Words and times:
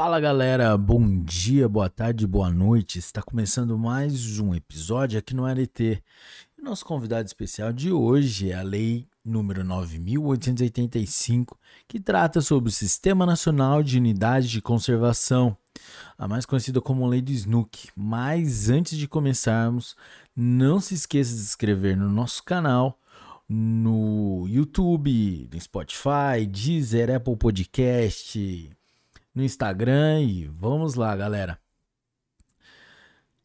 Fala 0.00 0.20
galera, 0.20 0.78
bom 0.78 1.24
dia, 1.24 1.68
boa 1.68 1.90
tarde, 1.90 2.24
boa 2.24 2.48
noite. 2.48 3.00
Está 3.00 3.20
começando 3.20 3.76
mais 3.76 4.38
um 4.38 4.54
episódio 4.54 5.18
aqui 5.18 5.34
no 5.34 5.44
ART. 5.44 5.80
E 5.80 6.00
nosso 6.62 6.84
convidado 6.84 7.26
especial 7.26 7.72
de 7.72 7.90
hoje 7.90 8.52
é 8.52 8.54
a 8.54 8.62
Lei 8.62 9.08
número 9.24 9.64
9885, 9.64 11.58
que 11.88 11.98
trata 11.98 12.40
sobre 12.40 12.68
o 12.68 12.72
Sistema 12.72 13.26
Nacional 13.26 13.82
de 13.82 13.98
Unidade 13.98 14.46
de 14.46 14.62
Conservação, 14.62 15.56
a 16.16 16.28
mais 16.28 16.46
conhecida 16.46 16.80
como 16.80 17.04
Lei 17.04 17.20
do 17.20 17.32
Snook. 17.32 17.88
Mas 17.96 18.70
antes 18.70 18.96
de 18.96 19.08
começarmos, 19.08 19.96
não 20.36 20.78
se 20.78 20.94
esqueça 20.94 21.32
de 21.32 21.40
se 21.40 21.46
inscrever 21.46 21.96
no 21.96 22.08
nosso 22.08 22.44
canal 22.44 23.00
no 23.48 24.46
YouTube, 24.46 25.48
no 25.52 25.60
Spotify, 25.60 26.46
Deezer, 26.46 27.10
Apple 27.12 27.34
Podcast, 27.34 28.70
no 29.38 29.44
Instagram 29.44 30.20
e 30.22 30.46
vamos 30.46 30.94
lá, 30.94 31.14
galera. 31.16 31.58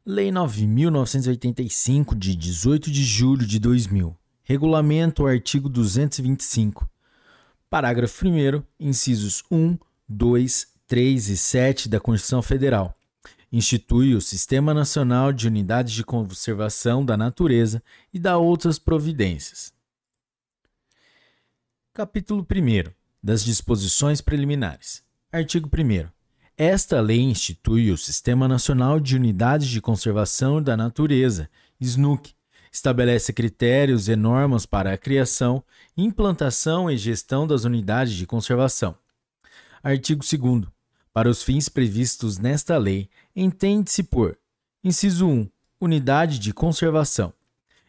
Lei 0.04 0.32
9.985, 0.32 2.18
de 2.18 2.36
18 2.36 2.92
de 2.92 3.04
julho 3.04 3.46
de 3.46 3.60
2000. 3.60 4.18
Regulamento 4.44 5.28
artigo 5.28 5.70
225. 5.70 6.90
Parágrafo 7.70 8.28
1 8.28 8.64
incisos 8.80 9.44
1, 9.52 9.78
2, 10.10 10.68
3 10.88 11.30
e 11.30 11.38
7 11.38 11.88
da 11.88 12.00
Constituição 12.00 12.42
Federal. 12.42 12.98
Institui 13.52 14.16
o 14.16 14.22
Sistema 14.22 14.74
Nacional 14.74 15.32
de 15.32 15.48
Unidades 15.48 15.94
de 15.94 16.04
Conservação 16.04 17.06
da 17.06 17.16
Natureza 17.16 17.84
e 18.12 18.18
dá 18.18 18.36
outras 18.38 18.80
providências. 18.80 19.72
Capítulo 21.94 22.42
1 22.42 22.92
das 23.22 23.46
Disposições 23.46 24.22
Preliminares. 24.22 25.03
Artigo 25.34 25.68
1. 25.68 26.08
Esta 26.56 27.02
lei 27.02 27.20
institui 27.20 27.90
o 27.90 27.98
Sistema 27.98 28.48
Nacional 28.48 29.00
de 29.00 29.16
Unidades 29.16 29.68
de 29.68 29.82
Conservação 29.82 30.62
da 30.62 30.78
Natureza, 30.78 31.50
SNUC, 31.82 32.36
estabelece 32.72 33.34
critérios 33.34 34.08
e 34.08 34.16
normas 34.16 34.68
para 34.68 34.94
a 34.94 34.98
criação, 34.98 35.64
implantação 35.98 36.88
e 36.88 36.96
gestão 36.98 37.48
das 37.48 37.64
unidades 37.64 38.14
de 38.14 38.28
conservação. 38.28 38.96
Artigo 39.82 40.24
2. 40.24 40.72
Para 41.12 41.28
os 41.28 41.42
fins 41.42 41.68
previstos 41.68 42.38
nesta 42.38 42.78
lei, 42.78 43.10
entende-se 43.36 44.04
por: 44.04 44.38
inciso 44.84 45.28
1. 45.28 45.50
Unidade 45.82 46.38
de 46.38 46.54
conservação 46.54 47.34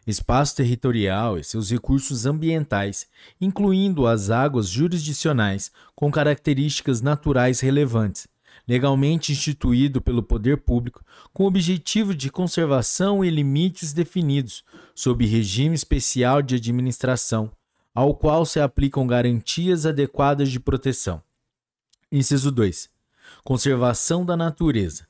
espaço 0.06 0.56
territorial 0.56 1.38
e 1.38 1.44
seus 1.44 1.70
recursos 1.70 2.26
ambientais, 2.26 3.06
incluindo 3.40 4.06
as 4.06 4.30
águas 4.30 4.68
jurisdicionais 4.68 5.70
com 5.94 6.10
características 6.10 7.00
naturais 7.00 7.60
relevantes, 7.60 8.26
legalmente 8.66 9.32
instituído 9.32 10.00
pelo 10.00 10.22
poder 10.22 10.58
público, 10.58 11.04
com 11.32 11.44
objetivo 11.44 12.14
de 12.14 12.30
conservação 12.30 13.24
e 13.24 13.30
limites 13.30 13.92
definidos, 13.92 14.64
sob 14.94 15.24
regime 15.24 15.74
especial 15.74 16.42
de 16.42 16.56
administração, 16.56 17.50
ao 17.94 18.14
qual 18.14 18.44
se 18.44 18.60
aplicam 18.60 19.06
garantias 19.06 19.86
adequadas 19.86 20.50
de 20.50 20.58
proteção. 20.58 21.22
Inciso 22.10 22.50
2. 22.50 22.90
Conservação 23.42 24.24
da 24.24 24.36
natureza. 24.36 25.06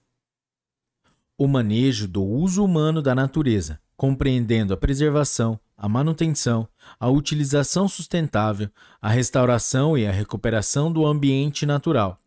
O 1.36 1.48
manejo 1.48 2.06
do 2.06 2.22
uso 2.22 2.64
humano 2.64 3.02
da 3.02 3.14
natureza, 3.14 3.80
compreendendo 3.96 4.74
a 4.74 4.76
preservação, 4.76 5.58
a 5.76 5.88
manutenção, 5.88 6.68
a 6.98 7.08
utilização 7.08 7.88
sustentável, 7.88 8.70
a 9.00 9.08
restauração 9.08 9.96
e 9.98 10.06
a 10.06 10.12
recuperação 10.12 10.92
do 10.92 11.04
ambiente 11.06 11.66
natural, 11.66 12.20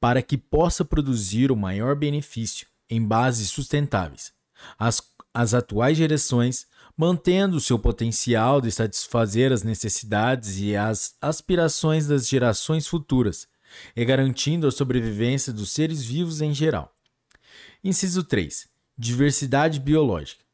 para 0.00 0.22
que 0.22 0.36
possa 0.36 0.84
produzir 0.84 1.50
o 1.50 1.56
maior 1.56 1.94
benefício 1.94 2.66
em 2.90 3.04
bases 3.04 3.50
sustentáveis. 3.50 4.32
As, 4.78 5.02
as 5.32 5.54
atuais 5.54 5.96
gerações, 5.96 6.66
mantendo 6.96 7.60
seu 7.60 7.78
potencial 7.78 8.60
de 8.60 8.72
satisfazer 8.72 9.52
as 9.52 9.62
necessidades 9.62 10.58
e 10.58 10.74
as 10.74 11.14
aspirações 11.20 12.06
das 12.06 12.28
gerações 12.28 12.86
futuras, 12.86 13.46
e 13.94 14.04
garantindo 14.04 14.66
a 14.66 14.72
sobrevivência 14.72 15.52
dos 15.52 15.70
seres 15.70 16.02
vivos 16.02 16.40
em 16.40 16.54
geral. 16.54 16.90
Inciso 17.84 18.24
3. 18.24 18.66
Diversidade 18.96 19.78
biológica 19.78 20.47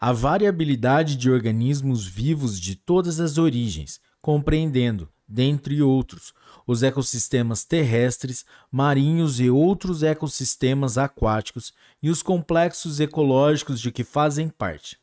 a 0.00 0.12
variabilidade 0.12 1.16
de 1.16 1.30
organismos 1.30 2.06
vivos 2.06 2.60
de 2.60 2.74
todas 2.74 3.20
as 3.20 3.38
origens, 3.38 4.00
compreendendo, 4.20 5.08
dentre 5.26 5.82
outros, 5.82 6.32
os 6.66 6.82
ecossistemas 6.82 7.64
terrestres, 7.64 8.44
marinhos 8.70 9.40
e 9.40 9.50
outros 9.50 10.02
ecossistemas 10.02 10.96
aquáticos 10.96 11.72
e 12.02 12.10
os 12.10 12.22
complexos 12.22 13.00
ecológicos 13.00 13.80
de 13.80 13.92
que 13.92 14.04
fazem 14.04 14.48
parte, 14.48 14.98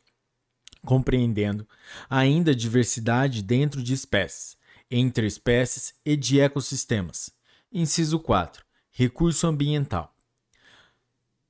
compreendendo 0.86 1.68
ainda 2.10 2.52
a 2.52 2.56
diversidade 2.56 3.42
dentro 3.42 3.82
de 3.82 3.94
espécies, 3.94 4.58
entre 4.90 5.28
espécies 5.28 5.94
e 6.06 6.16
de 6.16 6.40
ecossistemas. 6.40 7.32
Inciso 7.72 8.20
4. 8.20 8.64
Recurso 8.92 9.48
ambiental. 9.48 10.16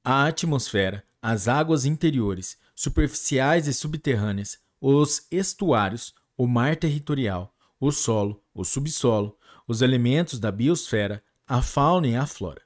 A 0.04 0.28
atmosfera, 0.28 1.04
as 1.22 1.48
águas 1.48 1.86
interiores 1.86 2.58
superficiais 2.76 3.68
e 3.68 3.74
subterrâneas, 3.74 4.60
os 4.80 5.26
estuários, 5.32 6.14
o 6.38 6.46
mar 6.46 6.76
territorial, 6.76 7.56
o 7.80 7.92
solo, 7.92 8.44
o 8.54 8.66
subsolo, 8.66 9.38
os 9.68 9.82
elementos 9.82 10.38
da 10.38 10.52
biosfera, 10.52 11.24
a 11.48 11.62
fauna 11.62 12.08
e 12.08 12.16
a 12.16 12.28
flora. 12.28 12.62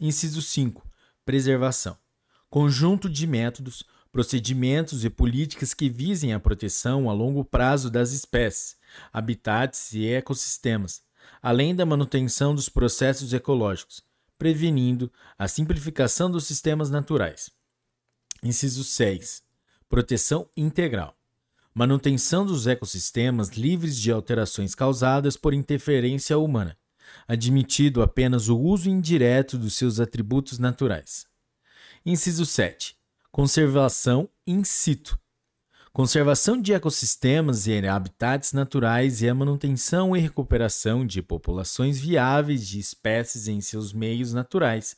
Inciso 0.00 0.42
5. 0.42 0.86
Preservação. 1.24 1.96
Conjunto 2.50 3.08
de 3.08 3.26
métodos, 3.26 3.84
procedimentos 4.10 5.04
e 5.04 5.10
políticas 5.10 5.72
que 5.72 5.88
visem 5.88 6.32
a 6.32 6.40
proteção 6.40 7.08
a 7.08 7.12
longo 7.12 7.44
prazo 7.44 7.90
das 7.90 8.12
espécies, 8.12 8.76
habitats 9.12 9.92
e 9.92 10.06
ecossistemas, 10.06 11.02
além 11.42 11.74
da 11.74 11.86
manutenção 11.86 12.54
dos 12.54 12.68
processos 12.68 13.32
ecológicos, 13.32 14.02
prevenindo 14.38 15.12
a 15.38 15.48
simplificação 15.48 16.30
dos 16.30 16.46
sistemas 16.46 16.90
naturais. 16.90 17.50
Inciso 18.42 18.84
6. 18.84 19.43
Proteção 19.94 20.50
integral. 20.56 21.16
Manutenção 21.72 22.44
dos 22.44 22.66
ecossistemas 22.66 23.50
livres 23.50 23.96
de 23.96 24.10
alterações 24.10 24.74
causadas 24.74 25.36
por 25.36 25.54
interferência 25.54 26.36
humana, 26.36 26.76
admitido 27.28 28.02
apenas 28.02 28.48
o 28.48 28.58
uso 28.58 28.90
indireto 28.90 29.56
dos 29.56 29.76
seus 29.76 30.00
atributos 30.00 30.58
naturais. 30.58 31.28
Inciso 32.04 32.44
7. 32.44 32.96
Conservação 33.30 34.28
in 34.44 34.64
situ. 34.64 35.16
Conservação 35.92 36.60
de 36.60 36.72
ecossistemas 36.72 37.68
e 37.68 37.86
habitats 37.86 38.52
naturais 38.52 39.22
e 39.22 39.28
a 39.28 39.34
manutenção 39.34 40.16
e 40.16 40.18
recuperação 40.18 41.06
de 41.06 41.22
populações 41.22 42.00
viáveis 42.00 42.66
de 42.66 42.80
espécies 42.80 43.46
em 43.46 43.60
seus 43.60 43.92
meios 43.92 44.32
naturais 44.32 44.96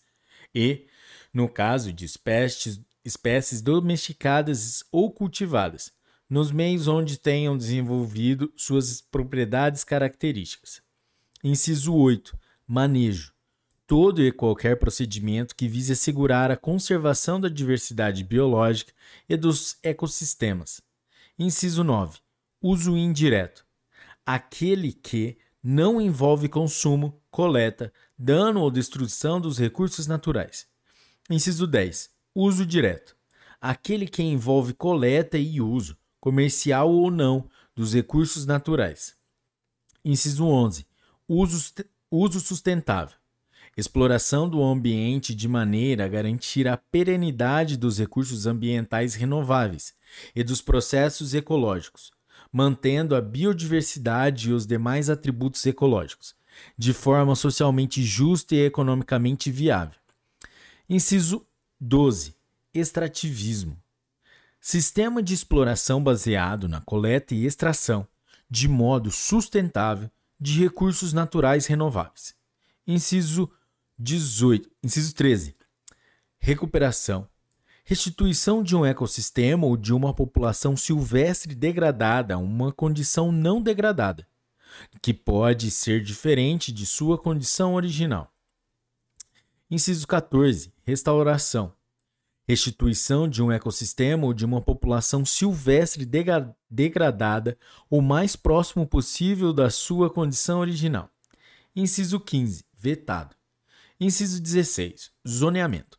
e, 0.55 0.87
no 1.35 1.51
caso 1.51 1.93
de 1.93 2.07
espécies 2.07 2.81
espécies 3.07 3.63
domesticadas 3.63 4.83
ou 4.91 5.13
cultivadas, 5.13 5.93
nos 6.29 6.51
meios 6.51 6.89
onde 6.89 7.17
tenham 7.17 7.57
desenvolvido 7.57 8.53
suas 8.57 9.01
propriedades 9.01 9.85
características. 9.85 10.83
Inciso 11.43 11.95
8. 11.95 12.37
Manejo. 12.67 13.33
Todo 13.87 14.21
e 14.21 14.33
qualquer 14.33 14.77
procedimento 14.81 15.55
que 15.55 15.69
vise 15.69 15.93
assegurar 15.93 16.51
a 16.51 16.57
conservação 16.57 17.41
da 17.41 17.49
diversidade 17.49 18.25
biológica 18.25 18.93
e 19.29 19.37
dos 19.37 19.79
ecossistemas. 19.85 20.81
Inciso 21.39 21.85
9. 21.85 22.19
Uso 22.61 22.97
indireto. 22.97 23.65
Aquele 24.25 24.93
que 24.93 25.39
não 25.63 26.01
envolve 26.01 26.49
consumo, 26.49 27.23
coleta, 27.31 27.93
dano 28.19 28.63
ou 28.63 28.71
destruição 28.71 29.41
dos 29.41 29.59
recursos 29.59 30.09
naturais. 30.09 30.67
Inciso 31.31 31.69
10 31.69 32.16
Uso 32.39 32.67
direto. 32.67 33.17
Aquele 33.59 34.07
que 34.07 34.23
envolve 34.23 34.75
coleta 34.75 35.39
e 35.39 35.59
uso, 35.59 35.97
comercial 36.21 36.93
ou 36.93 37.11
não, 37.11 37.49
dos 37.75 37.95
recursos 37.95 38.45
naturais. 38.45 39.17
Inciso 40.05 40.45
11. 40.45 40.87
Uso, 41.27 41.73
uso 42.11 42.39
sustentável. 42.39 43.17
Exploração 43.75 44.47
do 44.47 44.63
ambiente 44.63 45.35
de 45.35 45.49
maneira 45.49 46.05
a 46.05 46.09
garantir 46.09 46.69
a 46.69 46.77
perenidade 46.77 47.75
dos 47.75 47.99
recursos 47.99 48.47
ambientais 48.47 49.15
renováveis 49.15 49.95
e 50.35 50.45
dos 50.45 50.61
processos 50.61 51.33
ecológicos, 51.33 52.13
mantendo 52.53 53.17
a 53.17 53.23
biodiversidade 53.23 54.51
e 54.51 54.53
os 54.53 54.67
demais 54.67 55.09
atributos 55.09 55.65
ecológicos, 55.65 56.35
de 56.77 56.93
forma 56.93 57.35
socialmente 57.35 58.05
justa 58.05 58.55
e 58.55 58.67
economicamente 58.67 59.51
viável. 59.51 59.99
Inciso 60.87 61.43
12. 61.79 62.35
Extrativismo. 62.73 63.79
Sistema 64.59 65.23
de 65.23 65.35
exploração 65.35 66.03
baseado 66.03 66.67
na 66.69 66.81
coleta 66.81 67.35
e 67.35 67.45
extração, 67.45 68.09
de 68.51 68.67
modo 68.67 69.11
sustentável, 69.11 70.11
de 70.41 70.63
recursos 70.63 71.13
naturais 71.13 71.67
renováveis. 71.67 72.35
Inciso 72.87 73.51
18. 73.99 74.71
Inciso 74.83 75.15
13. 75.15 75.55
Recuperação. 76.39 77.29
Restituição 77.85 78.63
de 78.63 78.75
um 78.75 78.85
ecossistema 78.85 79.67
ou 79.67 79.77
de 79.77 79.93
uma 79.93 80.15
população 80.15 80.79
silvestre 80.79 81.55
degradada 81.55 82.35
a 82.35 82.39
uma 82.39 82.73
condição 82.73 83.31
não 83.31 83.61
degradada, 83.61 84.27
que 85.03 85.13
pode 85.13 85.71
ser 85.71 86.03
diferente 86.03 86.73
de 86.73 86.87
sua 86.87 87.19
condição 87.19 87.75
original. 87.75 88.33
Inciso 89.69 90.07
14. 90.07 90.73
Restauração. 90.85 91.73
Restituição 92.47 93.29
de 93.29 93.43
um 93.43 93.51
ecossistema 93.51 94.25
ou 94.25 94.33
de 94.33 94.45
uma 94.45 94.63
população 94.63 95.25
silvestre 95.25 96.09
degradada 96.71 97.59
o 97.91 98.01
mais 98.01 98.37
próximo 98.37 98.87
possível 98.87 99.53
da 99.53 99.69
sua 99.69 100.09
condição 100.09 100.61
original. 100.61 101.11
Inciso 101.75 102.21
15. 102.21 102.65
Vetado. 102.79 103.35
Inciso 103.99 104.41
16. 104.41 105.11
Zoneamento. 105.27 105.99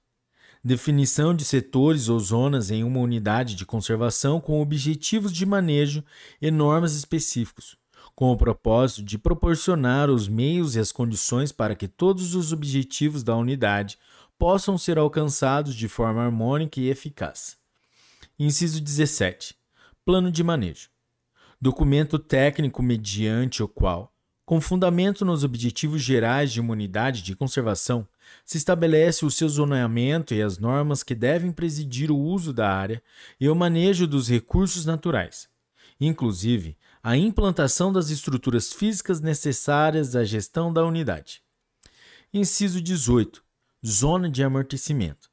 Definição 0.64 1.36
de 1.36 1.44
setores 1.44 2.08
ou 2.08 2.18
zonas 2.22 2.72
em 2.72 2.86
uma 2.86 3.02
unidade 3.02 3.54
de 3.54 3.66
conservação 3.66 4.40
com 4.40 4.62
objetivos 4.62 5.34
de 5.34 5.46
manejo 5.46 6.06
e 6.42 6.50
normas 6.50 6.94
específicos, 6.96 7.78
com 8.18 8.32
o 8.32 8.36
propósito 8.36 9.04
de 9.04 9.16
proporcionar 9.16 10.10
os 10.10 10.28
meios 10.28 10.76
e 10.76 10.80
as 10.80 10.92
condições 10.92 11.52
para 11.52 11.76
que 11.76 11.88
todos 11.88 12.34
os 12.34 12.52
objetivos 12.52 13.22
da 13.22 13.36
unidade 13.36 13.96
possam 14.40 14.76
ser 14.76 14.98
alcançados 14.98 15.76
de 15.76 15.88
forma 15.88 16.24
harmônica 16.24 16.80
e 16.80 16.90
eficaz. 16.90 17.56
Inciso 18.40 18.82
17. 18.82 19.56
Plano 20.04 20.32
de 20.32 20.44
manejo. 20.44 20.90
Documento 21.62 22.18
técnico 22.18 22.82
mediante 22.82 23.62
o 23.62 23.68
qual 23.68 24.12
com 24.44 24.60
fundamento 24.60 25.24
nos 25.24 25.44
objetivos 25.44 26.02
gerais 26.02 26.52
de 26.52 26.62
uma 26.62 26.72
unidade 26.72 27.22
de 27.22 27.36
conservação, 27.36 28.08
se 28.46 28.58
estabelece 28.58 29.26
o 29.26 29.30
seu 29.30 29.50
zoneamento 29.50 30.34
e 30.34 30.42
as 30.42 30.58
normas 30.58 31.04
que 31.04 31.14
devem 31.14 31.52
presidir 31.52 32.10
o 32.10 32.18
uso 32.18 32.54
da 32.54 32.74
área 32.74 33.04
e 33.42 33.50
o 33.50 33.54
manejo 33.54 34.08
dos 34.08 34.30
recursos 34.30 34.86
naturais, 34.86 35.50
inclusive 36.00 36.78
a 37.08 37.16
implantação 37.16 37.94
das 37.94 38.10
estruturas 38.10 38.74
físicas 38.74 39.22
necessárias 39.22 40.14
à 40.14 40.26
gestão 40.26 40.74
da 40.74 40.86
unidade. 40.86 41.42
Inciso 42.34 42.82
18. 42.82 43.42
Zona 43.86 44.30
de 44.30 44.44
amortecimento. 44.44 45.30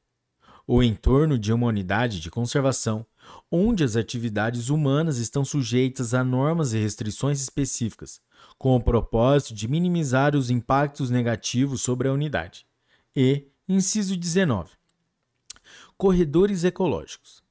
O 0.65 0.81
entorno 0.81 1.37
de 1.37 1.51
uma 1.51 1.67
unidade 1.67 2.21
de 2.21 2.31
conservação, 2.31 3.05
onde 3.51 3.83
as 3.83 3.97
atividades 3.97 4.69
humanas 4.69 5.17
estão 5.17 5.43
sujeitas 5.43 6.13
a 6.13 6.23
normas 6.23 6.71
e 6.71 6.77
restrições 6.77 7.41
específicas, 7.41 8.21
com 8.57 8.73
o 8.73 8.81
propósito 8.81 9.53
de 9.53 9.67
minimizar 9.67 10.33
os 10.33 10.49
impactos 10.49 11.09
negativos 11.09 11.81
sobre 11.81 12.07
a 12.07 12.13
unidade. 12.13 12.65
E, 13.13 13.49
inciso 13.67 14.15
19. 14.15 14.69
Corredores 15.97 16.63
ecológicos. 16.63 17.43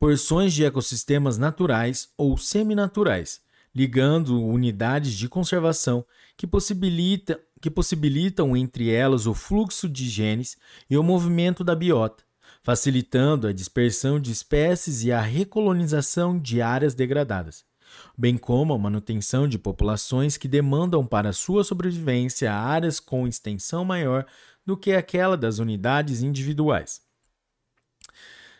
Porções 0.00 0.54
de 0.54 0.64
ecossistemas 0.64 1.36
naturais 1.36 2.08
ou 2.16 2.38
seminaturais, 2.38 3.42
ligando 3.74 4.42
unidades 4.42 5.12
de 5.12 5.28
conservação 5.28 6.04
que, 6.36 6.46
possibilita, 6.46 7.40
que 7.60 7.70
possibilitam 7.70 8.56
entre 8.56 8.90
elas 8.90 9.26
o 9.26 9.34
fluxo 9.34 9.88
de 9.88 10.08
genes 10.08 10.56
e 10.88 10.96
o 10.96 11.02
movimento 11.02 11.62
da 11.62 11.74
biota, 11.74 12.24
facilitando 12.62 13.46
a 13.46 13.52
dispersão 13.52 14.18
de 14.18 14.32
espécies 14.32 15.04
e 15.04 15.12
a 15.12 15.20
recolonização 15.20 16.38
de 16.38 16.60
áreas 16.62 16.94
degradadas 16.94 17.68
bem 18.16 18.36
como 18.36 18.74
a 18.74 18.78
manutenção 18.78 19.48
de 19.48 19.58
populações 19.58 20.36
que 20.36 20.48
demandam 20.48 21.06
para 21.06 21.32
sua 21.32 21.64
sobrevivência 21.64 22.52
áreas 22.52 23.00
com 23.00 23.26
extensão 23.26 23.84
maior 23.84 24.26
do 24.64 24.76
que 24.76 24.92
aquela 24.92 25.36
das 25.36 25.58
unidades 25.58 26.22
individuais. 26.22 27.00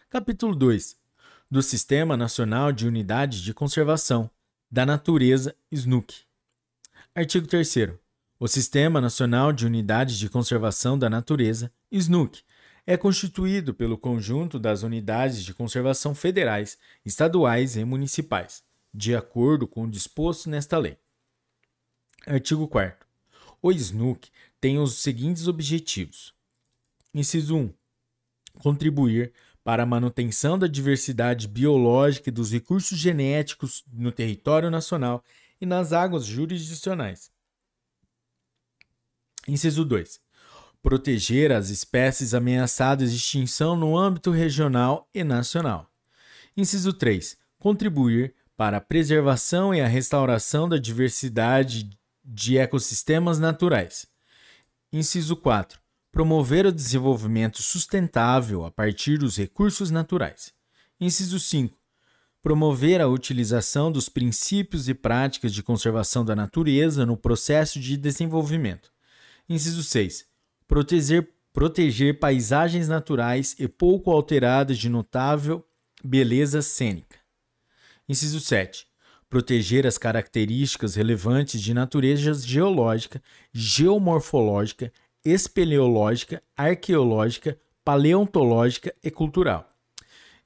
Capítulo 0.08 0.54
2 0.54 0.96
do 1.50 1.62
Sistema 1.62 2.16
Nacional 2.16 2.72
de 2.72 2.86
Unidades 2.86 3.40
de 3.40 3.54
Conservação 3.54 4.30
da 4.70 4.84
Natureza 4.84 5.56
SNUC. 5.72 6.24
Artigo 7.14 7.46
3 7.46 7.74
O 8.38 8.46
Sistema 8.46 9.00
Nacional 9.00 9.50
de 9.52 9.64
Unidades 9.64 10.18
de 10.18 10.28
Conservação 10.28 10.98
da 10.98 11.08
Natureza 11.08 11.72
SNUC 11.90 12.42
é 12.86 12.96
constituído 12.96 13.72
pelo 13.72 13.96
conjunto 13.96 14.58
das 14.58 14.82
unidades 14.82 15.42
de 15.42 15.54
conservação 15.54 16.14
federais, 16.14 16.78
estaduais 17.04 17.76
e 17.76 17.84
municipais 17.84 18.62
de 18.92 19.14
acordo 19.14 19.66
com 19.66 19.84
o 19.84 19.90
disposto 19.90 20.50
nesta 20.50 20.76
lei. 20.76 20.98
Artigo 22.26 22.68
4. 22.68 23.06
O 23.62 23.72
SNUC 23.72 24.28
tem 24.60 24.78
os 24.78 24.96
seguintes 24.96 25.48
objetivos: 25.48 26.34
Inciso 27.14 27.56
1. 27.56 27.74
Contribuir 28.58 29.32
para 29.68 29.82
a 29.82 29.86
manutenção 29.86 30.58
da 30.58 30.66
diversidade 30.66 31.46
biológica 31.46 32.30
e 32.30 32.32
dos 32.32 32.50
recursos 32.50 32.98
genéticos 32.98 33.84
no 33.92 34.10
território 34.10 34.70
nacional 34.70 35.22
e 35.60 35.66
nas 35.66 35.92
águas 35.92 36.24
jurisdicionais. 36.24 37.30
Inciso 39.46 39.84
2. 39.84 40.20
Proteger 40.82 41.52
as 41.52 41.68
espécies 41.68 42.32
ameaçadas 42.32 43.10
de 43.10 43.18
extinção 43.18 43.76
no 43.76 43.94
âmbito 43.94 44.30
regional 44.30 45.06
e 45.12 45.22
nacional. 45.22 45.86
Inciso 46.56 46.94
3. 46.94 47.36
Contribuir 47.58 48.34
para 48.56 48.78
a 48.78 48.80
preservação 48.80 49.74
e 49.74 49.82
a 49.82 49.86
restauração 49.86 50.66
da 50.66 50.78
diversidade 50.78 51.90
de 52.24 52.56
ecossistemas 52.56 53.38
naturais. 53.38 54.06
Inciso 54.90 55.36
4. 55.36 55.78
Promover 56.18 56.66
o 56.66 56.72
desenvolvimento 56.72 57.62
sustentável 57.62 58.64
a 58.64 58.72
partir 58.72 59.18
dos 59.18 59.36
recursos 59.36 59.88
naturais. 59.88 60.52
Inciso 61.00 61.38
5. 61.38 61.78
Promover 62.42 63.00
a 63.00 63.06
utilização 63.06 63.92
dos 63.92 64.08
princípios 64.08 64.88
e 64.88 64.94
práticas 64.94 65.54
de 65.54 65.62
conservação 65.62 66.24
da 66.24 66.34
natureza 66.34 67.06
no 67.06 67.16
processo 67.16 67.78
de 67.78 67.96
desenvolvimento. 67.96 68.90
Inciso 69.48 69.84
6. 69.84 70.26
Proteger, 70.66 71.28
proteger 71.52 72.18
paisagens 72.18 72.88
naturais 72.88 73.54
e 73.56 73.68
pouco 73.68 74.10
alteradas 74.10 74.76
de 74.76 74.88
notável 74.88 75.64
beleza 76.02 76.62
cênica. 76.62 77.16
Inciso 78.08 78.40
7. 78.40 78.88
Proteger 79.30 79.86
as 79.86 79.96
características 79.96 80.96
relevantes 80.96 81.62
de 81.62 81.72
natureza 81.72 82.34
geológica, 82.34 83.22
geomorfológica, 83.52 84.92
espeleológica, 85.24 86.42
arqueológica, 86.56 87.58
paleontológica 87.84 88.94
e 89.02 89.10
cultural. 89.10 89.68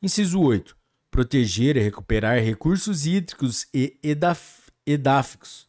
Inciso 0.03 0.41
8. 0.41 0.77
Proteger 1.11 1.77
e 1.77 1.81
recuperar 1.81 2.39
recursos 2.39 3.07
hídricos 3.07 3.67
e 3.73 3.99
edáficos. 4.87 5.69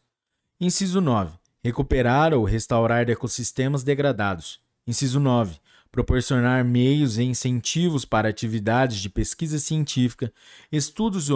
Inciso 0.60 1.00
9. 1.00 1.36
Recuperar 1.62 2.34
ou 2.34 2.44
restaurar 2.44 3.08
ecossistemas 3.08 3.82
degradados. 3.82 4.60
Inciso 4.86 5.20
9 5.20 5.58
proporcionar 5.94 6.64
meios 6.64 7.18
e 7.18 7.22
incentivos 7.22 8.04
para 8.04 8.28
atividades 8.28 8.98
de 8.98 9.08
pesquisa 9.08 9.60
científica, 9.60 10.32
estudos 10.72 11.28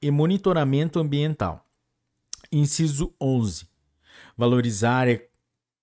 e 0.00 0.10
monitoramento 0.12 1.00
ambiental. 1.00 1.66
Inciso 2.52 3.12
11. 3.20 3.66
Valorizar, 4.36 5.08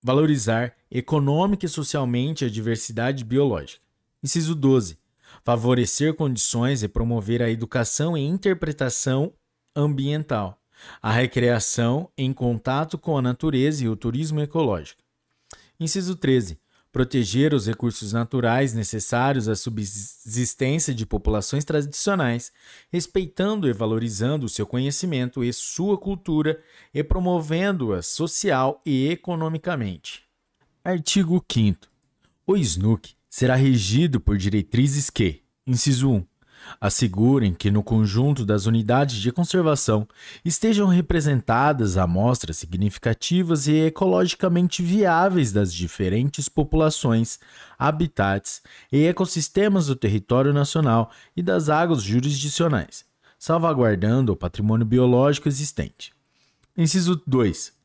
valorizar 0.03 0.75
econômica 0.91 1.65
e 1.65 1.69
socialmente 1.69 2.43
a 2.43 2.49
diversidade 2.49 3.23
biológica. 3.23 3.81
Inciso 4.21 4.53
12. 4.53 4.97
Favorecer 5.43 6.13
condições 6.13 6.83
e 6.83 6.87
promover 6.87 7.41
a 7.41 7.49
educação 7.49 8.17
e 8.17 8.21
interpretação 8.21 9.33
ambiental, 9.75 10.61
a 11.01 11.11
recreação 11.11 12.09
em 12.17 12.31
contato 12.31 12.97
com 12.97 13.17
a 13.17 13.21
natureza 13.21 13.83
e 13.83 13.89
o 13.89 13.95
turismo 13.95 14.41
ecológico. 14.41 15.01
Inciso 15.79 16.15
13 16.15 16.62
proteger 16.93 17.55
os 17.55 17.65
recursos 17.65 18.13
naturais 18.13 18.71
necessários 18.71 19.49
à 19.49 19.55
subsistência 19.55 20.93
de 20.93 21.07
populações 21.07 21.65
tradicionais, 21.65 22.51
respeitando 22.91 23.67
e 23.67 23.73
valorizando 23.73 24.47
seu 24.47 24.67
conhecimento 24.67 25.43
e 25.43 25.51
sua 25.51 25.97
cultura 25.97 26.61
e 26.93 27.03
promovendo-a 27.03 28.03
social 28.03 28.79
e 28.85 29.09
economicamente. 29.09 30.21
Artigo 30.83 31.43
5 31.51 31.79
O 32.45 32.55
SNUC 32.55 33.15
será 33.27 33.55
regido 33.55 34.21
por 34.21 34.37
diretrizes 34.37 35.09
que, 35.09 35.41
inciso 35.65 36.11
1, 36.11 36.25
Assegurem 36.79 37.53
que 37.53 37.71
no 37.71 37.83
conjunto 37.83 38.45
das 38.45 38.65
unidades 38.65 39.17
de 39.17 39.31
conservação 39.31 40.07
estejam 40.43 40.87
representadas 40.87 41.97
amostras 41.97 42.57
significativas 42.57 43.67
e 43.67 43.85
ecologicamente 43.85 44.81
viáveis 44.81 45.51
das 45.51 45.73
diferentes 45.73 46.49
populações, 46.49 47.39
habitats 47.77 48.61
e 48.91 49.05
ecossistemas 49.05 49.87
do 49.87 49.95
território 49.95 50.53
nacional 50.53 51.11
e 51.35 51.41
das 51.41 51.69
águas 51.69 52.03
jurisdicionais, 52.03 53.05
salvaguardando 53.37 54.33
o 54.33 54.37
patrimônio 54.37 54.85
biológico 54.85 55.47
existente. 55.47 56.13
Inciso 56.77 57.21
2. 57.27 57.82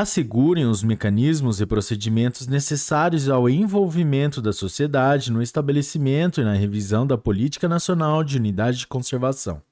Assegurem 0.00 0.64
os 0.64 0.82
mecanismos 0.82 1.60
e 1.60 1.66
procedimentos 1.66 2.46
necessários 2.46 3.28
ao 3.28 3.50
envolvimento 3.50 4.40
da 4.40 4.50
sociedade 4.50 5.30
no 5.30 5.42
estabelecimento 5.42 6.40
e 6.40 6.44
na 6.44 6.54
revisão 6.54 7.06
da 7.06 7.18
Política 7.18 7.68
Nacional 7.68 8.24
de 8.24 8.38
Unidade 8.38 8.78
de 8.78 8.86
Conservação. 8.86 9.62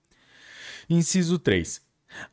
Inciso 0.88 1.38
3. 1.38 1.80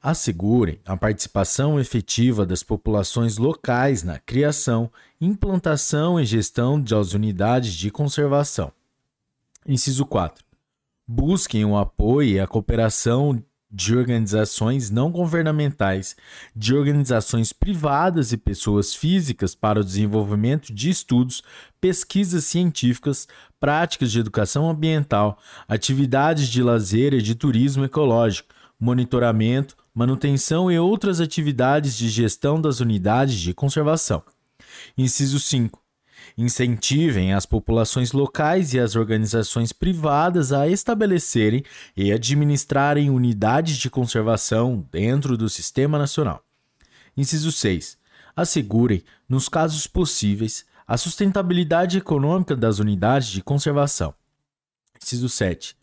Assegurem 0.04 0.78
a 0.86 0.98
participação 0.98 1.80
efetiva 1.80 2.46
das 2.46 2.64
populações 2.64 3.38
locais 3.38 4.04
na 4.04 4.20
criação, 4.20 4.92
implantação 5.22 6.20
e 6.20 6.25
gestão 6.25 6.82
das 6.82 7.14
unidades 7.14 7.74
de 7.74 7.90
conservação. 7.90 8.74
Inciso 9.66 10.06
4. 10.06 10.44
Busquem 11.08 11.64
o 11.64 11.78
apoio 11.78 12.30
e 12.30 12.40
a 12.42 12.48
cooperação 12.48 13.42
de 13.72 13.95
organizações 13.95 14.89
não 14.89 15.12
governamentais, 15.12 16.15
de 16.55 16.75
organizações 16.75 17.51
privadas 17.51 18.31
e 18.31 18.38
pessoas 18.38 18.93
físicas 18.93 19.53
para 19.55 19.79
o 19.79 19.84
desenvolvimento 19.84 20.74
de 20.74 20.89
estudos, 20.89 21.43
pesquisas 21.81 22.45
científicas, 22.45 23.27
práticas 23.60 24.12
de 24.12 24.19
educação 24.19 24.69
ambiental, 24.69 25.38
atividades 25.67 26.48
de 26.48 26.63
lazer 26.63 27.13
e 27.13 27.22
de 27.22 27.36
turismo 27.36 27.84
ecológico, 27.84 28.50
monitoramento, 28.79 29.75
manutenção 29.93 30.72
e 30.72 30.77
outras 30.77 31.19
atividades 31.19 31.98
de 31.98 32.10
gestão 32.10 32.60
das 32.60 32.79
unidades 32.79 33.36
de 33.36 33.53
conservação. 33.53 34.24
Inciso 34.98 35.39
5. 35.39 35.85
Incentivem 36.38 37.34
as 37.34 37.46
populações 37.46 38.12
locais 38.12 38.74
e 38.74 38.80
as 38.80 38.96
organizações 38.96 39.72
privadas 39.72 40.51
a 40.51 40.68
estabelecerem 40.68 41.63
e 41.96 42.12
administrarem 42.12 43.10
unidades 43.10 43.77
de 43.77 43.89
conservação 43.89 44.86
dentro 44.92 45.38
do 45.38 45.48
Sistema 45.48 45.98
Nacional. 45.98 46.44
Inciso 47.15 47.51
6. 47.51 47.98
Assegurem, 48.36 49.01
nos 49.30 49.48
casos 49.48 49.88
possíveis, 49.88 50.65
a 50.86 50.98
sustentabilidade 50.98 51.98
econômica 51.98 52.54
das 52.54 52.80
unidades 52.80 53.30
de 53.30 53.42
conservação. 53.42 54.13
Inciso 55.01 55.30
7 55.30 55.75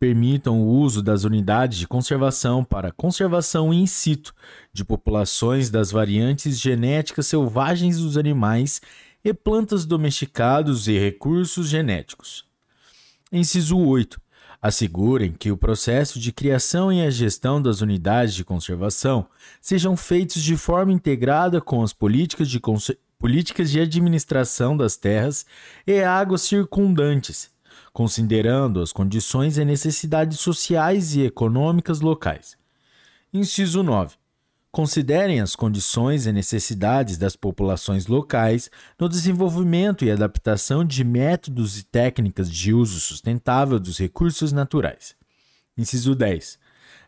permitam 0.00 0.62
o 0.62 0.66
uso 0.66 1.02
das 1.02 1.24
unidades 1.24 1.78
de 1.78 1.86
conservação 1.86 2.64
para 2.64 2.90
conservação 2.90 3.72
in 3.72 3.86
situ 3.86 4.34
de 4.72 4.82
populações 4.82 5.68
das 5.68 5.90
variantes 5.90 6.58
genéticas 6.58 7.26
selvagens 7.26 7.98
dos 7.98 8.16
animais 8.16 8.80
e 9.24 9.32
plantas 9.34 9.84
domesticados 9.84 10.88
e 10.88 10.98
recursos 10.98 11.68
genéticos. 11.68 12.44
Inciso 13.32 13.78
8. 13.78 14.20
Assegurem 14.62 15.32
que 15.32 15.50
o 15.50 15.56
processo 15.56 16.20
de 16.20 16.32
criação 16.32 16.92
e 16.92 17.00
a 17.00 17.10
gestão 17.10 17.62
das 17.62 17.80
unidades 17.80 18.34
de 18.34 18.44
conservação 18.44 19.26
sejam 19.60 19.96
feitos 19.96 20.42
de 20.42 20.56
forma 20.56 20.92
integrada 20.92 21.60
com 21.60 21.82
as 21.82 21.92
políticas 21.92 22.48
de, 22.48 22.60
políticas 23.18 23.70
de 23.70 23.80
administração 23.80 24.76
das 24.76 24.96
terras 24.96 25.46
e 25.86 26.02
águas 26.02 26.42
circundantes, 26.42 27.50
considerando 27.92 28.82
as 28.82 28.92
condições 28.92 29.56
e 29.56 29.64
necessidades 29.64 30.40
sociais 30.40 31.14
e 31.14 31.22
econômicas 31.22 32.00
locais. 32.00 32.56
Inciso 33.32 33.82
9. 33.82 34.19
Considerem 34.72 35.40
as 35.40 35.56
condições 35.56 36.26
e 36.26 36.32
necessidades 36.32 37.18
das 37.18 37.34
populações 37.34 38.06
locais 38.06 38.70
no 38.96 39.08
desenvolvimento 39.08 40.04
e 40.04 40.12
adaptação 40.12 40.84
de 40.84 41.02
métodos 41.02 41.76
e 41.76 41.82
técnicas 41.82 42.48
de 42.48 42.72
uso 42.72 43.00
sustentável 43.00 43.80
dos 43.80 43.98
recursos 43.98 44.52
naturais. 44.52 45.16
Inciso 45.76 46.14
10. 46.14 46.56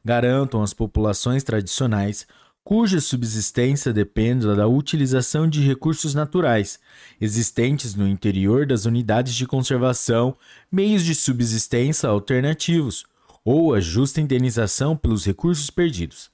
Garantam 0.04 0.60
às 0.60 0.74
populações 0.74 1.44
tradicionais 1.44 2.26
cuja 2.64 3.00
subsistência 3.00 3.92
depende 3.92 4.44
da 4.56 4.66
utilização 4.66 5.48
de 5.48 5.60
recursos 5.60 6.14
naturais 6.14 6.80
existentes 7.20 7.94
no 7.94 8.08
interior 8.08 8.66
das 8.66 8.86
unidades 8.86 9.34
de 9.36 9.46
conservação, 9.46 10.36
meios 10.70 11.04
de 11.04 11.14
subsistência 11.14 12.08
alternativos 12.08 13.04
ou 13.44 13.72
a 13.72 13.80
justa 13.80 14.20
indenização 14.20 14.96
pelos 14.96 15.24
recursos 15.24 15.70
perdidos. 15.70 16.32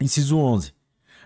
Inciso 0.00 0.38
11. 0.38 0.72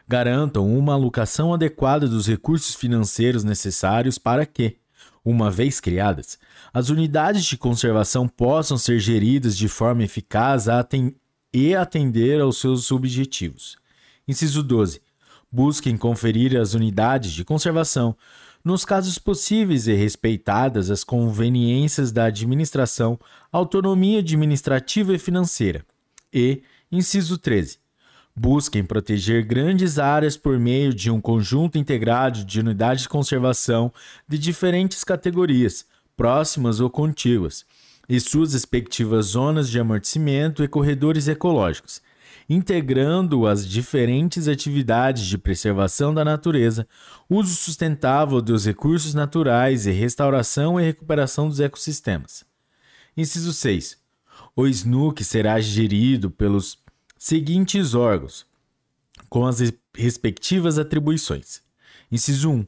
Garantam 0.09 0.67
uma 0.77 0.95
alocação 0.95 1.55
adequada 1.55 2.09
dos 2.09 2.27
recursos 2.27 2.75
financeiros 2.75 3.45
necessários 3.45 4.19
para 4.19 4.45
que, 4.45 4.79
uma 5.25 5.49
vez 5.49 5.79
criadas, 5.79 6.39
as 6.73 6.89
unidades 6.89 7.45
de 7.45 7.57
conservação 7.57 8.27
possam 8.27 8.77
ser 8.77 8.99
geridas 8.99 9.57
de 9.57 9.69
forma 9.69 10.03
eficaz 10.03 10.67
e 11.53 11.75
atender 11.75 12.41
aos 12.41 12.59
seus 12.59 12.91
objetivos. 12.91 13.77
Inciso 14.27 14.61
12. 14.61 15.01
Busquem 15.51 15.97
conferir 15.97 16.57
às 16.57 16.75
unidades 16.75 17.31
de 17.31 17.45
conservação, 17.45 18.17
nos 18.65 18.85
casos 18.85 19.19
possíveis 19.19 19.87
e 19.87 19.95
respeitadas 19.95 20.91
as 20.91 21.05
conveniências 21.05 22.11
da 22.11 22.25
administração, 22.25 23.21
autonomia 23.53 24.19
administrativa 24.19 25.15
e 25.15 25.19
financeira. 25.19 25.87
E, 26.33 26.63
inciso 26.91 27.39
13. 27.39 27.84
Busquem 28.37 28.85
proteger 28.85 29.45
grandes 29.45 29.97
áreas 29.97 30.37
por 30.37 30.59
meio 30.59 30.93
de 30.93 31.09
um 31.09 31.21
conjunto 31.21 31.79
integrado 31.79 32.45
de 32.45 32.59
unidades 32.59 33.05
de 33.05 33.09
conservação 33.09 33.93
de 34.27 34.37
diferentes 34.37 35.05
categorias, 35.05 35.87
próximas 36.17 36.81
ou 36.81 36.91
contíguas, 36.91 37.65
e 38.09 38.19
suas 38.19 38.53
respectivas 38.53 39.27
zonas 39.27 39.71
de 39.71 39.79
amortecimento 39.79 40.65
e 40.65 40.69
corredores 40.69 41.29
ecológicos, 41.29 42.03
integrando 42.49 43.47
as 43.47 43.67
diferentes 43.67 44.49
atividades 44.49 45.25
de 45.25 45.39
preservação 45.39 46.13
da 46.13 46.25
natureza, 46.25 46.89
uso 47.31 47.55
sustentável 47.55 48.43
dos 48.43 48.67
recursos 48.67 49.15
naturais 49.15 49.87
e 49.87 49.93
restauração 49.93 50.79
e 50.81 50.85
recuperação 50.85 51.49
dos 51.49 51.61
ecossistemas. 51.61 52.45
Inciso 53.17 53.53
6. 53.53 53.97
O 54.57 54.67
SNUC 54.67 55.23
será 55.23 55.61
gerido 55.61 56.31
pelos 56.31 56.77
seguintes 57.27 57.95
órgãos, 57.95 58.45
com 59.31 59.47
as 59.47 59.59
respectivas 59.97 60.79
atribuições. 60.79 61.63
Inciso 62.13 62.51
1. 62.51 62.67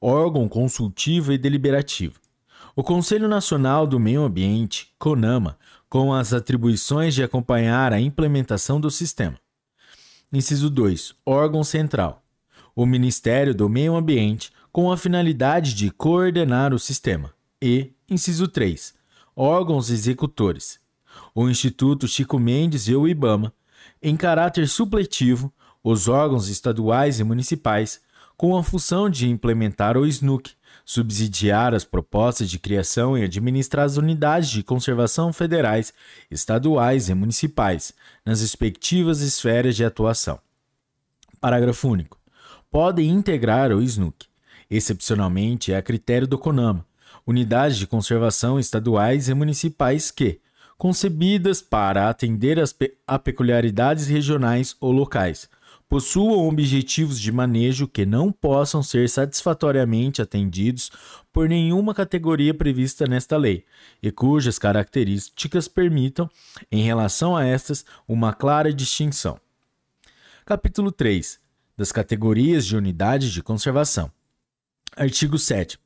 Órgão 0.00 0.48
consultivo 0.48 1.34
e 1.34 1.36
deliberativo. 1.36 2.18
O 2.74 2.82
Conselho 2.82 3.28
Nacional 3.28 3.86
do 3.86 4.00
Meio 4.00 4.22
Ambiente, 4.22 4.90
CONAMA, 4.98 5.58
com 5.86 6.14
as 6.14 6.32
atribuições 6.32 7.14
de 7.14 7.22
acompanhar 7.22 7.92
a 7.92 8.00
implementação 8.00 8.80
do 8.80 8.90
sistema. 8.90 9.38
Inciso 10.32 10.70
2. 10.70 11.14
Órgão 11.26 11.62
central. 11.62 12.22
O 12.74 12.86
Ministério 12.86 13.54
do 13.54 13.68
Meio 13.68 13.94
Ambiente, 13.94 14.50
com 14.72 14.90
a 14.90 14.96
finalidade 14.96 15.74
de 15.74 15.90
coordenar 15.90 16.72
o 16.72 16.78
sistema. 16.78 17.34
E, 17.60 17.92
inciso 18.08 18.48
3. 18.48 18.94
Órgãos 19.36 19.90
executores. 19.90 20.80
O 21.34 21.50
Instituto 21.50 22.08
Chico 22.08 22.38
Mendes 22.38 22.88
e 22.88 22.94
o 22.94 23.06
IBAMA, 23.06 23.52
em 24.02 24.16
caráter 24.16 24.68
supletivo, 24.68 25.52
os 25.82 26.08
órgãos 26.08 26.48
estaduais 26.48 27.20
e 27.20 27.24
municipais, 27.24 28.00
com 28.36 28.56
a 28.56 28.62
função 28.62 29.10
de 29.10 29.28
implementar 29.28 29.96
o 29.96 30.06
SNUC, 30.06 30.52
subsidiar 30.84 31.74
as 31.74 31.84
propostas 31.84 32.50
de 32.50 32.58
criação 32.58 33.16
e 33.16 33.22
administrar 33.22 33.84
as 33.84 33.96
unidades 33.96 34.48
de 34.48 34.62
conservação 34.62 35.32
federais, 35.32 35.92
estaduais 36.30 37.08
e 37.08 37.14
municipais, 37.14 37.92
nas 38.24 38.40
respectivas 38.40 39.20
esferas 39.20 39.76
de 39.76 39.84
atuação. 39.84 40.40
Parágrafo 41.40 41.88
único. 41.88 42.18
Podem 42.70 43.10
integrar 43.10 43.72
o 43.72 43.82
SNUC, 43.82 44.26
excepcionalmente 44.70 45.74
a 45.74 45.82
critério 45.82 46.26
do 46.26 46.38
CONAMA, 46.38 46.86
unidades 47.26 47.76
de 47.76 47.86
conservação 47.86 48.58
estaduais 48.58 49.28
e 49.28 49.34
municipais 49.34 50.10
que, 50.10 50.40
concebidas 50.80 51.60
para 51.60 52.08
atender 52.08 52.56
pe 52.72 52.94
a 53.06 53.18
peculiaridades 53.18 54.06
regionais 54.06 54.74
ou 54.80 54.90
locais, 54.90 55.46
possuam 55.86 56.48
objetivos 56.48 57.20
de 57.20 57.30
manejo 57.30 57.86
que 57.86 58.06
não 58.06 58.32
possam 58.32 58.82
ser 58.82 59.06
satisfatoriamente 59.10 60.22
atendidos 60.22 60.90
por 61.30 61.46
nenhuma 61.50 61.94
categoria 61.94 62.54
prevista 62.54 63.06
nesta 63.06 63.36
lei, 63.36 63.66
e 64.02 64.10
cujas 64.10 64.58
características 64.58 65.68
permitam, 65.68 66.30
em 66.72 66.82
relação 66.82 67.36
a 67.36 67.44
estas, 67.44 67.84
uma 68.08 68.32
clara 68.32 68.72
distinção. 68.72 69.38
Capítulo 70.46 70.90
3 70.90 71.38
das 71.76 71.92
categorias 71.92 72.64
de 72.64 72.74
unidades 72.74 73.30
de 73.30 73.42
conservação. 73.42 74.10
Artigo 74.96 75.38
7. 75.38 75.78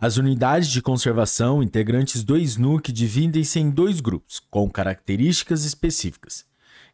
As 0.00 0.16
unidades 0.16 0.68
de 0.68 0.80
conservação 0.80 1.60
integrantes 1.60 2.22
do 2.22 2.36
SNUC 2.36 2.92
dividem-se 2.92 3.58
em 3.58 3.68
dois 3.68 3.98
grupos, 3.98 4.38
com 4.38 4.70
características 4.70 5.64
específicas. 5.64 6.46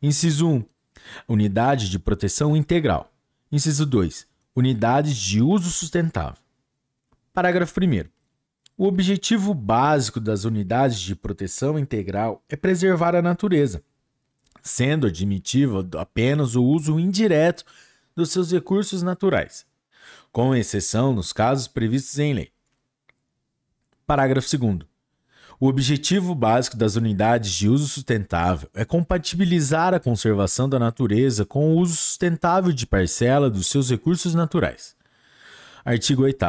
Inciso 0.02 0.48
1 0.48 0.64
Unidade 1.28 1.90
de 1.90 1.98
proteção 1.98 2.56
integral. 2.56 3.12
Inciso 3.52 3.84
2. 3.84 4.26
Unidades 4.56 5.14
de 5.18 5.42
uso 5.42 5.68
sustentável. 5.68 6.38
Parágrafo 7.30 7.78
1. 7.78 8.08
O 8.74 8.86
objetivo 8.86 9.52
básico 9.52 10.18
das 10.18 10.44
unidades 10.44 10.98
de 10.98 11.14
proteção 11.14 11.78
integral 11.78 12.42
é 12.48 12.56
preservar 12.56 13.14
a 13.14 13.20
natureza, 13.20 13.84
sendo 14.62 15.08
admitível 15.08 15.86
apenas 15.98 16.56
o 16.56 16.64
uso 16.64 16.98
indireto 16.98 17.66
dos 18.16 18.30
seus 18.30 18.50
recursos 18.50 19.02
naturais, 19.02 19.66
com 20.32 20.54
exceção 20.54 21.12
nos 21.12 21.34
casos 21.34 21.68
previstos 21.68 22.18
em 22.18 22.32
lei. 22.32 22.53
Parágrafo 24.06 24.58
2. 24.58 24.80
O 25.58 25.68
objetivo 25.68 26.34
básico 26.34 26.76
das 26.76 26.96
unidades 26.96 27.52
de 27.52 27.68
uso 27.68 27.86
sustentável 27.86 28.68
é 28.74 28.84
compatibilizar 28.84 29.94
a 29.94 30.00
conservação 30.00 30.68
da 30.68 30.78
natureza 30.78 31.46
com 31.46 31.72
o 31.72 31.78
uso 31.78 31.94
sustentável 31.94 32.72
de 32.72 32.86
parcela 32.86 33.48
dos 33.48 33.68
seus 33.68 33.88
recursos 33.88 34.34
naturais. 34.34 34.94
Artigo 35.84 36.22
8. 36.22 36.44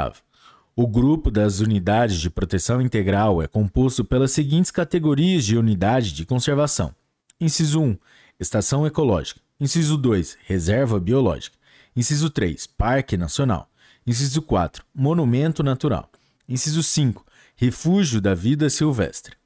O 0.75 0.87
grupo 0.87 1.31
das 1.31 1.59
unidades 1.59 2.19
de 2.19 2.29
proteção 2.29 2.81
integral 2.81 3.41
é 3.41 3.47
composto 3.47 4.03
pelas 4.03 4.31
seguintes 4.31 4.71
categorias 4.71 5.45
de 5.45 5.57
unidade 5.57 6.11
de 6.11 6.25
conservação: 6.25 6.93
Inciso 7.39 7.81
1, 7.81 7.97
Estação 8.39 8.85
Ecológica. 8.85 9.39
Inciso 9.57 9.97
2, 9.97 10.37
Reserva 10.45 10.99
Biológica. 10.99 11.55
Inciso 11.95 12.29
3, 12.29 12.67
Parque 12.67 13.15
Nacional. 13.15 13.69
Inciso 14.05 14.41
4, 14.41 14.83
Monumento 14.93 15.63
Natural. 15.63 16.09
Inciso 16.47 16.83
5, 16.83 17.24
Refúgio 17.57 18.19
da 18.19 18.35
Vida 18.35 18.69
Silvestre. 18.69 19.37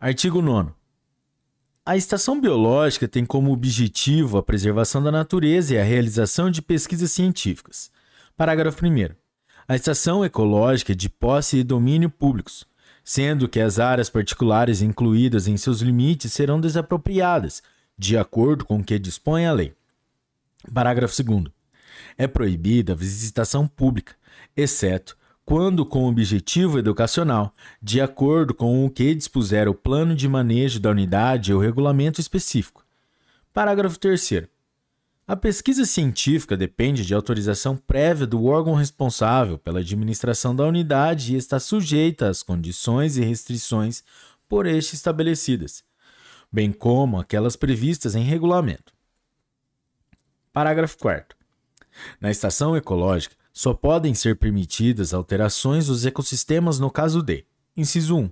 Artigo 0.00 0.42
9. 0.42 0.72
A 1.84 1.96
estação 1.96 2.40
biológica 2.40 3.06
tem 3.06 3.24
como 3.24 3.52
objetivo 3.52 4.38
a 4.38 4.42
preservação 4.42 5.00
da 5.00 5.12
natureza 5.12 5.72
e 5.72 5.78
a 5.78 5.84
realização 5.84 6.50
de 6.50 6.60
pesquisas 6.60 7.12
científicas. 7.12 7.92
Parágrafo 8.36 8.84
1. 8.84 9.14
A 9.68 9.76
estação 9.76 10.24
ecológica 10.24 10.90
é 10.90 10.96
de 10.96 11.08
posse 11.08 11.58
e 11.58 11.62
domínio 11.62 12.10
públicos, 12.10 12.66
sendo 13.04 13.48
que 13.48 13.60
as 13.60 13.78
áreas 13.78 14.10
particulares 14.10 14.82
incluídas 14.82 15.46
em 15.46 15.56
seus 15.56 15.82
limites 15.82 16.32
serão 16.32 16.60
desapropriadas, 16.60 17.62
de 17.96 18.18
acordo 18.18 18.64
com 18.64 18.78
o 18.78 18.84
que 18.84 18.98
dispõe 18.98 19.46
a 19.46 19.52
lei. 19.52 19.76
Parágrafo 20.74 21.22
2. 21.22 21.44
É 22.18 22.26
proibida 22.26 22.94
a 22.94 22.96
visitação 22.96 23.68
pública, 23.68 24.16
exceto 24.56 25.16
quando 25.46 25.86
com 25.86 26.08
objetivo 26.08 26.76
educacional, 26.76 27.54
de 27.80 28.00
acordo 28.00 28.52
com 28.52 28.84
o 28.84 28.90
que 28.90 29.14
dispuser 29.14 29.68
o 29.68 29.74
plano 29.74 30.12
de 30.12 30.28
manejo 30.28 30.80
da 30.80 30.90
unidade 30.90 31.54
ou 31.54 31.60
regulamento 31.60 32.20
específico. 32.20 32.84
Parágrafo 33.54 33.96
3. 33.96 34.48
A 35.24 35.36
pesquisa 35.36 35.84
científica 35.86 36.56
depende 36.56 37.06
de 37.06 37.14
autorização 37.14 37.76
prévia 37.76 38.26
do 38.26 38.44
órgão 38.44 38.74
responsável 38.74 39.56
pela 39.56 39.78
administração 39.78 40.54
da 40.54 40.64
unidade 40.66 41.34
e 41.34 41.36
está 41.36 41.60
sujeita 41.60 42.28
às 42.28 42.42
condições 42.42 43.16
e 43.16 43.24
restrições 43.24 44.02
por 44.48 44.66
este 44.66 44.96
estabelecidas, 44.96 45.84
bem 46.50 46.72
como 46.72 47.20
aquelas 47.20 47.54
previstas 47.54 48.16
em 48.16 48.24
regulamento. 48.24 48.92
Parágrafo 50.52 50.98
4. 50.98 51.38
Na 52.20 52.32
estação 52.32 52.76
ecológica, 52.76 53.36
só 53.58 53.72
podem 53.72 54.12
ser 54.12 54.36
permitidas 54.36 55.14
alterações 55.14 55.86
dos 55.86 56.04
ecossistemas 56.04 56.78
no 56.78 56.90
caso 56.90 57.22
de: 57.22 57.46
inciso 57.74 58.14
1. 58.14 58.30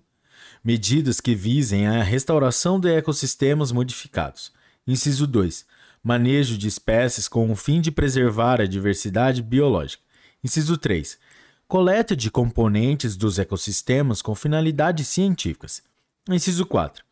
Medidas 0.62 1.18
que 1.18 1.34
visem 1.34 1.86
a 1.86 2.02
restauração 2.02 2.78
de 2.78 2.94
ecossistemas 2.94 3.72
modificados. 3.72 4.52
Inciso 4.86 5.26
2 5.26 5.64
manejo 6.02 6.58
de 6.58 6.68
espécies 6.68 7.26
com 7.26 7.50
o 7.50 7.56
fim 7.56 7.80
de 7.80 7.90
preservar 7.90 8.60
a 8.60 8.66
diversidade 8.66 9.40
biológica. 9.40 10.02
Inciso 10.44 10.76
3. 10.76 11.18
Coleta 11.66 12.14
de 12.14 12.30
componentes 12.30 13.16
dos 13.16 13.38
ecossistemas 13.38 14.20
com 14.20 14.34
finalidades 14.34 15.08
científicas. 15.08 15.82
Inciso 16.28 16.66
4. 16.66 17.02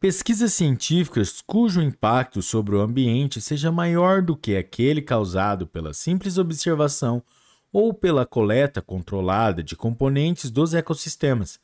Pesquisas 0.00 0.52
científicas 0.52 1.40
cujo 1.46 1.80
impacto 1.80 2.42
sobre 2.42 2.74
o 2.74 2.80
ambiente 2.80 3.40
seja 3.40 3.70
maior 3.70 4.20
do 4.20 4.36
que 4.36 4.56
aquele 4.56 5.00
causado 5.00 5.64
pela 5.64 5.94
simples 5.94 6.36
observação 6.36 7.22
ou 7.72 7.94
pela 7.94 8.26
coleta 8.26 8.82
controlada 8.82 9.62
de 9.62 9.76
componentes 9.76 10.50
dos 10.50 10.74
ecossistemas, 10.74 11.58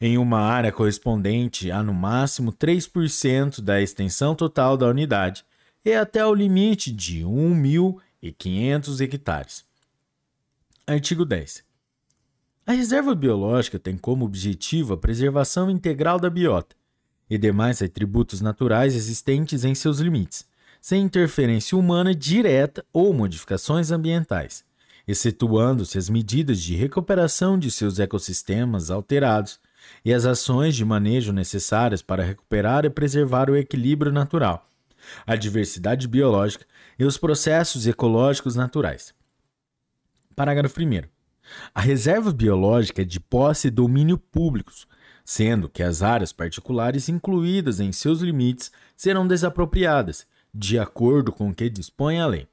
em 0.00 0.18
uma 0.18 0.40
área 0.40 0.72
correspondente 0.72 1.70
a 1.70 1.82
no 1.82 1.94
máximo 1.94 2.52
3% 2.52 3.60
da 3.60 3.80
extensão 3.80 4.34
total 4.34 4.76
da 4.76 4.86
unidade, 4.86 5.44
e 5.84 5.94
até 5.94 6.26
o 6.26 6.34
limite 6.34 6.90
de 6.90 7.22
1.500 7.22 9.00
hectares. 9.00 9.64
Artigo 10.86 11.24
10. 11.24 11.64
A 12.66 12.72
reserva 12.72 13.14
biológica 13.14 13.78
tem 13.78 13.96
como 13.96 14.24
objetivo 14.24 14.94
a 14.94 14.96
preservação 14.96 15.70
integral 15.70 16.18
da 16.18 16.28
biota 16.28 16.74
e 17.30 17.38
demais 17.38 17.80
atributos 17.80 18.40
naturais 18.40 18.96
existentes 18.96 19.64
em 19.64 19.74
seus 19.74 20.00
limites, 20.00 20.44
sem 20.80 21.02
interferência 21.02 21.78
humana 21.78 22.12
direta 22.12 22.84
ou 22.92 23.12
modificações 23.12 23.92
ambientais, 23.92 24.64
excetuando-se 25.06 25.98
as 25.98 26.08
medidas 26.08 26.62
de 26.62 26.74
recuperação 26.74 27.58
de 27.58 27.70
seus 27.70 27.98
ecossistemas 27.98 28.90
alterados 28.90 29.60
e 30.04 30.12
as 30.12 30.24
ações 30.24 30.74
de 30.74 30.84
manejo 30.84 31.32
necessárias 31.32 32.02
para 32.02 32.24
recuperar 32.24 32.84
e 32.84 32.90
preservar 32.90 33.48
o 33.50 33.56
equilíbrio 33.56 34.12
natural 34.12 34.66
a 35.26 35.36
diversidade 35.36 36.08
biológica 36.08 36.66
e 36.98 37.04
os 37.04 37.16
processos 37.16 37.86
ecológicos 37.86 38.54
naturais. 38.54 39.14
Parágrafo 40.34 40.80
1. 40.80 41.02
A 41.74 41.80
reserva 41.80 42.32
biológica 42.32 43.02
é 43.02 43.04
de 43.04 43.20
posse 43.20 43.68
e 43.68 43.70
domínio 43.70 44.18
públicos, 44.18 44.86
sendo 45.24 45.68
que 45.68 45.82
as 45.82 46.02
áreas 46.02 46.32
particulares 46.32 47.08
incluídas 47.08 47.80
em 47.80 47.92
seus 47.92 48.20
limites 48.20 48.70
serão 48.96 49.26
desapropriadas, 49.26 50.26
de 50.52 50.78
acordo 50.78 51.32
com 51.32 51.50
o 51.50 51.54
que 51.54 51.68
dispõe 51.68 52.20
a 52.20 52.26
lei. 52.26 52.48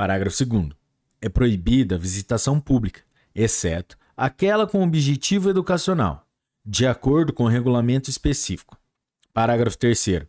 Parágrafo 0.00 0.46
2. 0.46 0.70
É 1.20 1.28
proibida 1.28 1.96
a 1.96 1.98
visitação 1.98 2.58
pública, 2.58 3.02
exceto 3.34 3.98
aquela 4.16 4.66
com 4.66 4.82
objetivo 4.82 5.50
educacional, 5.50 6.26
de 6.64 6.86
acordo 6.86 7.34
com 7.34 7.44
o 7.44 7.48
regulamento 7.48 8.08
específico. 8.08 8.78
Parágrafo 9.34 9.76
3. 9.76 10.22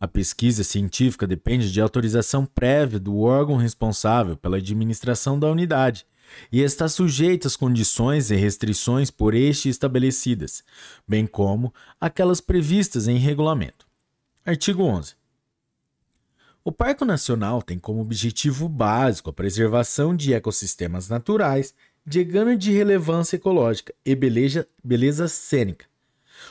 A 0.00 0.08
pesquisa 0.08 0.64
científica 0.64 1.26
depende 1.26 1.70
de 1.70 1.78
autorização 1.78 2.46
prévia 2.46 2.98
do 2.98 3.18
órgão 3.18 3.56
responsável 3.56 4.34
pela 4.34 4.56
administração 4.56 5.38
da 5.38 5.50
unidade 5.50 6.06
e 6.50 6.62
está 6.62 6.88
sujeita 6.88 7.48
às 7.48 7.54
condições 7.54 8.30
e 8.30 8.34
restrições 8.34 9.10
por 9.10 9.34
este 9.34 9.68
estabelecidas, 9.68 10.64
bem 11.06 11.26
como 11.26 11.70
aquelas 12.00 12.40
previstas 12.40 13.08
em 13.08 13.18
regulamento. 13.18 13.86
Artigo 14.42 14.84
11. 14.84 15.25
O 16.66 16.72
Parque 16.72 17.04
Nacional 17.04 17.62
tem 17.62 17.78
como 17.78 18.00
objetivo 18.00 18.68
básico 18.68 19.30
a 19.30 19.32
preservação 19.32 20.16
de 20.16 20.34
ecossistemas 20.34 21.08
naturais 21.08 21.72
de 22.04 22.24
grande 22.24 22.72
relevância 22.72 23.36
ecológica 23.36 23.94
e 24.04 24.16
beleza, 24.16 24.66
beleza 24.82 25.28
cênica 25.28 25.86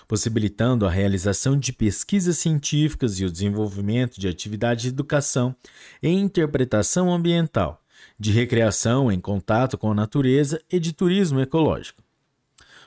possibilitando 0.08 0.88
a 0.88 0.90
realização 0.90 1.60
de 1.60 1.74
pesquisas 1.74 2.38
científicas 2.38 3.20
e 3.20 3.26
o 3.26 3.32
desenvolvimento 3.32 4.18
de 4.18 4.30
atividades 4.30 4.84
de 4.84 4.88
educação 4.88 5.54
e 6.02 6.08
interpretação 6.08 7.14
ambiental, 7.14 7.84
de 8.18 8.32
recreação 8.32 9.12
em 9.12 9.20
contato 9.20 9.78
com 9.78 9.92
a 9.92 9.96
natureza 9.96 10.62
e 10.72 10.80
de 10.80 10.94
turismo 10.94 11.42
ecológico. 11.42 12.02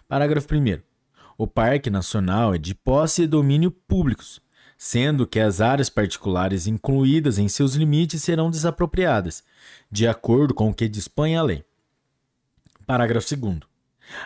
Parágrafo 0.08 0.48
1. 0.54 0.80
O 1.36 1.46
Parque 1.46 1.90
Nacional 1.90 2.54
é 2.54 2.58
de 2.58 2.74
posse 2.74 3.24
e 3.24 3.26
domínio 3.26 3.70
públicos, 3.70 4.40
sendo 4.78 5.26
que 5.26 5.40
as 5.40 5.60
áreas 5.60 5.90
particulares 5.90 6.68
incluídas 6.68 7.36
em 7.36 7.48
seus 7.48 7.74
limites 7.74 8.22
serão 8.22 8.48
desapropriadas, 8.48 9.42
de 9.90 10.06
acordo 10.06 10.54
com 10.54 10.70
o 10.70 10.74
que 10.74 10.88
dispõe 10.88 11.34
a 11.34 11.42
lei. 11.42 11.64
Parágrafo 12.86 13.36
2. 13.36 13.58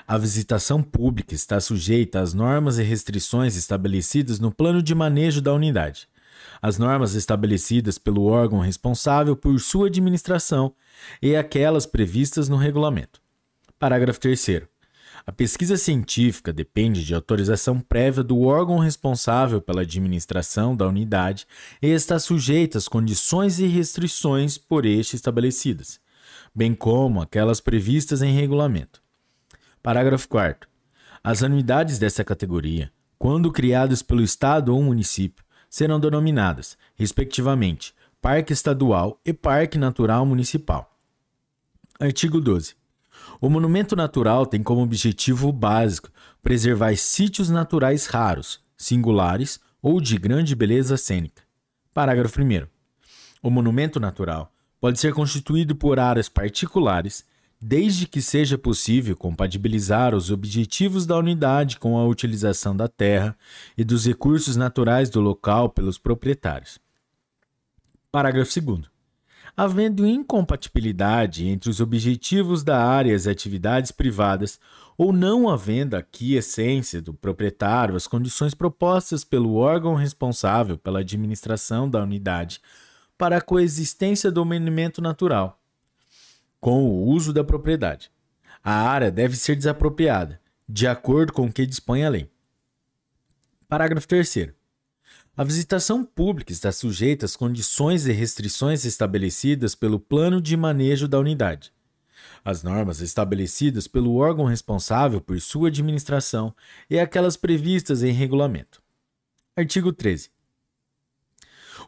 A 0.06 0.18
visitação 0.18 0.82
pública 0.82 1.34
está 1.34 1.58
sujeita 1.58 2.20
às 2.20 2.34
normas 2.34 2.78
e 2.78 2.82
restrições 2.82 3.56
estabelecidas 3.56 4.38
no 4.38 4.52
plano 4.52 4.82
de 4.82 4.94
manejo 4.94 5.40
da 5.40 5.52
unidade. 5.52 6.06
As 6.60 6.78
normas 6.78 7.14
estabelecidas 7.14 7.98
pelo 7.98 8.24
órgão 8.24 8.60
responsável 8.60 9.34
por 9.34 9.58
sua 9.58 9.86
administração 9.86 10.74
e 11.20 11.34
aquelas 11.34 11.86
previstas 11.86 12.48
no 12.48 12.56
regulamento. 12.56 13.20
Parágrafo 13.78 14.20
3. 14.20 14.71
A 15.24 15.30
pesquisa 15.30 15.76
científica 15.76 16.52
depende 16.52 17.04
de 17.04 17.14
autorização 17.14 17.78
prévia 17.78 18.24
do 18.24 18.40
órgão 18.40 18.78
responsável 18.78 19.60
pela 19.60 19.82
administração 19.82 20.76
da 20.76 20.86
unidade 20.88 21.46
e 21.80 21.88
está 21.88 22.18
sujeita 22.18 22.76
às 22.76 22.88
condições 22.88 23.60
e 23.60 23.66
restrições 23.66 24.58
por 24.58 24.84
este 24.84 25.14
estabelecidas, 25.14 26.00
bem 26.52 26.74
como 26.74 27.22
aquelas 27.22 27.60
previstas 27.60 28.20
em 28.20 28.34
regulamento. 28.34 29.00
Parágrafo 29.80 30.28
4. 30.28 30.68
As 31.22 31.42
anuidades 31.44 32.00
dessa 32.00 32.24
categoria, 32.24 32.90
quando 33.16 33.52
criadas 33.52 34.02
pelo 34.02 34.22
Estado 34.22 34.74
ou 34.74 34.82
município, 34.82 35.44
serão 35.70 36.00
denominadas, 36.00 36.76
respectivamente, 36.96 37.94
Parque 38.20 38.52
Estadual 38.52 39.20
e 39.24 39.32
Parque 39.32 39.78
Natural 39.78 40.26
Municipal. 40.26 40.96
Artigo 42.00 42.40
12. 42.40 42.81
O 43.42 43.50
monumento 43.50 43.96
natural 43.96 44.46
tem 44.46 44.62
como 44.62 44.82
objetivo 44.82 45.50
básico 45.50 46.08
preservar 46.40 46.94
sítios 46.96 47.50
naturais 47.50 48.06
raros, 48.06 48.60
singulares 48.76 49.58
ou 49.82 50.00
de 50.00 50.16
grande 50.16 50.54
beleza 50.54 50.96
cênica. 50.96 51.42
Parágrafo 51.92 52.40
1. 52.40 52.68
O 53.42 53.50
monumento 53.50 53.98
natural 53.98 54.52
pode 54.80 55.00
ser 55.00 55.12
constituído 55.12 55.74
por 55.74 55.98
áreas 55.98 56.28
particulares, 56.28 57.24
desde 57.60 58.06
que 58.06 58.22
seja 58.22 58.56
possível 58.56 59.16
compatibilizar 59.16 60.14
os 60.14 60.30
objetivos 60.30 61.04
da 61.04 61.18
unidade 61.18 61.80
com 61.80 61.98
a 61.98 62.06
utilização 62.06 62.76
da 62.76 62.86
terra 62.86 63.36
e 63.76 63.82
dos 63.82 64.06
recursos 64.06 64.54
naturais 64.54 65.10
do 65.10 65.20
local 65.20 65.68
pelos 65.68 65.98
proprietários. 65.98 66.78
Parágrafo 68.08 68.60
2. 68.60 68.91
Havendo 69.56 70.06
incompatibilidade 70.06 71.46
entre 71.46 71.68
os 71.68 71.80
objetivos 71.80 72.62
da 72.62 72.82
área 72.82 73.12
e 73.12 73.14
as 73.14 73.26
atividades 73.26 73.90
privadas, 73.90 74.58
ou 74.96 75.12
não 75.12 75.48
havendo 75.48 75.94
aqui 75.94 76.34
essência 76.34 77.02
do 77.02 77.12
proprietário 77.12 77.96
as 77.96 78.06
condições 78.06 78.54
propostas 78.54 79.24
pelo 79.24 79.56
órgão 79.56 79.94
responsável 79.94 80.78
pela 80.78 81.00
administração 81.00 81.88
da 81.88 82.02
unidade 82.02 82.60
para 83.18 83.38
a 83.38 83.40
coexistência 83.40 84.30
do 84.30 84.44
monumento 84.44 85.00
natural 85.02 85.62
com 86.62 86.84
o 86.84 87.06
uso 87.08 87.32
da 87.32 87.42
propriedade. 87.42 88.08
A 88.62 88.72
área 88.72 89.10
deve 89.10 89.36
ser 89.36 89.56
desapropriada, 89.56 90.40
de 90.68 90.86
acordo 90.86 91.32
com 91.32 91.46
o 91.46 91.52
que 91.52 91.66
dispõe 91.66 92.04
a 92.04 92.08
lei. 92.08 92.30
Parágrafo 93.68 94.06
3. 94.06 94.54
A 95.34 95.44
visitação 95.44 96.04
pública 96.04 96.52
está 96.52 96.70
sujeita 96.70 97.24
às 97.24 97.34
condições 97.34 98.06
e 98.06 98.12
restrições 98.12 98.84
estabelecidas 98.84 99.74
pelo 99.74 99.98
plano 99.98 100.42
de 100.42 100.54
manejo 100.58 101.08
da 101.08 101.18
unidade. 101.18 101.72
As 102.44 102.62
normas 102.62 103.00
estabelecidas 103.00 103.88
pelo 103.88 104.16
órgão 104.16 104.44
responsável 104.44 105.22
por 105.22 105.40
sua 105.40 105.68
administração 105.68 106.54
e 106.88 106.98
aquelas 106.98 107.38
previstas 107.38 108.02
em 108.02 108.12
regulamento. 108.12 108.82
Artigo 109.56 109.90
13. 109.90 110.28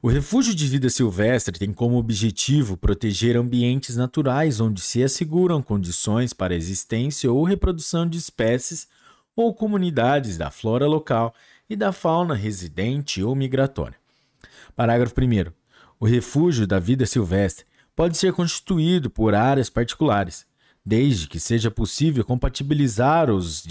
O 0.00 0.09
refúgio 0.09 0.54
de 0.54 0.66
vida 0.66 0.88
silvestre 0.88 1.59
tem 1.59 1.70
como 1.70 1.98
objetivo 1.98 2.78
proteger 2.78 3.37
ambientes 3.37 3.94
naturais 3.94 4.59
onde 4.59 4.80
se 4.80 5.02
asseguram 5.02 5.62
condições 5.62 6.33
para 6.33 6.54
a 6.54 6.57
existência 6.57 7.30
ou 7.30 7.44
reprodução 7.44 8.09
de 8.09 8.16
espécies 8.16 8.88
ou 9.37 9.54
comunidades 9.54 10.38
da 10.38 10.50
flora 10.50 10.87
local 10.87 11.35
e 11.68 11.77
da 11.77 11.92
fauna 11.92 12.35
residente 12.35 13.22
ou 13.22 13.35
migratória. 13.35 13.96
Parágrafo 14.77 15.14
1. 15.18 15.53
O 15.98 16.07
refúgio 16.07 16.66
da 16.66 16.79
vida 16.79 17.07
silvestre 17.07 17.64
pode 17.94 18.16
ser 18.16 18.33
constituído 18.33 19.09
por 19.09 19.35
áreas 19.35 19.70
particulares, 19.70 20.46
desde 20.85 21.29
que 21.29 21.40
seja 21.40 21.70
possível 21.70 22.24
compatibilizar 22.24 23.31
os 23.31 23.64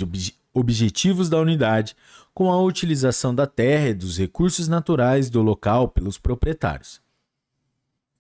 objetivos 0.54 1.30
da 1.30 1.40
unidade 1.40 1.96
com 2.34 2.52
a 2.52 2.62
utilização 2.62 3.36
da 3.36 3.46
terra 3.46 3.90
e 3.90 3.94
dos 3.94 4.18
recursos 4.18 4.68
naturais 4.68 5.30
do 5.30 5.42
local 5.42 5.88
pelos 5.90 6.18
proprietários. 6.18 7.02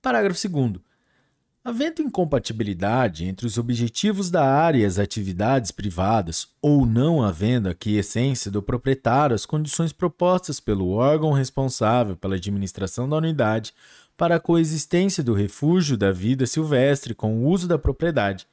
Parágrafo 0.01 0.47
2. 0.47 0.92
Havendo 1.65 2.01
incompatibilidade 2.01 3.23
entre 3.23 3.47
os 3.47 3.57
objetivos 3.57 4.29
da 4.29 4.45
área 4.45 4.79
e 4.79 4.85
as 4.85 4.99
atividades 4.99 5.71
privadas, 5.71 6.49
ou 6.61 6.85
não 6.85 7.23
havendo 7.23 7.69
aquiescência 7.69 8.51
do 8.51 8.61
proprietário 8.61 9.33
às 9.33 9.45
condições 9.45 9.93
propostas 9.93 10.59
pelo 10.59 10.89
órgão 10.89 11.31
responsável 11.31 12.17
pela 12.17 12.35
administração 12.35 13.07
da 13.07 13.15
unidade 13.15 13.73
para 14.17 14.35
a 14.35 14.39
coexistência 14.41 15.23
do 15.23 15.33
refúgio 15.33 15.95
da 15.95 16.11
vida 16.11 16.45
silvestre 16.45 17.15
com 17.15 17.37
o 17.37 17.47
uso 17.47 17.65
da 17.65 17.79
propriedade, 17.79 18.45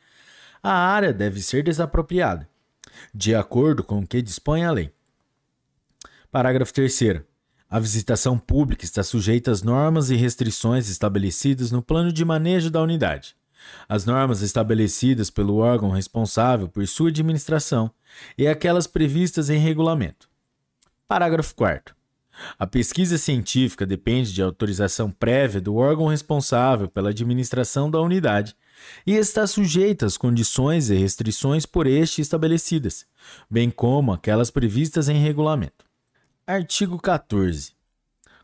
a 0.62 0.72
área 0.72 1.12
deve 1.12 1.40
ser 1.42 1.64
desapropriada, 1.64 2.48
de 3.12 3.34
acordo 3.34 3.82
com 3.82 3.98
o 3.98 4.06
que 4.06 4.22
dispõe 4.22 4.64
a 4.64 4.70
lei. 4.70 4.92
Parágrafo 6.30 6.72
3. 6.72 7.29
A 7.70 7.78
visitação 7.78 8.36
pública 8.36 8.84
está 8.84 9.00
sujeita 9.04 9.52
às 9.52 9.62
normas 9.62 10.10
e 10.10 10.16
restrições 10.16 10.90
estabelecidas 10.90 11.70
no 11.70 11.80
plano 11.80 12.12
de 12.12 12.24
manejo 12.24 12.68
da 12.68 12.82
unidade. 12.82 13.36
As 13.88 14.04
normas 14.04 14.42
estabelecidas 14.42 15.30
pelo 15.30 15.58
órgão 15.58 15.90
responsável 15.90 16.68
por 16.68 16.84
sua 16.88 17.10
administração 17.10 17.88
e 18.36 18.48
aquelas 18.48 18.88
previstas 18.88 19.50
em 19.50 19.58
regulamento. 19.58 20.28
Parágrafo 21.06 21.54
4. 21.54 21.94
A 22.58 22.66
pesquisa 22.66 23.16
científica 23.16 23.86
depende 23.86 24.32
de 24.32 24.42
autorização 24.42 25.08
prévia 25.08 25.60
do 25.60 25.76
órgão 25.76 26.08
responsável 26.08 26.88
pela 26.88 27.10
administração 27.10 27.88
da 27.88 28.00
unidade 28.00 28.56
e 29.06 29.12
está 29.12 29.46
sujeita 29.46 30.06
às 30.06 30.16
condições 30.16 30.90
e 30.90 30.96
restrições 30.96 31.66
por 31.66 31.86
este 31.86 32.20
estabelecidas, 32.20 33.06
bem 33.48 33.70
como 33.70 34.12
aquelas 34.12 34.50
previstas 34.50 35.08
em 35.08 35.22
regulamento. 35.22 35.89
Artigo 36.52 36.98
14. 36.98 37.76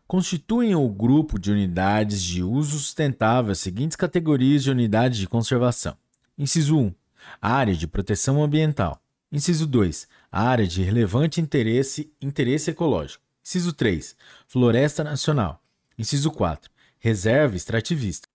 Constituem 0.07 0.77
o 0.77 0.89
grupo 0.89 1.41
de 1.41 1.51
unidades 1.51 2.23
de 2.23 2.41
uso 2.41 2.79
sustentável 2.79 3.51
as 3.51 3.59
seguintes 3.59 3.97
categorias 3.97 4.63
de 4.63 4.71
unidades 4.71 5.19
de 5.19 5.27
conservação: 5.27 5.97
Inciso 6.39 6.79
1. 6.79 6.95
Área 7.43 7.75
de 7.75 7.89
proteção 7.89 8.41
ambiental. 8.41 9.03
Inciso 9.33 9.67
2. 9.67 10.07
Área 10.31 10.69
de 10.69 10.85
relevante 10.85 11.41
interesse, 11.41 12.13
interesse 12.23 12.71
ecológico. 12.71 13.25
Inciso 13.45 13.73
3. 13.73 14.15
Floresta 14.47 15.03
nacional. 15.03 15.61
Inciso 15.99 16.31
4. 16.31 16.71
Reserva 17.01 17.57
extrativista. 17.57 18.29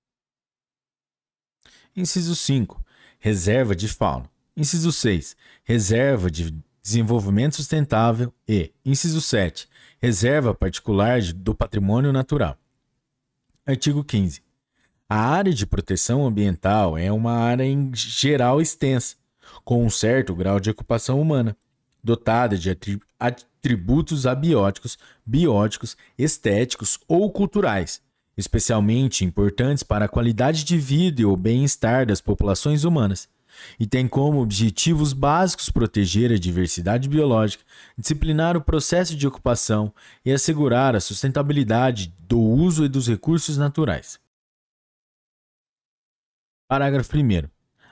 Inciso 1.95 2.35
5. 2.35 2.83
Reserva 3.19 3.73
de 3.73 3.87
fauna. 3.87 4.29
Inciso 4.53 4.91
6. 4.91 5.33
Reserva 5.63 6.29
de 6.29 6.61
desenvolvimento 6.81 7.55
sustentável 7.55 8.33
e, 8.47 8.71
inciso 8.83 9.21
7, 9.21 9.67
reserva 10.01 10.53
particular 10.53 11.21
do 11.33 11.53
patrimônio 11.53 12.11
natural. 12.11 12.57
Artigo 13.65 14.03
15. 14.03 14.41
A 15.07 15.19
área 15.19 15.53
de 15.53 15.67
proteção 15.67 16.25
ambiental 16.25 16.97
é 16.97 17.11
uma 17.11 17.33
área 17.33 17.63
em 17.63 17.91
geral 17.93 18.61
extensa, 18.61 19.15
com 19.63 19.85
um 19.85 19.89
certo 19.89 20.33
grau 20.33 20.59
de 20.59 20.69
ocupação 20.69 21.21
humana, 21.21 21.55
dotada 22.03 22.57
de 22.57 22.75
atributos 23.19 24.25
abióticos, 24.25 24.97
bióticos, 25.25 25.95
estéticos 26.17 26.97
ou 27.07 27.29
culturais, 27.31 28.01
especialmente 28.35 29.23
importantes 29.23 29.83
para 29.83 30.05
a 30.05 30.09
qualidade 30.09 30.63
de 30.63 30.77
vida 30.77 31.21
e 31.21 31.25
o 31.25 31.35
bem-estar 31.35 32.05
das 32.07 32.21
populações 32.21 32.83
humanas 32.83 33.29
e 33.79 33.85
tem 33.85 34.07
como 34.07 34.41
objetivos 34.41 35.13
básicos 35.13 35.69
proteger 35.69 36.31
a 36.31 36.37
diversidade 36.37 37.07
biológica, 37.09 37.63
disciplinar 37.97 38.55
o 38.57 38.61
processo 38.61 39.15
de 39.15 39.27
ocupação 39.27 39.93
e 40.25 40.31
assegurar 40.31 40.95
a 40.95 40.99
sustentabilidade 40.99 42.13
do 42.27 42.39
uso 42.39 42.85
e 42.85 42.89
dos 42.89 43.07
recursos 43.07 43.57
naturais. 43.57 44.19
Parágrafo 46.67 47.17
1. 47.17 47.49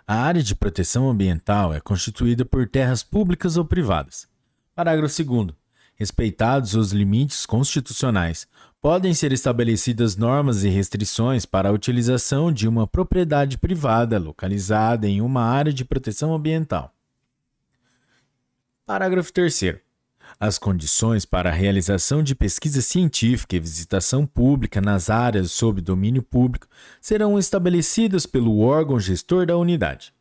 A 0.07 0.15
área 0.15 0.41
de 0.41 0.55
proteção 0.55 1.09
ambiental 1.09 1.73
é 1.73 1.79
constituída 1.79 2.45
por 2.45 2.67
terras 2.67 3.03
públicas 3.03 3.57
ou 3.57 3.65
privadas. 3.65 4.27
Parágrafo 4.73 5.23
2. 5.23 5.49
Respeitados 5.95 6.75
os 6.75 6.93
limites 6.93 7.45
constitucionais, 7.45 8.47
podem 8.81 9.13
ser 9.13 9.33
estabelecidas 9.33 10.15
normas 10.15 10.63
e 10.63 10.69
restrições 10.69 11.45
para 11.45 11.69
a 11.69 11.71
utilização 11.71 12.51
de 12.51 12.67
uma 12.67 12.87
propriedade 12.87 13.57
privada 13.57 14.17
localizada 14.17 15.07
em 15.07 15.21
uma 15.21 15.43
área 15.43 15.73
de 15.73 15.83
proteção 15.83 16.33
ambiental. 16.33 16.93
Parágrafo 18.85 19.33
3. 19.33 19.75
As 20.39 20.57
condições 20.57 21.25
para 21.25 21.49
a 21.49 21.53
realização 21.53 22.23
de 22.23 22.33
pesquisa 22.33 22.81
científica 22.81 23.55
e 23.55 23.59
visitação 23.59 24.25
pública 24.25 24.79
nas 24.79 25.09
áreas 25.09 25.51
sob 25.51 25.81
domínio 25.81 26.23
público 26.23 26.67
serão 27.01 27.37
estabelecidas 27.37 28.25
pelo 28.25 28.59
órgão 28.59 28.99
gestor 28.99 29.45
da 29.45 29.57
unidade. 29.57 30.13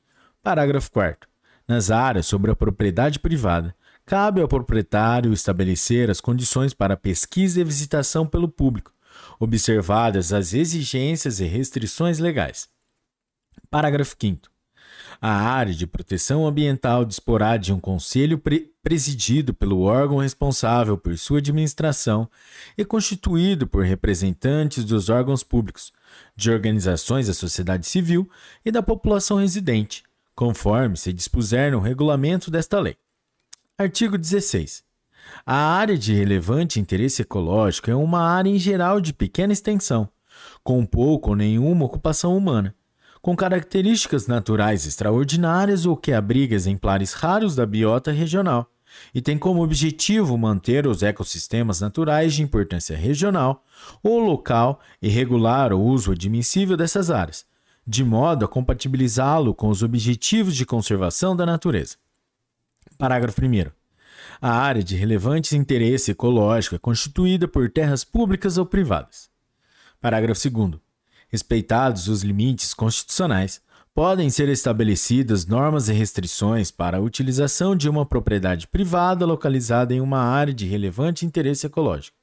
Parágrafo 0.42 0.90
4. 0.90 1.29
Nas 1.68 1.90
áreas 1.90 2.27
sobre 2.27 2.51
a 2.51 2.57
propriedade 2.57 3.18
privada, 3.21 3.75
Cabe 4.09 4.40
ao 4.40 4.49
proprietário 4.49 5.35
estabelecer 5.35 6.09
as 6.09 6.18
condições 6.18 6.73
para 6.73 6.97
pesquisa 6.97 7.61
e 7.61 7.64
visitação 7.64 8.27
pelo 8.27 8.49
público, 8.49 8.90
observadas 9.38 10.33
as 10.33 10.55
exigências 10.55 11.40
e 11.40 11.44
restrições 11.44 12.18
legais. 12.18 12.71
Parágrafo 13.71 14.16
5. 14.18 14.49
A 15.21 15.31
área 15.31 15.75
de 15.75 15.87
proteção 15.87 16.47
ambiental 16.47 17.05
disporá 17.05 17.59
de 17.59 17.71
um 17.71 17.79
conselho 17.79 18.38
pre 18.38 18.73
presidido 18.83 19.53
pelo 19.53 19.83
órgão 19.83 20.16
responsável 20.16 20.97
por 20.97 21.18
sua 21.18 21.40
administração 21.40 22.31
e 22.79 22.87
constituído 22.87 23.66
por 23.66 23.85
representantes 23.85 24.87
dos 24.87 25.11
órgãos 25.11 25.42
públicos, 25.42 25.92
de 26.35 26.51
organizações 26.51 27.27
da 27.27 27.35
sociedade 27.35 27.87
civil 27.87 28.27
e 28.64 28.71
da 28.71 28.83
população 28.83 29.37
residente, 29.37 30.03
conforme 30.35 30.97
se 30.97 31.12
dispuser 31.12 31.73
no 31.73 31.81
regulamento 31.81 32.51
desta 32.51 32.81
lei. 32.81 32.97
Artigo 33.81 34.19
16. 34.19 34.83
A 35.47 35.55
área 35.55 35.97
de 35.97 36.12
relevante 36.12 36.81
interesse 36.81 37.23
ecológico 37.23 37.88
é 37.88 37.95
uma 37.95 38.21
área 38.21 38.51
em 38.51 38.59
geral 38.59 39.01
de 39.01 39.12
pequena 39.12 39.53
extensão, 39.53 40.09
com 40.64 40.85
pouco 40.85 41.31
ou 41.31 41.37
nenhuma 41.37 41.85
ocupação 41.85 42.37
humana, 42.37 42.75
com 43.23 43.37
características 43.37 44.27
naturais 44.27 44.85
extraordinárias 44.85 45.87
ou 45.87 45.97
que 45.97 46.12
abriga 46.12 46.57
exemplares 46.57 47.12
raros 47.12 47.55
da 47.55 47.64
biota 47.64 48.11
regional, 48.11 48.69
e 49.14 49.23
tem 49.23 49.38
como 49.38 49.62
objetivo 49.62 50.37
manter 50.37 50.85
os 50.85 51.05
ecossistemas 51.05 51.81
naturais 51.81 52.35
de 52.35 52.43
importância 52.43 52.97
regional 52.97 53.64
ou 54.03 54.19
local 54.19 54.81
e 55.01 55.09
regular 55.09 55.73
o 55.73 55.81
uso 55.81 56.11
admissível 56.11 56.77
dessas 56.77 57.12
áreas, 57.12 57.47
de 57.87 58.03
modo 58.03 58.45
a 58.45 58.49
compatibilizá-lo 58.49 59.55
com 59.55 59.69
os 59.69 59.85
objetivos 59.85 60.57
de 60.57 60.67
conservação 60.67 61.37
da 61.37 61.47
natureza. 61.47 61.97
Parágrafo 62.99 63.41
1. 63.41 63.71
A 64.43 64.51
área 64.51 64.83
de 64.83 64.97
relevante 64.97 65.57
interesse 65.57 66.11
ecológico 66.11 66.75
é 66.75 66.79
constituída 66.81 67.47
por 67.47 67.71
terras 67.71 68.03
públicas 68.03 68.59
ou 68.59 68.67
privadas. 68.67 69.31
Parágrafo 70.01 70.51
2. 70.51 70.81
Respeitados 71.29 72.09
os 72.09 72.25
limites 72.25 72.75
constitucionais, 72.75 73.63
podem 73.95 74.29
ser 74.31 74.49
estabelecidas 74.49 75.47
normas 75.47 75.89
e 75.89 75.93
restrições 75.93 76.73
para 76.73 76.97
a 76.97 77.01
utilização 77.01 77.77
de 77.77 77.89
uma 77.89 78.05
propriedade 78.05 78.67
privada 78.67 79.25
localizada 79.25 79.95
em 79.95 80.01
uma 80.01 80.21
área 80.21 80.53
de 80.53 80.67
relevante 80.67 81.25
interesse 81.25 81.67
ecológico. 81.67 82.17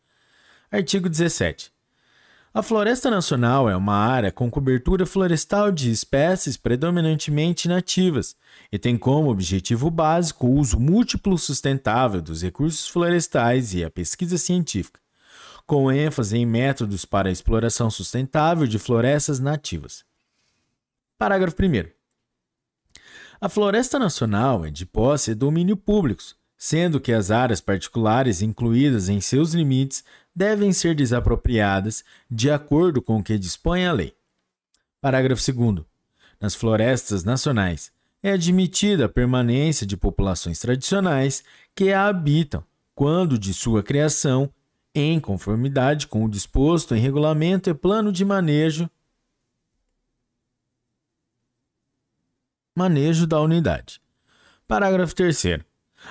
Artigo 0.69 1.07
17. 1.07 1.71
A 2.55 2.63
Floresta 2.63 3.11
Nacional 3.11 3.69
é 3.69 3.75
uma 3.75 3.97
área 3.97 4.31
com 4.31 4.49
cobertura 4.49 5.05
florestal 5.05 5.73
de 5.73 5.91
espécies 5.91 6.55
predominantemente 6.55 7.67
nativas 7.67 8.33
e 8.71 8.79
tem 8.79 8.97
como 8.97 9.29
objetivo 9.29 9.91
básico 9.91 10.47
o 10.47 10.53
uso 10.53 10.79
múltiplo 10.79 11.37
sustentável 11.37 12.21
dos 12.21 12.41
recursos 12.41 12.87
florestais 12.87 13.73
e 13.73 13.83
a 13.83 13.91
pesquisa 13.91 14.37
científica, 14.37 15.01
com 15.67 15.91
ênfase 15.91 16.37
em 16.37 16.45
métodos 16.45 17.03
para 17.03 17.27
a 17.27 17.31
exploração 17.31 17.91
sustentável 17.91 18.65
de 18.65 18.79
florestas 18.79 19.37
nativas. 19.37 20.05
Parágrafo 21.17 21.57
1. 21.61 21.91
A 23.41 23.49
Floresta 23.49 23.99
Nacional 23.99 24.65
é 24.65 24.71
de 24.71 24.85
posse 24.85 25.31
e 25.31 25.35
domínio 25.35 25.75
públicos, 25.75 26.37
sendo 26.57 27.01
que 27.01 27.11
as 27.11 27.31
áreas 27.31 27.59
particulares 27.59 28.41
incluídas 28.41 29.09
em 29.09 29.19
seus 29.19 29.53
limites 29.53 30.05
devem 30.35 30.73
ser 30.73 30.93
desapropriadas 30.93 32.03
de 32.29 32.51
acordo 32.51 33.01
com 33.01 33.17
o 33.17 33.23
que 33.23 33.37
dispõe 33.37 33.85
a 33.85 33.93
lei. 33.93 34.15
Parágrafo 34.99 35.41
2. 35.51 35.85
Nas 36.41 36.53
florestas 36.53 37.23
nacionais 37.23 37.91
é 38.21 38.31
admitida 38.31 39.05
a 39.05 39.09
permanência 39.09 39.85
de 39.85 39.95
populações 39.95 40.59
tradicionais 40.59 41.43
que 41.73 41.93
a 41.93 42.07
habitam, 42.07 42.63
quando 42.93 43.37
de 43.37 43.53
sua 43.53 43.83
criação, 43.83 44.51
em 44.93 45.19
conformidade 45.19 46.07
com 46.07 46.23
o 46.23 46.29
disposto 46.29 46.95
em 46.95 46.99
regulamento 46.99 47.69
e 47.69 47.73
plano 47.73 48.11
de 48.11 48.23
manejo 48.25 48.89
Manejo 52.77 53.25
da 53.25 53.39
unidade. 53.39 54.01
Parágrafo 54.67 55.15
3. 55.15 55.59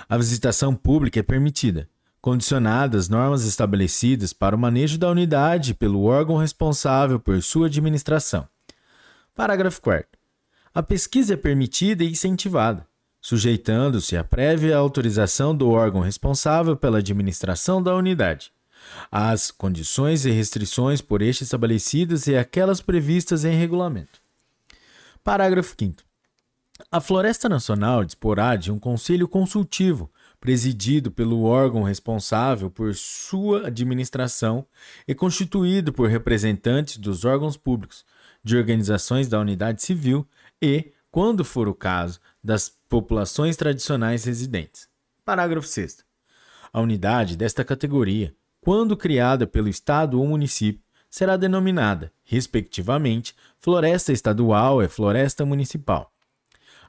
A 0.08 0.16
visitação 0.16 0.74
pública 0.74 1.20
é 1.20 1.22
permitida, 1.22 1.90
condicionada 2.24 2.96
às 2.96 3.06
normas 3.06 3.44
estabelecidas 3.44 4.32
para 4.32 4.56
o 4.56 4.58
manejo 4.58 4.96
da 4.96 5.10
unidade 5.10 5.74
pelo 5.74 6.04
órgão 6.04 6.38
responsável 6.38 7.20
por 7.20 7.42
sua 7.42 7.66
administração. 7.66 8.48
Parágrafo 9.34 9.82
4. 9.82 10.08
A 10.74 10.82
pesquisa 10.82 11.34
é 11.34 11.37
permitida 11.37 12.02
e 12.02 12.12
incentivada, 12.12 12.87
sujeitando-se 13.20 14.16
à 14.16 14.24
prévia 14.24 14.74
autorização 14.74 15.54
do 15.54 15.68
órgão 15.68 16.00
responsável 16.00 16.74
pela 16.74 16.96
administração 16.96 17.82
da 17.82 17.94
unidade, 17.94 18.50
às 19.12 19.50
condições 19.50 20.24
e 20.24 20.30
restrições 20.30 21.02
por 21.02 21.20
este 21.20 21.44
estabelecidas 21.44 22.26
e 22.26 22.34
aquelas 22.34 22.80
previstas 22.80 23.44
em 23.44 23.54
regulamento. 23.54 24.18
Parágrafo 25.22 25.74
5. 25.78 26.02
A 26.90 27.02
Floresta 27.02 27.50
Nacional 27.50 28.02
disporá 28.02 28.56
de 28.56 28.72
um 28.72 28.78
conselho 28.78 29.28
consultivo, 29.28 30.10
presidido 30.44 31.11
pelo 31.11 31.44
órgão 31.44 31.83
responsável 31.83 32.70
por 32.70 32.94
sua 32.94 33.68
administração 33.68 34.66
e 35.09 35.14
constituído 35.14 35.90
por 35.90 36.11
representantes 36.11 36.98
dos 36.98 37.24
órgãos 37.24 37.57
públicos, 37.57 38.04
de 38.44 38.54
organizações 38.54 39.26
da 39.26 39.40
unidade 39.40 39.83
civil 39.83 40.28
e, 40.61 40.92
quando 41.11 41.46
for 41.46 41.66
o 41.66 41.74
caso, 41.74 42.20
das 42.42 42.68
populações 42.90 43.57
tradicionais 43.57 44.26
residentes. 44.26 44.87
Parágrafo 45.24 45.66
6. 45.66 46.04
A 46.70 46.78
unidade 46.78 47.38
desta 47.38 47.64
categoria, 47.64 48.35
quando 48.61 48.98
criada 48.98 49.46
pelo 49.46 49.70
Estado 49.70 50.20
ou 50.20 50.28
município, 50.28 50.85
será 51.09 51.38
denominada, 51.38 52.12
respectivamente, 52.22 53.35
Floresta 53.59 54.12
Estadual 54.12 54.83
e 54.83 54.88
Floresta 54.88 55.46
Municipal. 55.46 56.12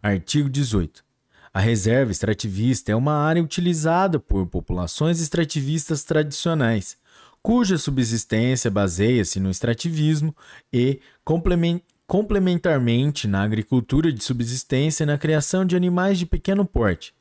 Artigo 0.04 0.50
18. 0.50 1.05
A 1.56 1.62
reserva 1.62 2.12
extrativista 2.12 2.92
é 2.92 2.96
uma 2.98 3.14
área 3.14 3.42
utilizada 3.42 4.20
por 4.20 4.46
populações 4.46 5.22
extrativistas 5.22 6.04
tradicionais, 6.04 6.98
cuja 7.42 7.78
subsistência 7.78 8.70
baseia-se 8.70 9.40
no 9.40 9.50
extrativismo 9.50 10.36
e, 10.74 11.00
complementarmente, 12.06 13.26
na 13.26 13.42
agricultura 13.42 14.12
de 14.12 14.22
subsistência 14.22 15.04
e 15.04 15.08
na 15.08 15.18
criação 15.18 15.64
de 15.64 15.78
animais 15.78 16.20
de 16.20 16.26
pequeno 16.26 16.66
porte, 16.66 17.16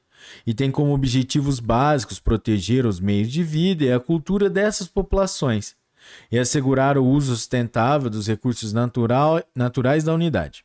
e 0.44 0.53
tem 0.53 0.68
como 0.68 0.92
objetivos 0.92 1.61
básicos 1.61 2.18
proteger 2.18 2.87
os 2.87 2.99
meios 2.99 3.31
de 3.31 3.44
vida 3.44 3.85
e 3.85 3.92
a 3.92 4.01
cultura 4.01 4.51
dessas 4.51 4.88
populações 4.88 5.77
e 6.29 6.40
assegurar 6.40 6.99
o 6.99 7.05
uso 7.05 7.37
sustentável 7.37 8.11
dos 8.11 8.27
recursos 8.27 8.73
natural, 8.73 9.40
naturais 9.55 10.03
da 10.03 10.12
unidade. 10.12 10.64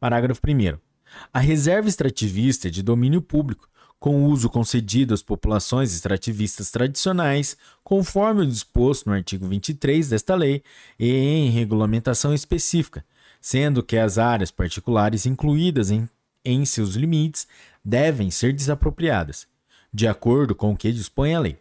Parágrafo 0.00 0.40
1. 0.42 0.89
A 1.32 1.38
reserva 1.38 1.88
extrativista 1.88 2.68
é 2.68 2.70
de 2.70 2.82
domínio 2.82 3.22
público, 3.22 3.68
com 3.98 4.24
uso 4.24 4.48
concedido 4.48 5.12
às 5.12 5.22
populações 5.22 5.92
extrativistas 5.94 6.70
tradicionais, 6.70 7.56
conforme 7.84 8.42
o 8.42 8.46
disposto 8.46 9.06
no 9.06 9.12
artigo 9.14 9.46
23 9.46 10.08
desta 10.08 10.34
lei 10.34 10.62
e 10.98 11.10
em 11.10 11.50
regulamentação 11.50 12.32
específica, 12.32 13.04
sendo 13.40 13.82
que 13.82 13.98
as 13.98 14.16
áreas 14.16 14.50
particulares 14.50 15.26
incluídas 15.26 15.90
em, 15.90 16.08
em 16.42 16.64
seus 16.64 16.94
limites 16.94 17.46
devem 17.84 18.30
ser 18.30 18.54
desapropriadas, 18.54 19.46
de 19.92 20.08
acordo 20.08 20.54
com 20.54 20.72
o 20.72 20.76
que 20.76 20.90
dispõe 20.90 21.34
a 21.34 21.40
lei. 21.40 21.58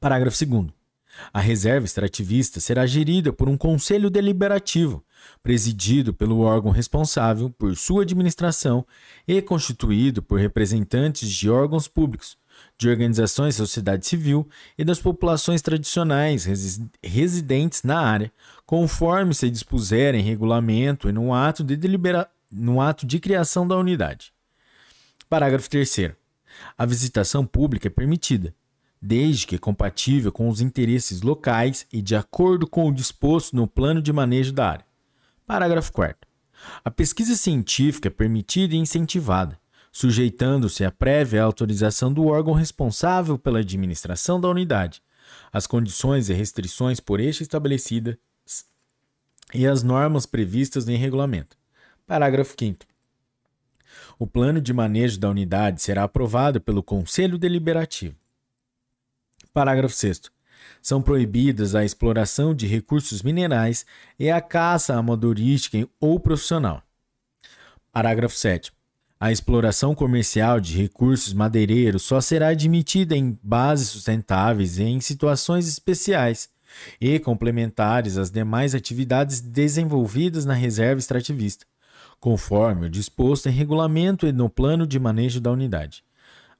Parágrafo 0.00 0.44
2. 0.44 0.66
A 1.32 1.40
reserva 1.40 1.86
extrativista 1.86 2.60
será 2.60 2.86
gerida 2.86 3.32
por 3.32 3.48
um 3.48 3.56
conselho 3.56 4.10
deliberativo, 4.10 5.04
presidido 5.42 6.12
pelo 6.12 6.40
órgão 6.40 6.70
responsável 6.70 7.50
por 7.50 7.76
sua 7.76 8.02
administração 8.02 8.86
e 9.26 9.40
constituído 9.42 10.22
por 10.22 10.38
representantes 10.38 11.30
de 11.30 11.50
órgãos 11.50 11.88
públicos, 11.88 12.36
de 12.78 12.88
organizações 12.88 13.56
da 13.56 13.64
sociedade 13.64 14.06
civil 14.06 14.48
e 14.78 14.84
das 14.84 14.98
populações 14.98 15.62
tradicionais 15.62 16.46
residentes 17.02 17.82
na 17.82 18.00
área, 18.00 18.32
conforme 18.64 19.34
se 19.34 19.50
dispuser 19.50 20.14
em 20.14 20.22
regulamento 20.22 21.08
e 21.08 21.12
no 21.12 21.34
ato 21.34 21.62
de, 21.62 21.76
delibera 21.76 22.28
ato 22.80 23.06
de 23.06 23.18
criação 23.18 23.66
da 23.66 23.76
unidade. 23.76 24.32
Parágrafo 25.28 25.68
3. 25.68 26.12
A 26.78 26.86
visitação 26.86 27.44
pública 27.44 27.88
é 27.88 27.90
permitida, 27.90 28.54
desde 29.06 29.46
que 29.46 29.56
compatível 29.56 30.32
com 30.32 30.48
os 30.48 30.60
interesses 30.60 31.22
locais 31.22 31.86
e 31.92 32.02
de 32.02 32.16
acordo 32.16 32.66
com 32.66 32.88
o 32.88 32.92
disposto 32.92 33.54
no 33.54 33.68
plano 33.68 34.02
de 34.02 34.12
manejo 34.12 34.52
da 34.52 34.70
área. 34.70 34.84
Parágrafo 35.46 35.92
4. 35.92 36.28
A 36.84 36.90
pesquisa 36.90 37.36
científica 37.36 38.08
é 38.08 38.10
permitida 38.10 38.74
e 38.74 38.78
incentivada, 38.78 39.60
sujeitando-se 39.92 40.84
à 40.84 40.90
prévia 40.90 41.44
autorização 41.44 42.12
do 42.12 42.26
órgão 42.26 42.52
responsável 42.52 43.38
pela 43.38 43.60
administração 43.60 44.40
da 44.40 44.48
unidade, 44.48 45.00
as 45.52 45.68
condições 45.68 46.28
e 46.28 46.34
restrições 46.34 46.98
por 46.98 47.20
este 47.20 47.44
estabelecidas 47.44 48.16
e 49.54 49.68
as 49.68 49.84
normas 49.84 50.26
previstas 50.26 50.88
em 50.88 50.96
regulamento. 50.96 51.56
Parágrafo 52.04 52.56
5. 52.58 52.84
O 54.18 54.26
plano 54.26 54.60
de 54.60 54.72
manejo 54.72 55.20
da 55.20 55.30
unidade 55.30 55.80
será 55.80 56.02
aprovado 56.02 56.60
pelo 56.60 56.82
Conselho 56.82 57.38
Deliberativo. 57.38 58.16
Parágrafo 59.56 59.94
6. 59.94 60.20
São 60.82 61.00
proibidas 61.00 61.74
a 61.74 61.82
exploração 61.82 62.54
de 62.54 62.66
recursos 62.66 63.22
minerais 63.22 63.86
e 64.18 64.30
a 64.30 64.38
caça 64.38 64.94
amadorística 64.94 65.88
ou 65.98 66.20
profissional. 66.20 66.82
Parágrafo 67.90 68.36
7. 68.36 68.70
A 69.18 69.32
exploração 69.32 69.94
comercial 69.94 70.60
de 70.60 70.76
recursos 70.76 71.32
madeireiros 71.32 72.02
só 72.02 72.20
será 72.20 72.48
admitida 72.48 73.16
em 73.16 73.38
bases 73.42 73.88
sustentáveis 73.88 74.76
e 74.76 74.82
em 74.82 75.00
situações 75.00 75.66
especiais 75.66 76.50
e 77.00 77.18
complementares 77.18 78.18
às 78.18 78.30
demais 78.30 78.74
atividades 78.74 79.40
desenvolvidas 79.40 80.44
na 80.44 80.52
reserva 80.52 80.98
extrativista, 80.98 81.64
conforme 82.20 82.88
o 82.88 82.90
disposto 82.90 83.48
em 83.48 83.52
regulamento 83.52 84.26
e 84.26 84.32
no 84.32 84.50
plano 84.50 84.86
de 84.86 85.00
manejo 85.00 85.40
da 85.40 85.50
unidade. 85.50 86.04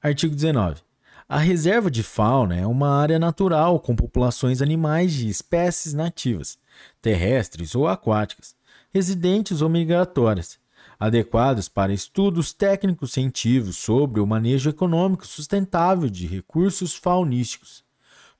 Artigo 0.01 0.33
19. 0.33 0.86
A 1.29 1.39
reserva 1.39 1.91
de 1.91 2.03
fauna 2.03 2.55
é 2.55 2.65
uma 2.65 2.89
área 2.89 3.19
natural 3.19 3.81
com 3.81 3.93
populações 3.93 4.61
animais 4.61 5.11
de 5.11 5.27
espécies 5.27 5.93
nativas, 5.93 6.57
terrestres 7.01 7.75
ou 7.75 7.85
aquáticas, 7.85 8.55
residentes 8.93 9.61
ou 9.61 9.67
migratórias, 9.67 10.57
adequados 10.97 11.67
para 11.67 11.91
estudos 11.91 12.53
técnicos 12.53 13.11
científicos 13.11 13.75
sobre 13.75 14.21
o 14.21 14.25
manejo 14.25 14.69
econômico 14.69 15.27
sustentável 15.27 16.09
de 16.09 16.25
recursos 16.25 16.95
faunísticos. 16.95 17.83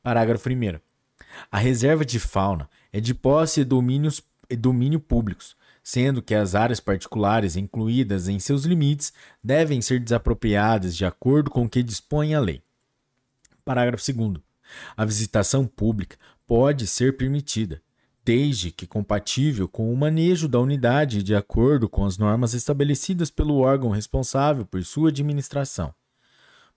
Parágrafo 0.02 0.48
1. 0.48 0.80
A 1.52 1.58
reserva 1.58 2.06
de 2.06 2.22
fauna 2.22 2.70
é 2.94 3.02
de 3.02 3.14
posse 3.14 3.60
e 3.60 3.66
domínios, 3.66 4.24
domínio 4.58 5.02
públicos, 5.02 5.58
sendo 5.84 6.22
que 6.22 6.34
as 6.34 6.56
áreas 6.56 6.80
particulares 6.80 7.58
incluídas 7.58 8.30
em 8.30 8.40
seus 8.40 8.64
limites 8.64 9.12
devem 9.44 9.82
ser 9.82 10.00
desapropriadas 10.00 10.96
de 10.96 11.04
acordo 11.04 11.52
com 11.52 11.66
o 11.66 11.70
que 11.70 11.84
dispõe 11.84 12.34
a 12.34 12.40
lei. 12.40 12.64
Parágrafo 13.68 14.14
2. 14.14 14.38
A 14.96 15.04
visitação 15.04 15.68
pública 15.68 16.16
pode 16.46 16.88
ser 16.88 17.18
permitida, 17.18 17.82
desde 18.24 18.72
que 18.72 18.88
compatível 18.88 19.68
com 19.68 19.92
o 19.92 19.98
manejo 19.98 20.48
da 20.48 20.58
unidade 20.58 21.22
de 21.22 21.36
acordo 21.36 21.90
com 21.90 22.06
as 22.06 22.18
normas 22.18 22.54
estabelecidas 22.54 23.30
pelo 23.30 23.58
órgão 23.58 23.90
responsável 23.90 24.66
por 24.66 24.82
sua 24.86 25.10
administração. 25.10 25.94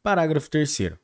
Parágrafo 0.02 0.50
3. 0.50 0.94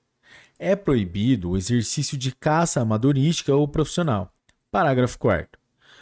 É 0.59 0.75
proibido 0.75 1.51
o 1.51 1.57
exercício 1.57 2.19
de 2.19 2.35
caça 2.35 2.81
amadorística 2.81 3.55
ou 3.55 3.69
profissional. 3.69 4.33
Parágrafo 4.73 5.17
4. 5.21 5.61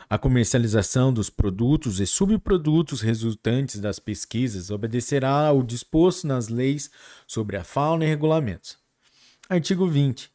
A 0.08 0.16
comercialização 0.16 1.12
dos 1.12 1.28
produtos 1.28 2.00
e 2.00 2.06
subprodutos 2.06 3.02
resultantes 3.02 3.78
das 3.78 3.98
pesquisas 3.98 4.70
obedecerá 4.70 5.46
ao 5.48 5.62
disposto 5.62 6.26
nas 6.26 6.48
leis 6.48 6.90
sobre 7.26 7.58
a 7.58 7.64
fauna 7.64 8.06
e 8.06 8.08
regulamentos. 8.08 8.82
Artigo 9.48 9.86
20. 9.86 10.32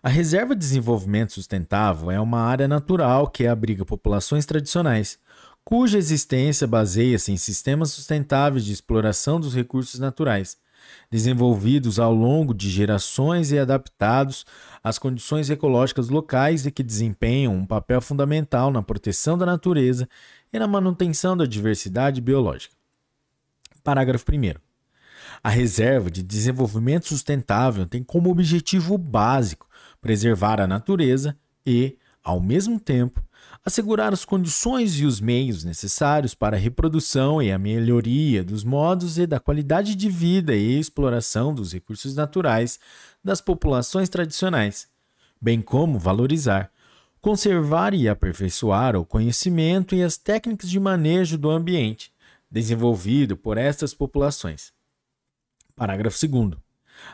A 0.00 0.08
Reserva 0.08 0.54
de 0.54 0.60
Desenvolvimento 0.60 1.32
Sustentável 1.32 2.12
é 2.12 2.20
uma 2.20 2.40
área 2.40 2.68
natural 2.68 3.28
que 3.28 3.44
abriga 3.44 3.84
populações 3.84 4.46
tradicionais, 4.46 5.18
cuja 5.64 5.98
existência 5.98 6.64
baseia-se 6.64 7.32
em 7.32 7.36
sistemas 7.36 7.90
sustentáveis 7.90 8.64
de 8.64 8.72
exploração 8.72 9.40
dos 9.40 9.52
recursos 9.52 9.98
naturais, 9.98 10.56
desenvolvidos 11.10 11.98
ao 11.98 12.14
longo 12.14 12.54
de 12.54 12.70
gerações 12.70 13.50
e 13.50 13.58
adaptados 13.58 14.46
às 14.82 14.96
condições 14.96 15.50
ecológicas 15.50 16.08
locais 16.08 16.66
e 16.66 16.70
que 16.70 16.84
desempenham 16.84 17.52
um 17.52 17.66
papel 17.66 18.00
fundamental 18.00 18.70
na 18.70 18.80
proteção 18.80 19.36
da 19.36 19.44
natureza 19.44 20.08
e 20.52 20.58
na 20.58 20.68
manutenção 20.68 21.36
da 21.36 21.46
diversidade 21.46 22.20
biológica. 22.20 22.76
Parágrafo 23.82 24.24
1. 24.30 24.54
A 25.42 25.48
Reserva 25.48 26.10
de 26.10 26.22
Desenvolvimento 26.22 27.06
Sustentável 27.08 27.86
tem 27.86 28.02
como 28.02 28.30
objetivo 28.30 28.96
básico 28.96 29.68
preservar 30.00 30.60
a 30.60 30.66
natureza 30.66 31.36
e, 31.64 31.98
ao 32.22 32.40
mesmo 32.40 32.80
tempo, 32.80 33.22
assegurar 33.64 34.12
as 34.12 34.24
condições 34.24 34.98
e 34.98 35.04
os 35.04 35.20
meios 35.20 35.64
necessários 35.64 36.34
para 36.34 36.56
a 36.56 36.60
reprodução 36.60 37.42
e 37.42 37.50
a 37.50 37.58
melhoria 37.58 38.42
dos 38.42 38.64
modos 38.64 39.18
e 39.18 39.26
da 39.26 39.40
qualidade 39.40 39.94
de 39.94 40.08
vida 40.08 40.54
e 40.54 40.78
exploração 40.78 41.54
dos 41.54 41.72
recursos 41.72 42.14
naturais 42.14 42.78
das 43.22 43.40
populações 43.40 44.08
tradicionais, 44.08 44.88
bem 45.40 45.60
como 45.60 45.98
valorizar, 45.98 46.70
conservar 47.20 47.92
e 47.94 48.08
aperfeiçoar 48.08 48.96
o 48.96 49.04
conhecimento 49.04 49.94
e 49.94 50.02
as 50.02 50.16
técnicas 50.16 50.70
de 50.70 50.78
manejo 50.78 51.36
do 51.36 51.50
ambiente 51.50 52.12
desenvolvido 52.48 53.36
por 53.36 53.58
estas 53.58 53.92
populações. 53.92 54.75
Parágrafo 55.76 56.16
2. 56.26 56.52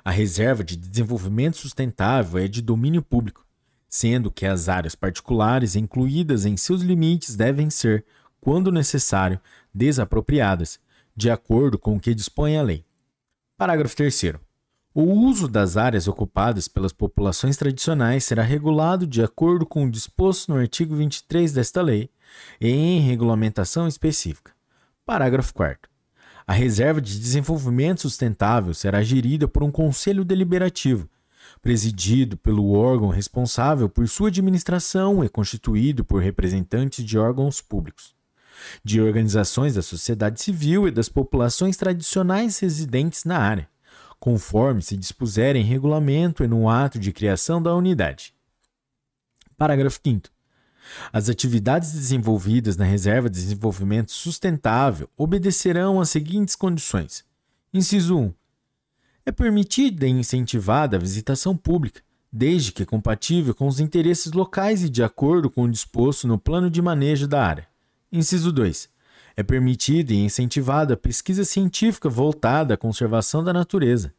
A 0.04 0.10
reserva 0.12 0.62
de 0.62 0.76
desenvolvimento 0.76 1.56
sustentável 1.56 2.40
é 2.40 2.46
de 2.46 2.62
domínio 2.62 3.02
público, 3.02 3.44
sendo 3.88 4.30
que 4.30 4.46
as 4.46 4.68
áreas 4.68 4.94
particulares 4.94 5.74
incluídas 5.74 6.46
em 6.46 6.56
seus 6.56 6.80
limites 6.80 7.34
devem 7.34 7.68
ser, 7.70 8.04
quando 8.40 8.70
necessário, 8.70 9.40
desapropriadas, 9.74 10.78
de 11.16 11.28
acordo 11.28 11.76
com 11.76 11.96
o 11.96 12.00
que 12.00 12.14
dispõe 12.14 12.56
a 12.56 12.62
lei. 12.62 12.86
Parágrafo 13.56 13.96
3. 13.96 14.34
O 14.94 15.02
uso 15.02 15.48
das 15.48 15.76
áreas 15.76 16.06
ocupadas 16.06 16.68
pelas 16.68 16.92
populações 16.92 17.56
tradicionais 17.56 18.22
será 18.22 18.44
regulado 18.44 19.08
de 19.08 19.24
acordo 19.24 19.66
com 19.66 19.86
o 19.86 19.90
disposto 19.90 20.52
no 20.52 20.60
artigo 20.60 20.94
23 20.94 21.52
desta 21.52 21.82
lei 21.82 22.08
e 22.60 22.68
em 22.68 23.00
regulamentação 23.00 23.88
específica. 23.88 24.52
Parágrafo 25.04 25.52
4. 25.52 25.91
A 26.46 26.52
reserva 26.52 27.00
de 27.00 27.18
desenvolvimento 27.18 28.02
sustentável 28.02 28.74
será 28.74 29.02
gerida 29.02 29.46
por 29.46 29.62
um 29.62 29.70
conselho 29.70 30.24
deliberativo, 30.24 31.08
presidido 31.60 32.36
pelo 32.36 32.72
órgão 32.72 33.08
responsável 33.08 33.88
por 33.88 34.08
sua 34.08 34.28
administração 34.28 35.24
e 35.24 35.28
constituído 35.28 36.04
por 36.04 36.20
representantes 36.20 37.04
de 37.04 37.18
órgãos 37.18 37.60
públicos, 37.60 38.14
de 38.82 39.00
organizações 39.00 39.74
da 39.74 39.82
sociedade 39.82 40.42
civil 40.42 40.88
e 40.88 40.90
das 40.90 41.08
populações 41.08 41.76
tradicionais 41.76 42.58
residentes 42.58 43.24
na 43.24 43.38
área, 43.38 43.68
conforme 44.18 44.82
se 44.82 44.96
dispuser 44.96 45.56
em 45.56 45.64
regulamento 45.64 46.42
e 46.42 46.48
no 46.48 46.68
ato 46.68 46.98
de 46.98 47.12
criação 47.12 47.62
da 47.62 47.74
unidade. 47.74 48.34
Parágrafo 49.56 50.00
5. 50.04 50.31
As 51.12 51.28
atividades 51.28 51.92
desenvolvidas 51.92 52.76
na 52.76 52.84
Reserva 52.84 53.28
de 53.28 53.40
Desenvolvimento 53.40 54.12
Sustentável 54.12 55.08
obedecerão 55.16 56.00
às 56.00 56.10
seguintes 56.10 56.56
condições. 56.56 57.24
Inciso 57.72 58.18
1. 58.18 58.34
É 59.24 59.32
permitida 59.32 60.06
e 60.06 60.10
incentivada 60.10 60.96
a 60.96 61.00
visitação 61.00 61.56
pública, 61.56 62.02
desde 62.32 62.72
que 62.72 62.84
compatível 62.84 63.54
com 63.54 63.66
os 63.66 63.78
interesses 63.78 64.32
locais 64.32 64.82
e 64.82 64.88
de 64.88 65.02
acordo 65.02 65.50
com 65.50 65.62
o 65.62 65.70
disposto 65.70 66.26
no 66.26 66.38
plano 66.38 66.70
de 66.70 66.82
manejo 66.82 67.28
da 67.28 67.44
área. 67.44 67.68
Inciso 68.10 68.52
2. 68.52 68.88
É 69.36 69.42
permitida 69.42 70.12
e 70.12 70.18
incentivada 70.18 70.94
a 70.94 70.96
pesquisa 70.96 71.44
científica 71.44 72.08
voltada 72.08 72.74
à 72.74 72.76
conservação 72.76 73.42
da 73.42 73.52
natureza, 73.52 74.12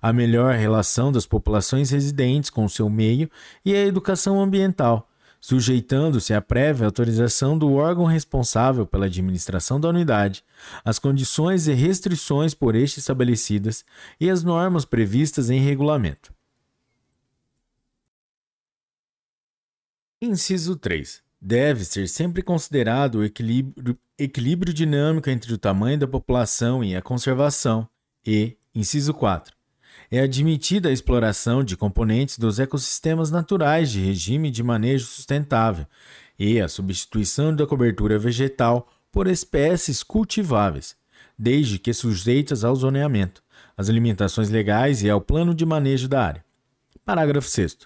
a 0.00 0.12
melhor 0.12 0.54
relação 0.54 1.10
das 1.10 1.26
populações 1.26 1.90
residentes 1.90 2.48
com 2.48 2.64
o 2.64 2.70
seu 2.70 2.88
meio 2.88 3.30
e 3.64 3.74
a 3.74 3.84
educação 3.84 4.40
ambiental 4.40 5.08
sujeitando-se 5.44 6.32
à 6.32 6.40
prévia 6.40 6.86
autorização 6.86 7.58
do 7.58 7.74
órgão 7.74 8.06
responsável 8.06 8.86
pela 8.86 9.04
administração 9.04 9.78
da 9.78 9.90
unidade, 9.90 10.42
as 10.82 10.98
condições 10.98 11.68
e 11.68 11.74
restrições 11.74 12.54
por 12.54 12.74
este 12.74 12.98
estabelecidas 12.98 13.84
e 14.18 14.30
as 14.30 14.42
normas 14.42 14.86
previstas 14.86 15.50
em 15.50 15.60
regulamento. 15.60 16.32
Inciso 20.18 20.76
3. 20.76 21.22
Deve 21.38 21.84
ser 21.84 22.08
sempre 22.08 22.40
considerado 22.40 23.16
o 23.16 23.24
equilíbrio, 23.24 23.98
equilíbrio 24.16 24.72
dinâmico 24.72 25.28
entre 25.28 25.52
o 25.52 25.58
tamanho 25.58 25.98
da 25.98 26.08
população 26.08 26.82
e 26.82 26.96
a 26.96 27.02
conservação, 27.02 27.86
e, 28.26 28.56
inciso 28.74 29.12
4, 29.12 29.54
é 30.10 30.20
admitida 30.20 30.88
a 30.88 30.92
exploração 30.92 31.64
de 31.64 31.76
componentes 31.76 32.38
dos 32.38 32.58
ecossistemas 32.58 33.30
naturais 33.30 33.90
de 33.90 34.00
regime 34.00 34.50
de 34.50 34.62
manejo 34.62 35.06
sustentável 35.06 35.86
e 36.38 36.60
a 36.60 36.68
substituição 36.68 37.54
da 37.54 37.66
cobertura 37.66 38.18
vegetal 38.18 38.88
por 39.10 39.26
espécies 39.26 40.02
cultiváveis, 40.02 40.96
desde 41.38 41.78
que 41.78 41.92
sujeitas 41.92 42.64
ao 42.64 42.74
zoneamento, 42.74 43.42
às 43.76 43.88
limitações 43.88 44.50
legais 44.50 45.02
e 45.02 45.10
ao 45.10 45.20
plano 45.20 45.54
de 45.54 45.64
manejo 45.64 46.08
da 46.08 46.24
área. 46.24 46.44
Parágrafo 47.04 47.48
6. 47.48 47.78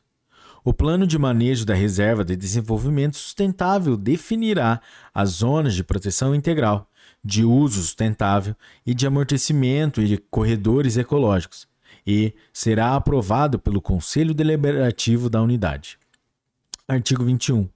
O 0.64 0.72
plano 0.72 1.06
de 1.06 1.18
manejo 1.18 1.64
da 1.64 1.74
Reserva 1.74 2.24
de 2.24 2.34
Desenvolvimento 2.34 3.16
Sustentável 3.16 3.96
definirá 3.96 4.80
as 5.14 5.30
zonas 5.30 5.74
de 5.74 5.84
proteção 5.84 6.34
integral, 6.34 6.90
de 7.24 7.44
uso 7.44 7.80
sustentável 7.80 8.54
e 8.86 8.94
de 8.94 9.06
amortecimento 9.06 10.00
e 10.00 10.08
de 10.08 10.16
corredores 10.16 10.96
ecológicos, 10.96 11.67
e 12.10 12.32
será 12.54 12.96
aprovado 12.96 13.58
pelo 13.58 13.82
Conselho 13.82 14.32
Deliberativo 14.32 15.28
da 15.28 15.42
Unidade. 15.42 15.98
Artigo 16.88 17.22
21. 17.22 17.68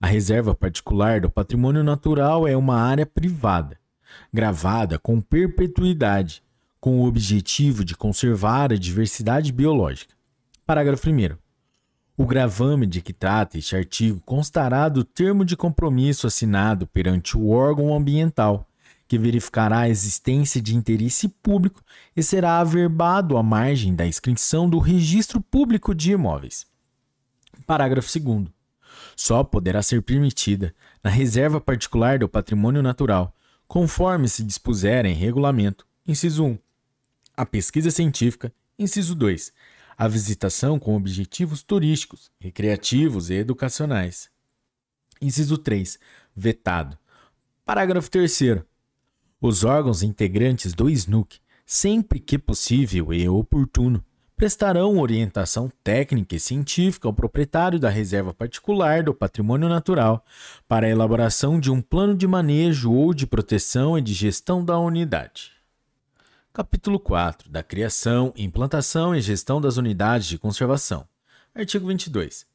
A 0.00 0.06
reserva 0.06 0.54
particular 0.54 1.20
do 1.20 1.28
patrimônio 1.28 1.82
natural 1.82 2.46
é 2.46 2.56
uma 2.56 2.76
área 2.76 3.04
privada, 3.04 3.76
gravada 4.32 5.00
com 5.00 5.20
perpetuidade, 5.20 6.44
com 6.78 7.00
o 7.00 7.06
objetivo 7.08 7.84
de 7.84 7.96
conservar 7.96 8.72
a 8.72 8.78
diversidade 8.78 9.50
biológica. 9.52 10.14
Parágrafo 10.64 11.10
1. 11.10 11.36
O 12.16 12.24
gravame 12.24 12.86
de 12.86 13.00
que 13.00 13.12
trata 13.12 13.58
este 13.58 13.74
artigo 13.74 14.20
constará 14.24 14.88
do 14.88 15.02
termo 15.02 15.44
de 15.44 15.56
compromisso 15.56 16.28
assinado 16.28 16.86
perante 16.86 17.36
o 17.36 17.48
órgão 17.48 17.92
ambiental 17.92 18.64
que 19.12 19.18
verificará 19.18 19.80
a 19.80 19.88
existência 19.90 20.58
de 20.58 20.74
interesse 20.74 21.28
público 21.28 21.82
e 22.16 22.22
será 22.22 22.60
averbado 22.60 23.36
à 23.36 23.42
margem 23.42 23.94
da 23.94 24.06
inscrição 24.06 24.66
do 24.66 24.78
Registro 24.78 25.38
Público 25.38 25.94
de 25.94 26.12
Imóveis. 26.12 26.66
Parágrafo 27.66 28.08
2. 28.18 28.46
Só 29.14 29.44
poderá 29.44 29.82
ser 29.82 30.00
permitida, 30.00 30.74
na 31.04 31.10
reserva 31.10 31.60
particular 31.60 32.20
do 32.20 32.26
patrimônio 32.26 32.82
natural, 32.82 33.36
conforme 33.68 34.30
se 34.30 34.42
dispuser 34.42 35.04
em 35.04 35.12
regulamento, 35.12 35.86
inciso 36.08 36.46
1, 36.46 36.58
a 37.36 37.44
pesquisa 37.44 37.90
científica, 37.90 38.50
inciso 38.78 39.14
2, 39.14 39.52
a 39.94 40.08
visitação 40.08 40.78
com 40.78 40.96
objetivos 40.96 41.62
turísticos, 41.62 42.30
recreativos 42.40 43.28
e 43.28 43.34
educacionais. 43.34 44.30
Inciso 45.20 45.58
3, 45.58 45.98
vetado. 46.34 46.96
Parágrafo 47.62 48.10
3 48.10 48.32
Os 49.44 49.64
órgãos 49.64 50.04
integrantes 50.04 50.72
do 50.72 50.88
SNUC, 50.88 51.40
sempre 51.66 52.20
que 52.20 52.38
possível 52.38 53.12
e 53.12 53.28
oportuno, 53.28 54.00
prestarão 54.36 55.00
orientação 55.00 55.68
técnica 55.82 56.36
e 56.36 56.38
científica 56.38 57.08
ao 57.08 57.12
proprietário 57.12 57.76
da 57.76 57.88
reserva 57.88 58.32
particular 58.32 59.02
do 59.02 59.12
patrimônio 59.12 59.68
natural 59.68 60.24
para 60.68 60.86
a 60.86 60.88
elaboração 60.88 61.58
de 61.58 61.72
um 61.72 61.82
plano 61.82 62.14
de 62.14 62.24
manejo 62.24 62.92
ou 62.92 63.12
de 63.12 63.26
proteção 63.26 63.98
e 63.98 64.00
de 64.00 64.14
gestão 64.14 64.64
da 64.64 64.78
unidade. 64.78 65.50
Capítulo 66.52 67.00
4 67.00 67.50
da 67.50 67.64
Criação, 67.64 68.32
Implantação 68.36 69.12
e 69.12 69.20
Gestão 69.20 69.60
das 69.60 69.76
Unidades 69.76 70.28
de 70.28 70.38
Conservação. 70.38 71.04
Artigo 71.52 71.88
22. 71.88 72.46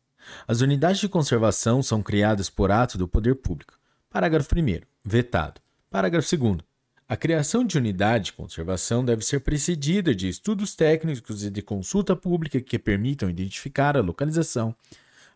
As 0.47 0.61
unidades 0.61 1.01
de 1.01 1.09
conservação 1.09 1.83
são 1.83 2.01
criadas 2.01 2.49
por 2.49 2.71
ato 2.71 2.97
do 2.97 3.09
poder 3.09 3.35
público. 3.35 3.73
Parágrafo 4.09 4.55
1. 4.55 4.85
Vetado. 5.03 5.59
Parágrafo 5.89 6.37
2. 6.37 6.76
A 7.09 7.15
criação 7.15 7.63
de 7.63 7.77
unidade 7.77 8.25
de 8.25 8.33
conservação 8.33 9.03
deve 9.03 9.23
ser 9.23 9.39
precedida 9.39 10.13
de 10.13 10.27
estudos 10.27 10.75
técnicos 10.75 11.41
e 11.41 11.49
de 11.49 11.61
consulta 11.61 12.17
pública 12.17 12.59
que 12.59 12.77
permitam 12.77 13.29
identificar 13.29 13.95
a 13.95 14.01
localização, 14.01 14.75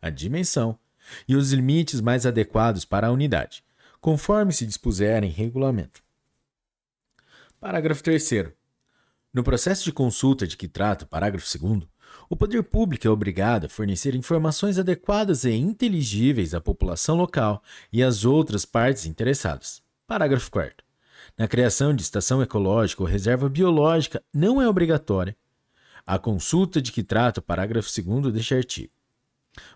a 0.02 0.10
dimensão 0.10 0.78
e 1.26 1.34
os 1.34 1.54
limites 1.54 2.02
mais 2.02 2.26
adequados 2.26 2.84
para 2.84 3.08
a 3.08 3.12
unidade, 3.12 3.64
conforme 4.02 4.52
se 4.52 4.66
dispuser 4.66 5.24
em 5.24 5.30
regulamento. 5.30 6.04
Parágrafo 7.58 8.04
3. 8.04 8.52
No 9.34 9.42
processo 9.42 9.86
de 9.86 9.94
consulta 9.94 10.46
de 10.46 10.58
que 10.58 10.68
trata 10.68 11.06
o 11.06 11.08
parágrafo 11.08 11.58
2, 11.58 11.88
o 12.30 12.36
poder 12.36 12.64
público 12.64 13.08
é 13.08 13.10
obrigado 13.10 13.66
a 13.68 13.70
fornecer 13.70 14.14
informações 14.14 14.78
adequadas 14.78 15.46
e 15.46 15.52
inteligíveis 15.52 16.54
à 16.54 16.60
população 16.60 17.16
local 17.16 17.64
e 17.94 18.04
às 18.04 18.26
outras 18.26 18.66
partes 18.66 19.06
interessadas. 19.06 19.82
Parágrafo 20.06 20.52
4. 20.52 20.91
Na 21.42 21.48
criação 21.48 21.92
de 21.92 22.04
estação 22.04 22.40
ecológica 22.40 23.02
ou 23.02 23.10
reserva 23.10 23.50
biológica, 23.50 24.24
não 24.32 24.62
é 24.62 24.70
obrigatória 24.70 25.36
a 26.06 26.20
consulta 26.20 26.80
de 26.80 26.92
que 26.92 27.02
trata 27.02 27.40
o 27.40 27.44
parágrafo 27.44 27.90
2 28.00 28.32
deste 28.32 28.54
artigo. 28.54 28.94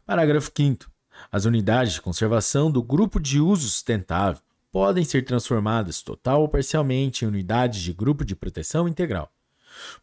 Parágrafo 0.06 0.52
5. 0.56 0.86
As 1.32 1.46
unidades 1.46 1.94
de 1.94 2.02
conservação 2.04 2.70
do 2.70 2.84
grupo 2.84 3.20
de 3.20 3.40
uso 3.40 3.68
sustentável 3.68 4.44
podem 4.72 5.04
ser 5.04 5.26
transformadas 5.26 6.04
total 6.04 6.42
ou 6.42 6.48
parcialmente 6.48 7.26
em 7.26 7.30
unidades 7.30 7.82
de 7.82 7.92
grupo 7.94 8.24
de 8.24 8.36
proteção 8.36 8.88
integral, 8.88 9.34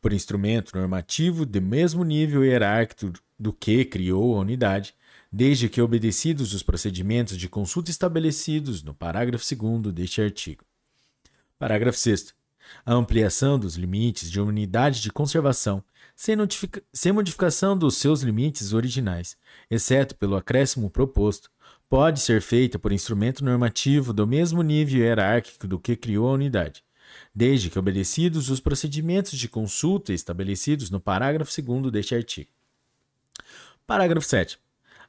por 0.00 0.12
instrumento 0.12 0.76
normativo 0.76 1.46
de 1.46 1.60
mesmo 1.60 2.02
nível 2.02 2.44
hierárquico 2.44 3.12
do 3.38 3.52
que 3.52 3.84
criou 3.84 4.34
a 4.34 4.40
unidade, 4.40 4.96
desde 5.30 5.68
que 5.68 5.80
obedecidos 5.80 6.54
os 6.54 6.62
procedimentos 6.64 7.36
de 7.38 7.48
consulta 7.48 7.88
estabelecidos 7.88 8.82
no 8.82 8.92
parágrafo 8.92 9.44
2 9.54 9.94
deste 9.94 10.20
artigo. 10.20 10.64
Parágrafo 11.62 11.96
6. 11.96 12.34
A 12.84 12.92
ampliação 12.92 13.56
dos 13.56 13.76
limites 13.76 14.28
de 14.28 14.40
unidade 14.40 15.00
de 15.00 15.12
conservação, 15.12 15.80
sem, 16.16 16.34
sem 16.92 17.12
modificação 17.12 17.78
dos 17.78 17.98
seus 17.98 18.22
limites 18.22 18.72
originais, 18.72 19.36
exceto 19.70 20.16
pelo 20.16 20.34
acréscimo 20.34 20.90
proposto, 20.90 21.48
pode 21.88 22.18
ser 22.18 22.42
feita 22.42 22.80
por 22.80 22.90
instrumento 22.90 23.44
normativo 23.44 24.12
do 24.12 24.26
mesmo 24.26 24.60
nível 24.60 25.02
hierárquico 25.04 25.68
do 25.68 25.78
que 25.78 25.94
criou 25.94 26.30
a 26.30 26.32
unidade, 26.32 26.82
desde 27.32 27.70
que 27.70 27.78
obedecidos 27.78 28.50
os 28.50 28.58
procedimentos 28.58 29.38
de 29.38 29.48
consulta 29.48 30.12
estabelecidos 30.12 30.90
no 30.90 30.98
parágrafo 30.98 31.52
2 31.62 31.92
deste 31.92 32.16
artigo. 32.16 32.50
Parágrafo 33.86 34.26
7. 34.26 34.58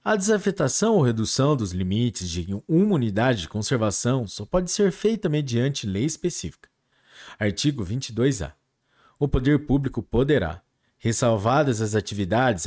A 0.06 0.18
desafetação 0.18 0.96
ou 0.96 1.02
redução 1.02 1.56
dos 1.56 1.72
limites 1.72 2.30
de 2.30 2.46
uma 2.68 2.96
unidade 2.96 3.44
de 3.44 3.48
conservação 3.48 4.28
só 4.28 4.46
pode 4.46 4.70
ser 4.70 4.92
feita 4.92 5.30
mediante 5.30 5.88
lei 5.88 6.04
específica. 6.04 6.68
Artigo 7.40 7.86
22-A. 7.86 8.52
O 9.18 9.30
poder 9.30 9.66
público 9.66 10.04
poderá, 10.04 10.62
ressalvadas 10.98 11.80
as 11.80 11.96
atividades 11.96 12.66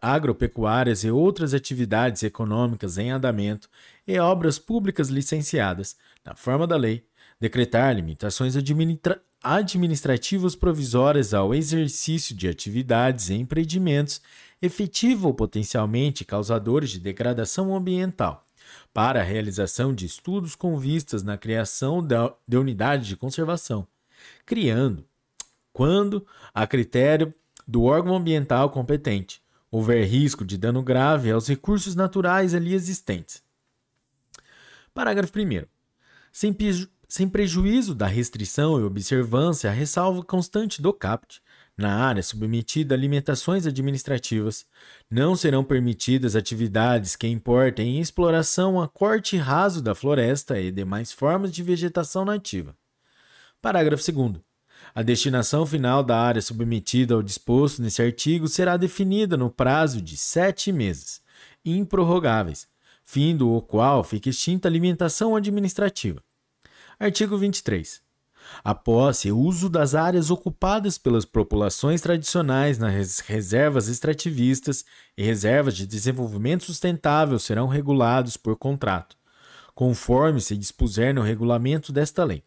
agropecuárias 0.00 1.04
e 1.04 1.10
outras 1.12 1.54
atividades 1.54 2.24
econômicas 2.24 2.98
em 2.98 3.12
andamento 3.12 3.68
e 4.04 4.18
obras 4.18 4.58
públicas 4.58 5.08
licenciadas, 5.08 5.96
na 6.24 6.34
forma 6.34 6.66
da 6.66 6.76
lei, 6.76 7.06
decretar 7.40 7.94
limitações 7.94 8.56
administra 8.56 9.22
administrativas 9.44 10.54
provisórias 10.54 11.34
ao 11.34 11.52
exercício 11.52 12.34
de 12.34 12.48
atividades 12.48 13.28
e 13.28 13.34
empreendimentos 13.34 14.20
efetivo 14.62 15.26
ou 15.26 15.34
potencialmente 15.34 16.24
causadores 16.24 16.90
de 16.90 17.00
degradação 17.00 17.74
ambiental, 17.74 18.46
para 18.94 19.20
a 19.20 19.24
realização 19.24 19.92
de 19.92 20.06
estudos 20.06 20.54
com 20.54 20.78
vistas 20.78 21.24
na 21.24 21.36
criação 21.36 22.06
de 22.46 22.56
unidade 22.56 23.08
de 23.08 23.16
conservação, 23.16 23.86
criando, 24.46 25.04
quando, 25.72 26.24
a 26.54 26.66
critério 26.66 27.34
do 27.66 27.82
órgão 27.82 28.14
ambiental 28.14 28.70
competente, 28.70 29.42
houver 29.70 30.06
risco 30.06 30.44
de 30.44 30.56
dano 30.56 30.82
grave 30.82 31.30
aos 31.30 31.48
recursos 31.48 31.94
naturais 31.94 32.54
ali 32.54 32.74
existentes. 32.74 33.42
Parágrafo 34.94 35.32
1. 35.38 35.66
Sem, 36.30 36.56
sem 37.08 37.28
prejuízo 37.28 37.94
da 37.94 38.06
restrição 38.06 38.78
e 38.78 38.84
observância 38.84 39.70
a 39.70 39.72
ressalva 39.72 40.22
constante 40.22 40.82
do 40.82 40.92
CAPT, 40.92 41.42
na 41.76 41.96
área 41.96 42.22
submetida 42.22 42.94
a 42.94 42.98
limitações 42.98 43.66
administrativas, 43.66 44.66
não 45.10 45.34
serão 45.34 45.64
permitidas 45.64 46.36
atividades 46.36 47.16
que 47.16 47.26
importem 47.26 47.96
em 47.96 48.00
exploração 48.00 48.80
a 48.80 48.88
corte 48.88 49.36
raso 49.36 49.82
da 49.82 49.94
floresta 49.94 50.60
e 50.60 50.70
demais 50.70 51.12
formas 51.12 51.52
de 51.52 51.62
vegetação 51.62 52.24
nativa. 52.24 52.76
Parágrafo 53.60 54.12
2. 54.12 54.40
A 54.94 55.02
destinação 55.02 55.64
final 55.64 56.02
da 56.02 56.18
área 56.18 56.42
submetida 56.42 57.14
ao 57.14 57.22
disposto 57.22 57.80
nesse 57.80 58.02
artigo 58.02 58.48
será 58.48 58.76
definida 58.76 59.36
no 59.36 59.50
prazo 59.50 60.02
de 60.02 60.16
sete 60.16 60.70
meses, 60.72 61.22
improrrogáveis, 61.64 62.68
fim 63.02 63.36
do 63.36 63.60
qual 63.62 64.04
fica 64.04 64.28
extinta 64.28 64.68
a 64.68 64.70
limitação 64.70 65.34
administrativa. 65.34 66.22
Artigo 66.98 67.38
23. 67.38 68.02
A 68.64 68.74
posse 68.74 69.28
e 69.28 69.32
o 69.32 69.38
uso 69.38 69.68
das 69.68 69.94
áreas 69.94 70.30
ocupadas 70.30 70.98
pelas 70.98 71.24
populações 71.24 72.00
tradicionais 72.00 72.78
nas 72.78 73.20
reservas 73.20 73.88
extrativistas 73.88 74.84
e 75.16 75.22
reservas 75.22 75.76
de 75.76 75.86
desenvolvimento 75.86 76.64
sustentável 76.64 77.38
serão 77.38 77.66
regulados 77.66 78.36
por 78.36 78.56
contrato, 78.56 79.16
conforme 79.74 80.40
se 80.40 80.56
dispuser 80.56 81.14
no 81.14 81.22
regulamento 81.22 81.92
desta 81.92 82.24
lei. 82.24 82.42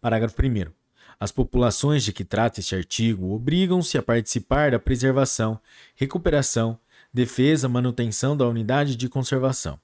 Parágrafo 0.00 0.36
1. 0.40 0.72
As 1.18 1.32
populações 1.32 2.04
de 2.04 2.12
que 2.12 2.24
trata 2.24 2.60
este 2.60 2.74
artigo 2.74 3.34
obrigam-se 3.34 3.96
a 3.96 4.02
participar 4.02 4.72
da 4.72 4.78
preservação, 4.78 5.60
recuperação, 5.94 6.78
defesa, 7.12 7.68
manutenção 7.68 8.36
da 8.36 8.46
unidade 8.46 8.96
de 8.96 9.08
conservação. 9.08 9.78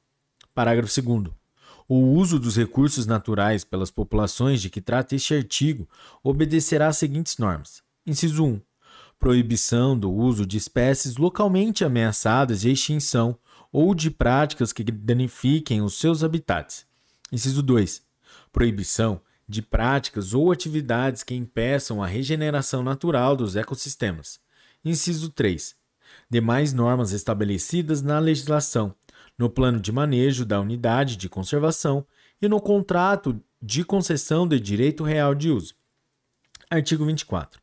Parágrafo 0.54 1.00
2. 1.00 1.39
O 1.92 2.12
uso 2.12 2.38
dos 2.38 2.56
recursos 2.56 3.04
naturais 3.04 3.64
pelas 3.64 3.90
populações 3.90 4.62
de 4.62 4.70
que 4.70 4.80
trata 4.80 5.16
este 5.16 5.34
artigo 5.34 5.88
obedecerá 6.22 6.86
às 6.86 6.98
seguintes 6.98 7.36
normas. 7.36 7.82
Inciso 8.06 8.44
1. 8.44 8.60
Proibição 9.18 9.98
do 9.98 10.08
uso 10.08 10.46
de 10.46 10.56
espécies 10.56 11.16
localmente 11.16 11.84
ameaçadas 11.84 12.60
de 12.60 12.70
extinção 12.70 13.36
ou 13.72 13.92
de 13.92 14.08
práticas 14.08 14.72
que 14.72 14.84
danifiquem 14.84 15.82
os 15.82 15.98
seus 15.98 16.22
habitats. 16.22 16.86
Inciso 17.32 17.60
2. 17.60 18.02
Proibição 18.52 19.20
de 19.48 19.60
práticas 19.60 20.32
ou 20.32 20.52
atividades 20.52 21.24
que 21.24 21.34
impeçam 21.34 22.00
a 22.00 22.06
regeneração 22.06 22.84
natural 22.84 23.34
dos 23.34 23.56
ecossistemas. 23.56 24.38
Inciso 24.84 25.28
3. 25.30 25.74
Demais 26.30 26.72
normas 26.72 27.10
estabelecidas 27.10 28.00
na 28.00 28.20
legislação 28.20 28.94
no 29.40 29.48
plano 29.48 29.80
de 29.80 29.90
manejo 29.90 30.44
da 30.44 30.60
unidade 30.60 31.16
de 31.16 31.26
conservação 31.26 32.06
e 32.42 32.46
no 32.46 32.60
contrato 32.60 33.42
de 33.60 33.82
concessão 33.82 34.46
de 34.46 34.60
direito 34.60 35.02
real 35.02 35.34
de 35.34 35.50
uso. 35.50 35.74
Artigo 36.68 37.06
24. 37.06 37.58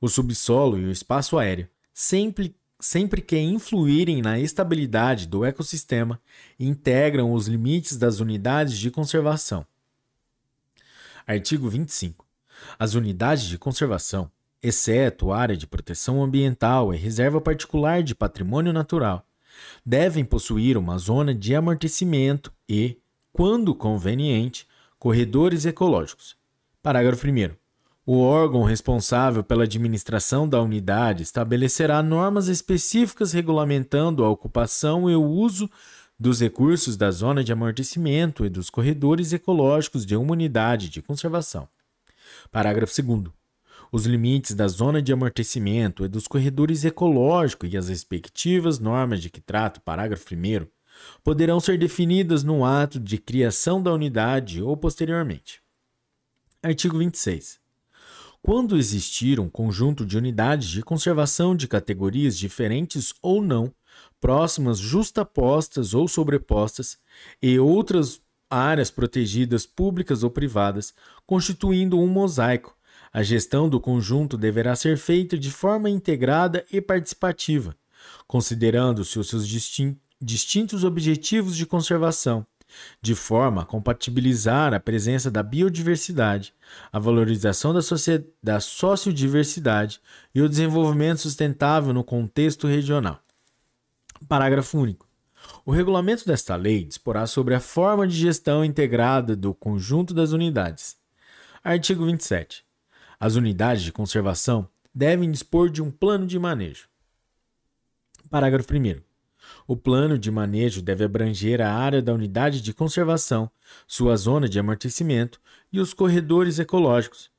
O 0.00 0.08
subsolo 0.08 0.78
e 0.78 0.84
o 0.84 0.90
espaço 0.92 1.36
aéreo, 1.36 1.68
sempre, 1.92 2.54
sempre 2.78 3.20
que 3.20 3.36
influírem 3.36 4.22
na 4.22 4.38
estabilidade 4.38 5.26
do 5.26 5.44
ecossistema, 5.44 6.20
integram 6.60 7.32
os 7.32 7.48
limites 7.48 7.96
das 7.96 8.20
unidades 8.20 8.78
de 8.78 8.88
conservação. 8.88 9.66
Artigo 11.26 11.68
25. 11.68 12.24
As 12.78 12.94
unidades 12.94 13.46
de 13.46 13.58
conservação, 13.58 14.30
exceto 14.62 15.32
área 15.32 15.56
de 15.56 15.66
proteção 15.66 16.22
ambiental 16.22 16.94
e 16.94 16.96
reserva 16.96 17.40
particular 17.40 18.00
de 18.00 18.14
patrimônio 18.14 18.72
natural, 18.72 19.26
devem 19.84 20.24
possuir 20.24 20.76
uma 20.76 20.98
zona 20.98 21.34
de 21.34 21.54
amortecimento 21.54 22.52
e, 22.68 22.98
quando 23.32 23.74
conveniente, 23.74 24.66
corredores 24.98 25.64
ecológicos. 25.64 26.36
Parágrafo 26.82 27.26
1. 27.26 27.50
O 28.06 28.18
órgão 28.18 28.62
responsável 28.62 29.44
pela 29.44 29.64
administração 29.64 30.48
da 30.48 30.60
unidade 30.60 31.22
estabelecerá 31.22 32.02
normas 32.02 32.48
específicas 32.48 33.32
regulamentando 33.32 34.24
a 34.24 34.28
ocupação 34.28 35.08
e 35.08 35.14
o 35.14 35.22
uso 35.22 35.70
dos 36.18 36.40
recursos 36.40 36.96
da 36.96 37.10
zona 37.10 37.42
de 37.42 37.52
amortecimento 37.52 38.44
e 38.44 38.50
dos 38.50 38.68
corredores 38.68 39.32
ecológicos 39.32 40.04
de 40.04 40.16
uma 40.16 40.32
unidade 40.32 40.88
de 40.88 41.00
conservação. 41.00 41.68
Parágrafo 42.50 43.00
2. 43.02 43.39
Os 43.92 44.06
limites 44.06 44.54
da 44.54 44.68
zona 44.68 45.02
de 45.02 45.12
amortecimento 45.12 46.04
e 46.04 46.08
dos 46.08 46.28
corredores 46.28 46.84
ecológicos 46.84 47.72
e 47.72 47.76
as 47.76 47.88
respectivas 47.88 48.78
normas 48.78 49.20
de 49.20 49.28
que 49.28 49.40
trata 49.40 49.80
o 49.80 49.82
parágrafo 49.82 50.34
1 50.34 50.66
poderão 51.24 51.58
ser 51.58 51.78
definidas 51.78 52.44
no 52.44 52.64
ato 52.64 53.00
de 53.00 53.18
criação 53.18 53.82
da 53.82 53.92
unidade 53.92 54.62
ou 54.62 54.76
posteriormente. 54.76 55.60
Artigo 56.62 56.98
26. 56.98 57.58
Quando 58.42 58.76
existir 58.76 59.40
um 59.40 59.48
conjunto 59.48 60.06
de 60.06 60.16
unidades 60.16 60.68
de 60.68 60.82
conservação 60.82 61.54
de 61.54 61.66
categorias 61.66 62.38
diferentes 62.38 63.12
ou 63.20 63.42
não, 63.42 63.72
próximas, 64.20 64.78
justapostas 64.78 65.94
ou 65.94 66.06
sobrepostas, 66.06 66.98
e 67.42 67.58
outras 67.58 68.20
áreas 68.48 68.90
protegidas 68.90 69.66
públicas 69.66 70.22
ou 70.22 70.30
privadas, 70.30 70.94
constituindo 71.26 71.98
um 71.98 72.06
mosaico. 72.06 72.76
A 73.12 73.24
gestão 73.24 73.68
do 73.68 73.80
conjunto 73.80 74.36
deverá 74.36 74.76
ser 74.76 74.96
feita 74.96 75.36
de 75.36 75.50
forma 75.50 75.90
integrada 75.90 76.64
e 76.72 76.80
participativa, 76.80 77.74
considerando-se 78.26 79.18
os 79.18 79.28
seus 79.28 79.46
distintos 80.20 80.84
objetivos 80.84 81.56
de 81.56 81.66
conservação, 81.66 82.46
de 83.02 83.16
forma 83.16 83.62
a 83.62 83.66
compatibilizar 83.66 84.72
a 84.72 84.78
presença 84.78 85.28
da 85.28 85.42
biodiversidade, 85.42 86.54
a 86.92 87.00
valorização 87.00 87.74
da, 87.74 87.80
da 88.40 88.60
sociodiversidade 88.60 90.00
e 90.32 90.40
o 90.40 90.48
desenvolvimento 90.48 91.18
sustentável 91.18 91.92
no 91.92 92.04
contexto 92.04 92.68
regional. 92.68 93.20
Parágrafo 94.28 94.78
único. 94.78 95.08
O 95.64 95.72
regulamento 95.72 96.24
desta 96.24 96.54
lei 96.54 96.84
disporá 96.84 97.26
sobre 97.26 97.56
a 97.56 97.60
forma 97.60 98.06
de 98.06 98.14
gestão 98.14 98.64
integrada 98.64 99.34
do 99.34 99.52
conjunto 99.52 100.14
das 100.14 100.30
unidades. 100.30 100.96
Artigo 101.64 102.04
27. 102.04 102.69
As 103.22 103.34
unidades 103.34 103.82
de 103.82 103.92
conservação 103.92 104.66
devem 104.94 105.30
dispor 105.30 105.68
de 105.68 105.82
um 105.82 105.90
plano 105.90 106.26
de 106.26 106.38
manejo. 106.38 106.88
Parágrafo 108.30 108.72
1. 108.72 109.02
O 109.66 109.76
plano 109.76 110.18
de 110.18 110.30
manejo 110.30 110.80
deve 110.80 111.04
abranger 111.04 111.60
a 111.60 111.70
área 111.70 112.00
da 112.00 112.14
unidade 112.14 112.62
de 112.62 112.72
conservação, 112.72 113.50
sua 113.86 114.16
zona 114.16 114.48
de 114.48 114.58
amortecimento 114.58 115.38
e 115.70 115.80
os 115.80 115.92
corredores 115.92 116.58
ecológicos, 116.58 117.30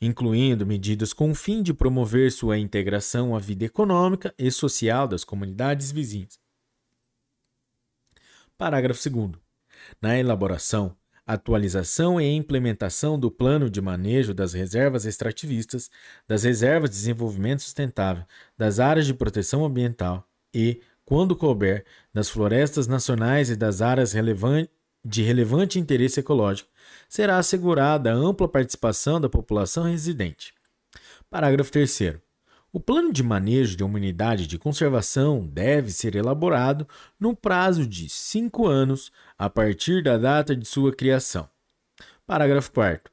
incluindo 0.00 0.64
medidas 0.64 1.12
com 1.12 1.30
o 1.30 1.34
fim 1.34 1.62
de 1.62 1.74
promover 1.74 2.32
sua 2.32 2.56
integração 2.56 3.36
à 3.36 3.38
vida 3.38 3.66
econômica 3.66 4.34
e 4.38 4.50
social 4.50 5.06
das 5.06 5.22
comunidades 5.22 5.92
vizinhas. 5.92 6.40
Parágrafo 8.56 9.10
2. 9.10 9.32
Na 10.00 10.18
elaboração, 10.18 10.96
atualização 11.26 12.20
e 12.20 12.34
implementação 12.34 13.18
do 13.18 13.30
plano 13.30 13.68
de 13.68 13.80
manejo 13.80 14.32
das 14.32 14.52
reservas 14.52 15.04
extrativistas, 15.04 15.90
das 16.28 16.44
reservas 16.44 16.90
de 16.90 16.96
desenvolvimento 16.96 17.62
sustentável, 17.62 18.24
das 18.56 18.78
áreas 18.78 19.06
de 19.06 19.14
proteção 19.14 19.64
ambiental 19.64 20.26
e, 20.54 20.80
quando 21.04 21.36
couber, 21.36 21.84
das 22.14 22.28
florestas 22.28 22.86
nacionais 22.86 23.50
e 23.50 23.56
das 23.56 23.82
áreas 23.82 24.14
de 25.04 25.22
relevante 25.22 25.78
interesse 25.78 26.20
ecológico, 26.20 26.70
será 27.08 27.38
assegurada 27.38 28.12
a 28.12 28.14
ampla 28.14 28.48
participação 28.48 29.20
da 29.20 29.28
população 29.28 29.84
residente. 29.84 30.54
Parágrafo 31.28 31.72
3. 31.72 32.25
O 32.76 32.78
plano 32.78 33.10
de 33.10 33.22
manejo 33.22 33.74
de 33.74 33.82
uma 33.82 33.96
unidade 33.96 34.46
de 34.46 34.58
conservação 34.58 35.46
deve 35.46 35.90
ser 35.90 36.14
elaborado 36.14 36.86
no 37.18 37.34
prazo 37.34 37.86
de 37.86 38.06
cinco 38.10 38.66
anos 38.66 39.10
a 39.38 39.48
partir 39.48 40.02
da 40.02 40.18
data 40.18 40.54
de 40.54 40.68
sua 40.68 40.94
criação. 40.94 41.48
Parágrafo 42.26 42.70
4. 42.72 43.10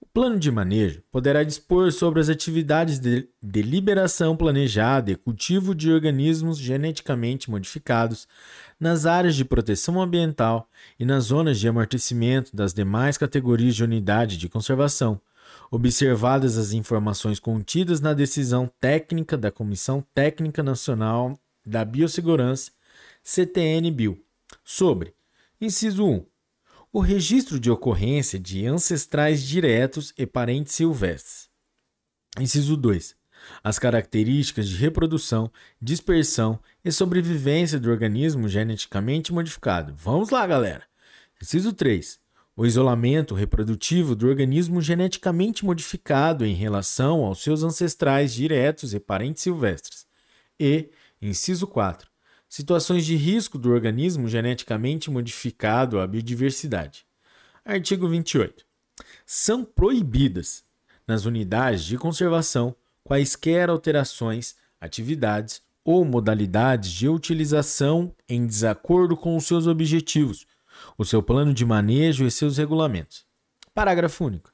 O 0.00 0.06
plano 0.06 0.36
de 0.36 0.50
manejo 0.50 1.00
poderá 1.12 1.44
dispor 1.44 1.92
sobre 1.92 2.18
as 2.18 2.28
atividades 2.28 2.98
de 2.98 3.28
deliberação 3.40 4.36
planejada 4.36 5.12
e 5.12 5.16
cultivo 5.16 5.76
de 5.76 5.92
organismos 5.92 6.58
geneticamente 6.58 7.48
modificados 7.48 8.26
nas 8.80 9.06
áreas 9.06 9.36
de 9.36 9.44
proteção 9.44 10.02
ambiental 10.02 10.68
e 10.98 11.04
nas 11.04 11.26
zonas 11.26 11.60
de 11.60 11.68
amortecimento 11.68 12.50
das 12.52 12.74
demais 12.74 13.16
categorias 13.16 13.76
de 13.76 13.84
unidade 13.84 14.36
de 14.36 14.48
conservação, 14.48 15.20
observadas 15.74 16.56
as 16.56 16.72
informações 16.72 17.40
contidas 17.40 18.00
na 18.00 18.14
decisão 18.14 18.70
técnica 18.78 19.36
da 19.36 19.50
Comissão 19.50 20.06
Técnica 20.14 20.62
Nacional 20.62 21.36
da 21.66 21.84
Biossegurança, 21.84 22.70
CTN-BIO, 23.24 24.16
sobre: 24.62 25.14
inciso 25.60 26.06
1. 26.06 26.26
O 26.92 27.00
registro 27.00 27.58
de 27.58 27.72
ocorrência 27.72 28.38
de 28.38 28.64
ancestrais 28.64 29.42
diretos 29.42 30.14
e 30.16 30.24
parentes 30.24 30.74
silvestres. 30.74 31.48
Inciso 32.38 32.76
2. 32.76 33.16
As 33.62 33.76
características 33.76 34.68
de 34.68 34.76
reprodução, 34.76 35.50
dispersão 35.82 36.60
e 36.84 36.92
sobrevivência 36.92 37.80
do 37.80 37.90
organismo 37.90 38.48
geneticamente 38.48 39.32
modificado. 39.32 39.92
Vamos 39.96 40.30
lá, 40.30 40.46
galera. 40.46 40.84
Inciso 41.42 41.72
3. 41.72 42.23
O 42.56 42.64
isolamento 42.64 43.34
reprodutivo 43.34 44.14
do 44.14 44.28
organismo 44.28 44.80
geneticamente 44.80 45.64
modificado 45.64 46.46
em 46.46 46.54
relação 46.54 47.24
aos 47.24 47.42
seus 47.42 47.64
ancestrais 47.64 48.32
diretos 48.32 48.94
e 48.94 49.00
parentes 49.00 49.42
silvestres. 49.42 50.06
E, 50.58 50.88
inciso 51.20 51.66
4. 51.66 52.08
Situações 52.48 53.04
de 53.04 53.16
risco 53.16 53.58
do 53.58 53.72
organismo 53.72 54.28
geneticamente 54.28 55.10
modificado 55.10 55.98
à 55.98 56.06
biodiversidade. 56.06 57.04
Artigo 57.64 58.06
28. 58.06 58.64
São 59.26 59.64
proibidas, 59.64 60.62
nas 61.08 61.24
unidades 61.24 61.82
de 61.82 61.98
conservação, 61.98 62.76
quaisquer 63.02 63.68
alterações, 63.68 64.54
atividades 64.80 65.60
ou 65.84 66.04
modalidades 66.04 66.92
de 66.92 67.08
utilização 67.08 68.14
em 68.28 68.46
desacordo 68.46 69.16
com 69.16 69.36
os 69.36 69.44
seus 69.44 69.66
objetivos, 69.66 70.46
o 70.96 71.04
seu 71.04 71.22
plano 71.22 71.52
de 71.52 71.64
manejo 71.64 72.24
e 72.24 72.30
seus 72.30 72.58
regulamentos. 72.58 73.24
Parágrafo 73.74 74.24
único. 74.24 74.52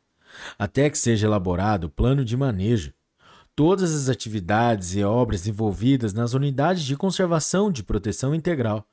Até 0.58 0.88
que 0.88 0.98
seja 0.98 1.26
elaborado 1.26 1.84
o 1.84 1.90
plano 1.90 2.24
de 2.24 2.36
manejo, 2.36 2.92
todas 3.54 3.94
as 3.94 4.08
atividades 4.08 4.94
e 4.94 5.04
obras 5.04 5.46
envolvidas 5.46 6.14
nas 6.14 6.32
unidades 6.32 6.84
de 6.84 6.96
conservação 6.96 7.70
de 7.70 7.82
proteção 7.82 8.34
integral 8.34 8.86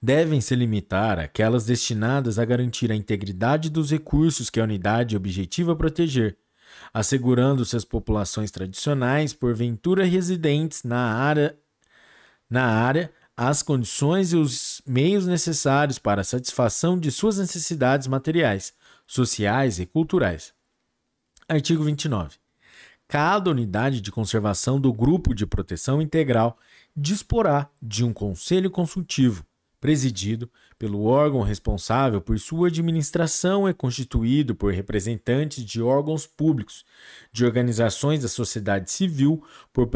devem 0.00 0.40
se 0.40 0.54
limitar 0.54 1.18
àquelas 1.18 1.64
destinadas 1.64 2.38
a 2.38 2.44
garantir 2.44 2.90
a 2.90 2.94
integridade 2.94 3.70
dos 3.70 3.90
recursos 3.90 4.50
que 4.50 4.60
a 4.60 4.64
unidade 4.64 5.16
objetiva 5.16 5.76
proteger, 5.76 6.36
assegurando-se 6.92 7.76
as 7.76 7.84
populações 7.84 8.50
tradicionais, 8.50 9.32
porventura 9.32 10.04
residentes 10.04 10.82
na 10.82 11.14
área, 11.14 11.56
na 12.50 12.64
área 12.64 13.10
as 13.36 13.62
condições 13.62 14.32
e 14.32 14.36
os 14.36 14.82
meios 14.86 15.26
necessários 15.26 15.98
para 15.98 16.20
a 16.20 16.24
satisfação 16.24 16.98
de 16.98 17.10
suas 17.10 17.38
necessidades 17.38 18.06
materiais, 18.06 18.74
sociais 19.06 19.78
e 19.78 19.86
culturais. 19.86 20.52
Artigo 21.48 21.84
29. 21.84 22.36
Cada 23.08 23.50
unidade 23.50 24.00
de 24.00 24.10
conservação 24.10 24.80
do 24.80 24.92
Grupo 24.92 25.34
de 25.34 25.46
Proteção 25.46 26.00
Integral 26.00 26.58
disporá 26.96 27.68
de 27.80 28.04
um 28.04 28.12
conselho 28.12 28.70
consultivo, 28.70 29.44
presidido 29.80 30.50
pelo 30.78 31.04
órgão 31.04 31.42
responsável 31.42 32.20
por 32.20 32.38
sua 32.38 32.68
administração 32.68 33.66
é 33.66 33.72
constituído 33.72 34.54
por 34.54 34.72
representantes 34.72 35.64
de 35.64 35.82
órgãos 35.82 36.26
públicos, 36.26 36.84
de 37.32 37.44
organizações 37.44 38.22
da 38.22 38.28
sociedade 38.28 38.90
civil, 38.90 39.44
por, 39.72 39.88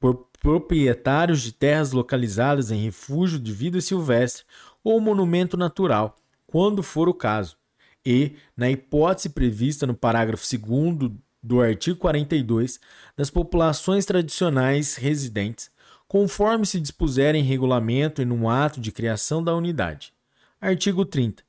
por 0.00 0.26
proprietários 0.42 1.40
de 1.40 1.52
terras 1.52 1.92
localizadas 1.92 2.72
em 2.72 2.82
refúgio 2.82 3.38
de 3.38 3.52
vida 3.52 3.80
silvestre 3.80 4.44
ou 4.82 5.00
monumento 5.00 5.56
natural, 5.56 6.16
quando 6.44 6.82
for 6.82 7.08
o 7.08 7.14
caso, 7.14 7.56
e, 8.04 8.34
na 8.56 8.68
hipótese 8.68 9.28
prevista 9.28 9.86
no 9.86 9.94
parágrafo 9.94 10.44
2 10.44 11.12
do 11.40 11.60
artigo 11.60 11.96
42, 11.96 12.80
das 13.16 13.30
populações 13.30 14.04
tradicionais 14.04 14.96
residentes, 14.96 15.70
conforme 16.08 16.66
se 16.66 16.80
dispuser 16.80 17.36
em 17.36 17.42
regulamento 17.42 18.20
e 18.20 18.24
no 18.24 18.48
ato 18.48 18.80
de 18.80 18.90
criação 18.90 19.42
da 19.42 19.54
unidade. 19.54 20.12
Artigo 20.60 21.04
30. 21.04 21.44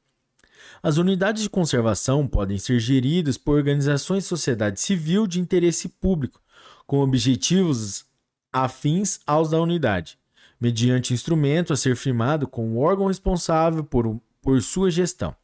As 0.81 0.97
unidades 0.97 1.41
de 1.41 1.49
conservação 1.49 2.27
podem 2.27 2.59
ser 2.59 2.79
geridas 2.79 3.37
por 3.37 3.55
organizações 3.55 4.23
de 4.23 4.29
sociedade 4.29 4.79
civil 4.79 5.25
de 5.25 5.39
interesse 5.39 5.89
público, 5.89 6.39
com 6.85 6.99
objetivos 6.99 8.05
afins 8.53 9.19
aos 9.25 9.49
da 9.49 9.59
unidade, 9.59 10.17
mediante 10.61 11.13
instrumento 11.13 11.73
a 11.73 11.75
ser 11.75 11.95
firmado 11.95 12.47
com 12.47 12.73
o 12.73 12.77
órgão 12.77 13.07
responsável 13.07 13.83
por, 13.83 14.21
por 14.41 14.61
sua 14.61 14.89
gestão. 14.91 15.35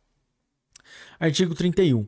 Artigo 1.19 1.55
31. 1.55 2.07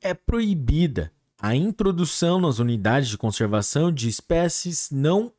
É 0.00 0.14
proibida 0.14 1.10
a 1.40 1.54
introdução 1.54 2.40
nas 2.40 2.58
unidades 2.58 3.08
de 3.08 3.18
conservação 3.18 3.90
de 3.90 4.08
espécies 4.08 4.90
não 4.90 5.32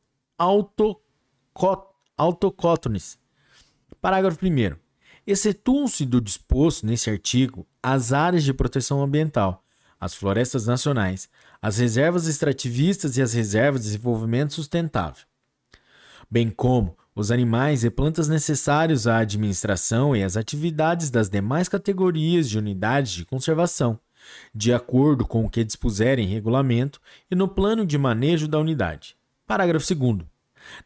autocótones. 2.16 3.18
Parágrafo 4.00 4.44
1. 4.44 4.76
Excetuam-se 5.26 6.06
do 6.06 6.20
disposto 6.20 6.86
nesse 6.86 7.10
artigo 7.10 7.66
as 7.82 8.12
áreas 8.12 8.44
de 8.44 8.54
proteção 8.54 9.02
ambiental, 9.02 9.64
as 10.00 10.14
florestas 10.14 10.66
nacionais, 10.66 11.28
as 11.60 11.78
reservas 11.78 12.26
extrativistas 12.26 13.16
e 13.16 13.22
as 13.22 13.32
reservas 13.32 13.82
de 13.82 13.88
desenvolvimento 13.88 14.54
sustentável, 14.54 15.24
bem 16.30 16.50
como 16.50 16.96
os 17.14 17.32
animais 17.32 17.82
e 17.82 17.90
plantas 17.90 18.28
necessários 18.28 19.08
à 19.08 19.18
administração 19.18 20.14
e 20.14 20.22
às 20.22 20.36
atividades 20.36 21.10
das 21.10 21.28
demais 21.28 21.68
categorias 21.68 22.48
de 22.48 22.58
unidades 22.58 23.10
de 23.12 23.24
conservação, 23.24 23.98
de 24.54 24.72
acordo 24.72 25.26
com 25.26 25.44
o 25.44 25.50
que 25.50 25.64
dispuserem 25.64 26.26
em 26.26 26.32
regulamento 26.32 27.00
e 27.28 27.34
no 27.34 27.48
plano 27.48 27.84
de 27.84 27.98
manejo 27.98 28.46
da 28.46 28.58
unidade. 28.58 29.16
Parágrafo 29.46 29.94
2. 29.94 30.18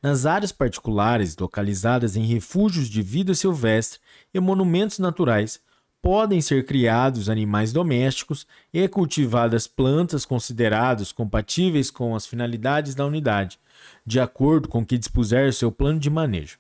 Nas 0.03 0.25
áreas 0.25 0.53
particulares 0.53 1.37
localizadas 1.37 2.17
em 2.17 2.25
refúgios 2.25 2.89
de 2.89 3.03
vida 3.03 3.35
silvestre 3.35 4.01
e 4.33 4.41
monumentos 4.41 4.99
naturais, 4.99 5.61
podem 6.03 6.41
ser 6.41 6.67
criados 6.67 7.29
animais 7.29 7.73
domésticos 7.73 8.45
e 8.75 8.89
cultivadas 8.89 9.69
plantas 9.69 10.25
consideradas 10.25 11.13
compatíveis 11.13 11.93
com 11.93 12.17
as 12.17 12.27
finalidades 12.27 12.97
da 12.97 13.07
unidade, 13.07 13.59
de 14.05 14.19
acordo 14.19 14.69
com 14.69 14.81
o 14.81 14.85
que 14.85 14.99
dispuser 14.99 15.53
seu 15.53 15.71
plano 15.71 16.01
de 16.01 16.11
manejo. 16.11 16.59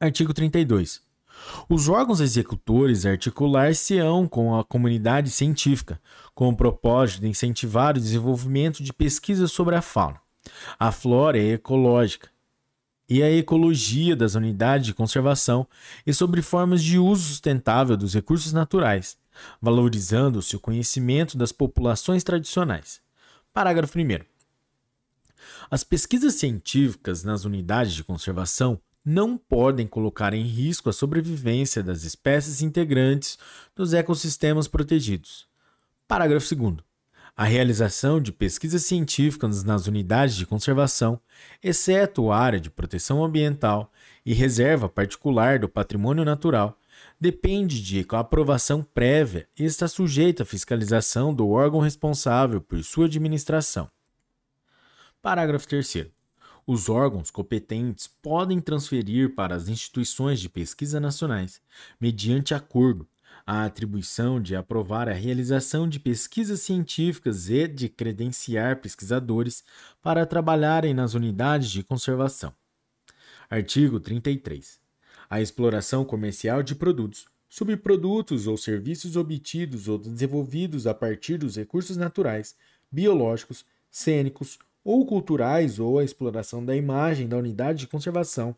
Artigo 0.00 0.32
32. 0.32 1.02
Os 1.68 1.88
órgãos 1.88 2.20
executores 2.20 3.04
articular-se-ão 3.04 4.26
com 4.26 4.58
a 4.58 4.64
comunidade 4.64 5.30
científica, 5.30 6.00
com 6.34 6.48
o 6.48 6.56
propósito 6.56 7.20
de 7.20 7.28
incentivar 7.28 7.96
o 7.96 8.00
desenvolvimento 8.00 8.82
de 8.82 8.92
pesquisas 8.92 9.52
sobre 9.52 9.76
a 9.76 9.82
fauna, 9.82 10.20
a 10.78 10.90
flora 10.90 11.38
a 11.38 11.42
ecológica, 11.42 12.30
e 13.08 13.22
a 13.22 13.30
ecologia 13.30 14.14
das 14.14 14.34
unidades 14.34 14.86
de 14.86 14.94
conservação 14.94 15.66
e 16.06 16.12
sobre 16.12 16.42
formas 16.42 16.82
de 16.82 16.98
uso 16.98 17.22
sustentável 17.22 17.96
dos 17.96 18.14
recursos 18.14 18.52
naturais, 18.52 19.16
valorizando-se 19.60 20.56
o 20.56 20.60
conhecimento 20.60 21.38
das 21.38 21.52
populações 21.52 22.22
tradicionais. 22.22 23.00
Parágrafo 23.52 23.98
1. 23.98 24.24
As 25.70 25.84
pesquisas 25.84 26.34
científicas 26.34 27.24
nas 27.24 27.44
unidades 27.44 27.94
de 27.94 28.04
conservação 28.04 28.80
não 29.04 29.38
podem 29.38 29.86
colocar 29.86 30.34
em 30.34 30.42
risco 30.42 30.90
a 30.90 30.92
sobrevivência 30.92 31.82
das 31.82 32.02
espécies 32.04 32.60
integrantes 32.60 33.38
dos 33.74 33.94
ecossistemas 33.94 34.68
protegidos. 34.68 35.46
Parágrafo 36.06 36.54
2. 36.54 36.87
A 37.38 37.44
realização 37.44 38.20
de 38.20 38.32
pesquisas 38.32 38.82
científicas 38.82 39.62
nas 39.62 39.86
unidades 39.86 40.34
de 40.34 40.44
conservação, 40.44 41.20
exceto 41.62 42.32
a 42.32 42.36
área 42.36 42.58
de 42.58 42.68
proteção 42.68 43.24
ambiental 43.24 43.92
e 44.26 44.34
reserva 44.34 44.88
particular 44.88 45.60
do 45.60 45.68
patrimônio 45.68 46.24
natural, 46.24 46.76
depende 47.20 47.80
de 47.80 48.04
aprovação 48.10 48.82
prévia 48.82 49.48
e 49.56 49.62
está 49.62 49.86
sujeita 49.86 50.42
à 50.42 50.46
fiscalização 50.46 51.32
do 51.32 51.48
órgão 51.48 51.78
responsável 51.78 52.60
por 52.60 52.82
sua 52.82 53.04
administração. 53.06 53.88
Parágrafo 55.22 55.68
3. 55.68 56.08
Os 56.66 56.88
órgãos 56.88 57.30
competentes 57.30 58.08
podem 58.20 58.60
transferir 58.60 59.36
para 59.36 59.54
as 59.54 59.68
instituições 59.68 60.40
de 60.40 60.48
pesquisa 60.48 60.98
nacionais, 60.98 61.62
mediante 62.00 62.52
acordo, 62.52 63.06
a 63.50 63.64
atribuição 63.64 64.38
de 64.38 64.54
aprovar 64.54 65.08
a 65.08 65.14
realização 65.14 65.88
de 65.88 65.98
pesquisas 65.98 66.60
científicas 66.60 67.48
e 67.48 67.66
de 67.66 67.88
credenciar 67.88 68.78
pesquisadores 68.78 69.64
para 70.02 70.26
trabalharem 70.26 70.92
nas 70.92 71.14
unidades 71.14 71.70
de 71.70 71.82
conservação. 71.82 72.52
Artigo 73.48 73.98
33. 74.00 74.78
A 75.30 75.40
exploração 75.40 76.04
comercial 76.04 76.62
de 76.62 76.74
produtos, 76.74 77.24
subprodutos 77.48 78.46
ou 78.46 78.58
serviços 78.58 79.16
obtidos 79.16 79.88
ou 79.88 79.96
desenvolvidos 79.96 80.86
a 80.86 80.92
partir 80.92 81.38
dos 81.38 81.56
recursos 81.56 81.96
naturais, 81.96 82.54
biológicos, 82.92 83.64
cênicos 83.90 84.58
ou 84.84 85.06
culturais 85.06 85.78
ou 85.78 85.98
a 85.98 86.04
exploração 86.04 86.62
da 86.62 86.76
imagem 86.76 87.26
da 87.26 87.38
unidade 87.38 87.78
de 87.78 87.86
conservação 87.86 88.54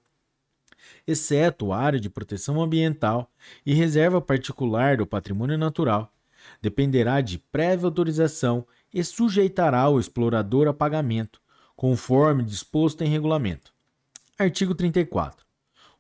exceto 1.07 1.73
área 1.73 2.01
de 2.01 2.11
proteção 2.11 2.61
ambiental 2.61 3.31
e 3.65 3.75
reserva 3.75 4.21
particular 4.21 4.97
do 4.97 5.07
patrimônio 5.07 5.59
natural, 5.59 6.13
dependerá 6.61 7.21
de 7.21 7.39
prévia 7.39 7.87
autorização 7.87 8.67
e 8.93 9.05
sujeitará 9.05 9.89
o 9.89 10.01
explorador 10.01 10.67
a 10.69 10.75
pagamento, 10.75 11.41
conforme 11.77 12.43
disposto 12.43 13.03
em 13.03 13.09
regulamento. 13.09 13.73
Artigo 14.39 14.75
34. 14.75 15.47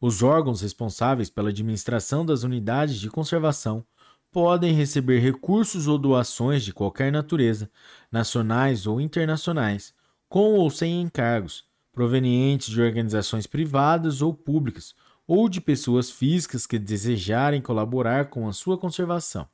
Os 0.00 0.22
órgãos 0.22 0.62
responsáveis 0.62 1.28
pela 1.28 1.50
administração 1.50 2.24
das 2.24 2.42
unidades 2.42 2.96
de 2.96 3.10
conservação 3.10 3.84
podem 4.32 4.72
receber 4.72 5.18
recursos 5.18 5.86
ou 5.86 5.98
doações 5.98 6.62
de 6.62 6.72
qualquer 6.72 7.12
natureza, 7.12 7.70
nacionais 8.10 8.86
ou 8.86 9.00
internacionais, 9.00 9.92
com 10.28 10.54
ou 10.54 10.70
sem 10.70 11.00
encargos, 11.00 11.64
provenientes 12.00 12.70
de 12.70 12.80
organizações 12.80 13.46
privadas 13.46 14.22
ou 14.22 14.32
públicas, 14.32 14.94
ou 15.26 15.50
de 15.50 15.60
pessoas 15.60 16.10
físicas 16.10 16.66
que 16.66 16.78
desejarem 16.78 17.60
colaborar 17.60 18.30
com 18.30 18.48
a 18.48 18.54
sua 18.54 18.78
conservação. 18.78 19.46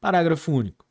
Parágrafo 0.00 0.50
único. 0.50 0.86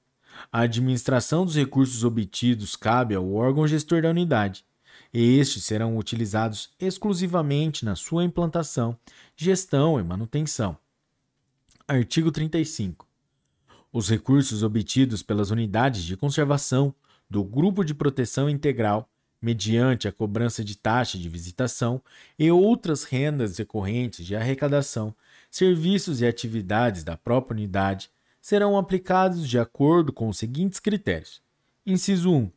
A 0.51 0.59
administração 0.59 1.45
dos 1.45 1.55
recursos 1.55 2.03
obtidos 2.03 2.75
cabe 2.75 3.15
ao 3.15 3.33
órgão 3.33 3.67
gestor 3.67 4.03
da 4.03 4.11
unidade, 4.11 4.63
e 5.11 5.39
estes 5.39 5.63
serão 5.63 5.97
utilizados 5.97 6.69
exclusivamente 6.79 7.83
na 7.83 7.95
sua 7.95 8.23
implantação, 8.23 8.95
gestão 9.35 9.99
e 9.99 10.03
manutenção. 10.03 10.77
Artigo 11.87 12.31
35. 12.31 13.07
Os 13.91 14.07
recursos 14.11 14.61
obtidos 14.61 15.23
pelas 15.23 15.49
unidades 15.49 16.03
de 16.03 16.15
conservação 16.15 16.93
do 17.27 17.43
Grupo 17.43 17.83
de 17.83 17.95
Proteção 17.95 18.47
Integral 18.47 19.09
mediante 19.41 20.07
a 20.07 20.11
cobrança 20.11 20.63
de 20.63 20.75
taxa 20.77 21.17
de 21.17 21.29
visitação 21.29 22.01
e 22.37 22.51
outras 22.51 23.03
rendas 23.03 23.55
decorrentes 23.55 24.25
de 24.25 24.35
arrecadação, 24.35 25.13
serviços 25.49 26.21
e 26.21 26.25
atividades 26.25 27.03
da 27.03 27.15
própria 27.15 27.55
unidade, 27.55 28.09
serão 28.41 28.77
aplicados 28.77 29.47
de 29.47 29.59
acordo 29.59 30.11
com 30.11 30.29
os 30.29 30.37
seguintes 30.37 30.79
critérios: 30.79 31.41
inciso 31.85 32.31
1, 32.31 32.51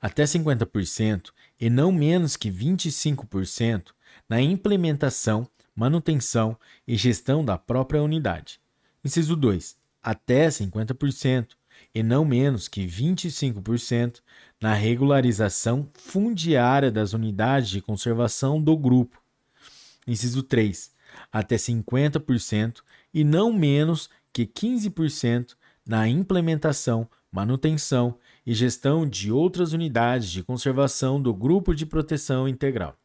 até 0.00 0.24
50% 0.24 1.30
e 1.60 1.70
não 1.70 1.92
menos 1.92 2.36
que 2.36 2.50
25% 2.50 3.92
na 4.28 4.40
implementação, 4.40 5.48
manutenção 5.74 6.56
e 6.86 6.96
gestão 6.96 7.44
da 7.44 7.56
própria 7.56 8.02
unidade. 8.02 8.60
Inciso 9.04 9.36
2, 9.36 9.76
até 10.02 10.48
50% 10.48 11.48
e 11.94 12.02
não 12.02 12.24
menos 12.24 12.68
que 12.68 12.86
25% 12.86 14.20
na 14.60 14.74
regularização 14.74 15.90
fundiária 15.94 16.90
das 16.90 17.12
unidades 17.12 17.68
de 17.68 17.82
conservação 17.82 18.62
do 18.62 18.76
grupo. 18.76 19.20
Inciso 20.06 20.42
3. 20.42 20.92
Até 21.30 21.56
50% 21.56 22.80
e 23.12 23.24
não 23.24 23.52
menos 23.52 24.08
que 24.32 24.46
15% 24.46 25.54
na 25.86 26.08
implementação, 26.08 27.08
manutenção 27.30 28.18
e 28.46 28.54
gestão 28.54 29.06
de 29.06 29.30
outras 29.30 29.72
unidades 29.72 30.30
de 30.30 30.42
conservação 30.42 31.20
do 31.20 31.34
grupo 31.34 31.74
de 31.74 31.84
proteção 31.84 32.48
integral. 32.48 32.96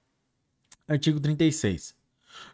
Artigo 0.88 1.19
36. 1.19 1.95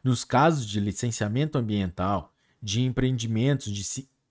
Nos 0.03 0.23
casos 0.23 0.65
de 0.65 0.79
licenciamento 0.79 1.57
ambiental 1.57 2.33
de 2.61 2.81
empreendimentos 2.81 3.71
de 3.71 3.83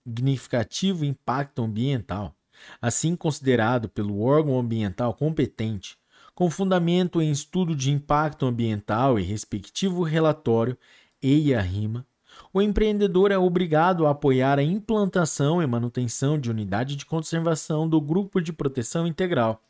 significativo 0.05 1.05
impacto 1.05 1.63
ambiental, 1.63 2.35
assim 2.81 3.15
considerado 3.15 3.89
pelo 3.89 4.21
órgão 4.21 4.59
ambiental 4.59 5.13
competente, 5.13 5.97
com 6.35 6.49
fundamento 6.49 7.21
em 7.21 7.31
estudo 7.31 7.75
de 7.75 7.91
impacto 7.91 8.45
ambiental 8.45 9.19
e 9.19 9.23
respectivo 9.23 10.03
relatório 10.03 10.77
EIA-RIMA, 11.21 12.05
o 12.51 12.61
empreendedor 12.61 13.31
é 13.31 13.37
obrigado 13.37 14.05
a 14.05 14.11
apoiar 14.11 14.57
a 14.57 14.63
implantação 14.63 15.61
e 15.61 15.67
manutenção 15.67 16.39
de 16.39 16.49
unidade 16.49 16.95
de 16.95 17.05
conservação 17.05 17.87
do 17.87 18.01
Grupo 18.01 18.41
de 18.41 18.51
Proteção 18.51 19.05
Integral, 19.05 19.61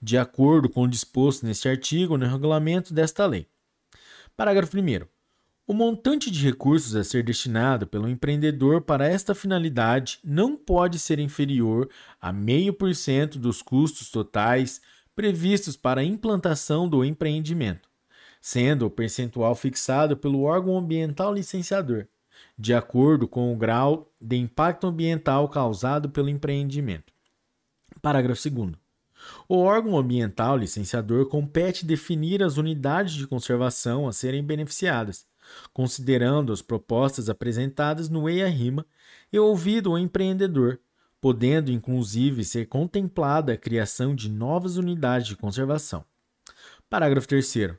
de 0.00 0.18
acordo 0.18 0.68
com 0.68 0.82
o 0.82 0.88
disposto 0.88 1.46
neste 1.46 1.68
artigo 1.68 2.18
no 2.18 2.26
regulamento 2.26 2.92
desta 2.92 3.26
lei. 3.26 3.46
Parágrafo 4.36 4.76
1. 4.76 5.06
O 5.64 5.72
montante 5.72 6.28
de 6.28 6.44
recursos 6.44 6.96
a 6.96 7.04
ser 7.04 7.22
destinado 7.22 7.86
pelo 7.86 8.08
empreendedor 8.08 8.82
para 8.82 9.06
esta 9.06 9.32
finalidade 9.32 10.18
não 10.24 10.56
pode 10.56 10.98
ser 10.98 11.20
inferior 11.20 11.88
a 12.20 12.32
0,5% 12.32 13.38
dos 13.38 13.62
custos 13.62 14.10
totais 14.10 14.80
previstos 15.14 15.76
para 15.76 16.00
a 16.00 16.04
implantação 16.04 16.88
do 16.88 17.04
empreendimento, 17.04 17.88
sendo 18.40 18.86
o 18.86 18.90
percentual 18.90 19.54
fixado 19.54 20.16
pelo 20.16 20.42
órgão 20.42 20.76
ambiental 20.76 21.32
licenciador, 21.32 22.08
de 22.58 22.74
acordo 22.74 23.28
com 23.28 23.52
o 23.52 23.56
grau 23.56 24.12
de 24.20 24.36
impacto 24.36 24.88
ambiental 24.88 25.48
causado 25.48 26.10
pelo 26.10 26.28
empreendimento. 26.28 27.12
Parágrafo 28.00 28.50
2. 28.50 28.72
O 29.48 29.58
órgão 29.58 29.96
ambiental 29.96 30.56
licenciador 30.56 31.26
compete 31.26 31.86
definir 31.86 32.42
as 32.42 32.56
unidades 32.56 33.14
de 33.14 33.28
conservação 33.28 34.08
a 34.08 34.12
serem 34.12 34.42
beneficiadas 34.42 35.30
considerando 35.72 36.52
as 36.52 36.62
propostas 36.62 37.28
apresentadas 37.28 38.08
no 38.08 38.28
EIA-RIMA 38.28 38.86
e 39.32 39.38
ouvido 39.38 39.92
o 39.92 39.98
empreendedor, 39.98 40.78
podendo 41.20 41.70
inclusive 41.70 42.44
ser 42.44 42.66
contemplada 42.66 43.52
a 43.52 43.56
criação 43.56 44.14
de 44.14 44.28
novas 44.28 44.76
unidades 44.76 45.28
de 45.28 45.36
conservação. 45.36 46.04
Parágrafo 46.90 47.28
3 47.28 47.76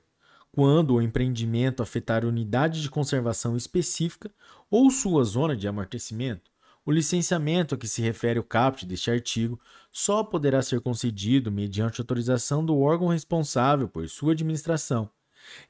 quando 0.56 0.94
o 0.94 1.02
empreendimento 1.02 1.82
afetar 1.82 2.24
unidade 2.24 2.80
de 2.80 2.90
conservação 2.90 3.58
específica 3.58 4.32
ou 4.70 4.92
sua 4.92 5.24
zona 5.24 5.56
de 5.56 5.68
amortecimento, 5.68 6.52
o 6.86 6.92
licenciamento 6.92 7.74
a 7.74 7.78
que 7.78 7.88
se 7.88 8.04
refere 8.04 8.38
o 8.38 8.44
caput 8.44 8.86
deste 8.86 9.10
artigo 9.10 9.60
só 9.92 10.24
poderá 10.24 10.62
ser 10.62 10.80
concedido 10.80 11.52
mediante 11.52 12.02
autorização 12.02 12.64
do 12.64 12.78
órgão 12.78 13.08
responsável 13.08 13.90
por 13.90 14.08
sua 14.08 14.34
administração, 14.34 15.10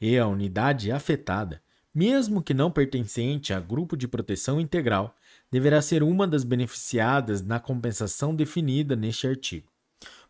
e 0.02 0.18
a 0.18 0.28
unidade 0.28 0.92
afetada, 0.92 1.62
mesmo 1.94 2.42
que 2.42 2.54
não 2.54 2.72
pertencente 2.72 3.54
a 3.54 3.60
grupo 3.60 3.96
de 3.96 4.08
proteção 4.08 4.60
integral, 4.60 5.16
deverá 5.52 5.82
ser 5.82 6.02
uma 6.02 6.28
das 6.28 6.44
beneficiadas 6.44 7.42
na 7.42 7.60
compensação 7.60 8.36
definida 8.36 8.96
neste 8.96 9.28
artigo. 9.28 9.68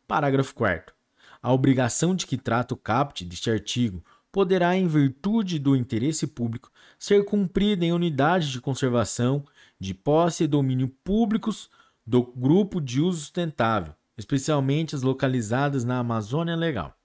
Parágrafo 0.05 0.53
4. 0.53 0.93
A 1.41 1.53
obrigação 1.53 2.13
de 2.13 2.27
que 2.27 2.37
trata 2.37 2.73
o 2.73 2.77
caput 2.77 3.23
deste 3.23 3.49
artigo 3.49 4.03
poderá, 4.31 4.75
em 4.75 4.87
virtude 4.87 5.59
do 5.59 5.75
interesse 5.75 6.27
público, 6.27 6.71
ser 6.99 7.23
cumprida 7.23 7.85
em 7.85 7.93
unidades 7.93 8.49
de 8.49 8.59
conservação 8.59 9.45
de 9.79 9.93
posse 9.93 10.43
e 10.43 10.47
domínio 10.47 10.89
públicos 11.03 11.69
do 12.05 12.23
grupo 12.23 12.81
de 12.81 12.99
uso 12.99 13.19
sustentável, 13.19 13.93
especialmente 14.17 14.95
as 14.95 15.03
localizadas 15.03 15.85
na 15.85 15.99
Amazônia 15.99 16.55
Legal. 16.55 16.97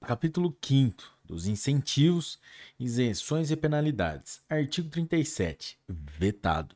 Capítulo 0.00 0.56
5 0.62 1.15
dos 1.26 1.46
incentivos, 1.46 2.38
isenções 2.78 3.50
e 3.50 3.56
penalidades. 3.56 4.40
Artigo 4.48 4.88
37. 4.88 5.78
Vetado. 5.88 6.74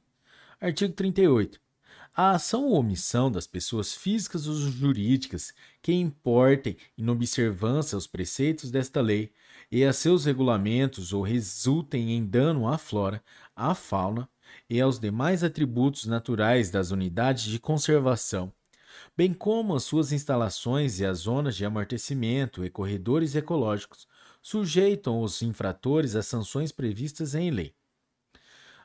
Artigo 0.60 0.92
38. 0.92 1.60
A 2.14 2.32
ação 2.32 2.66
ou 2.66 2.74
omissão 2.74 3.30
das 3.30 3.46
pessoas 3.46 3.94
físicas 3.94 4.46
ou 4.46 4.54
jurídicas 4.54 5.54
que 5.80 5.92
importem 5.92 6.76
em 6.98 7.08
observância 7.08 7.94
aos 7.94 8.06
preceitos 8.06 8.70
desta 8.70 9.00
lei 9.00 9.32
e 9.70 9.84
a 9.84 9.92
seus 9.92 10.24
regulamentos 10.24 11.12
ou 11.12 11.22
resultem 11.22 12.12
em 12.12 12.26
dano 12.26 12.68
à 12.68 12.76
flora, 12.76 13.22
à 13.54 13.74
fauna, 13.74 14.28
e 14.68 14.80
aos 14.80 14.98
demais 14.98 15.44
atributos 15.44 16.06
naturais 16.06 16.70
das 16.70 16.90
unidades 16.90 17.44
de 17.44 17.58
conservação, 17.58 18.52
bem 19.16 19.32
como 19.32 19.74
as 19.74 19.84
suas 19.84 20.12
instalações 20.12 21.00
e 21.00 21.06
as 21.06 21.18
zonas 21.18 21.56
de 21.56 21.64
amortecimento 21.64 22.64
e 22.64 22.70
corredores 22.70 23.34
ecológicos, 23.34 24.06
sujeitam 24.42 25.20
os 25.20 25.42
infratores 25.42 26.14
às 26.14 26.26
sanções 26.26 26.72
previstas 26.72 27.34
em 27.34 27.50
lei. 27.50 27.74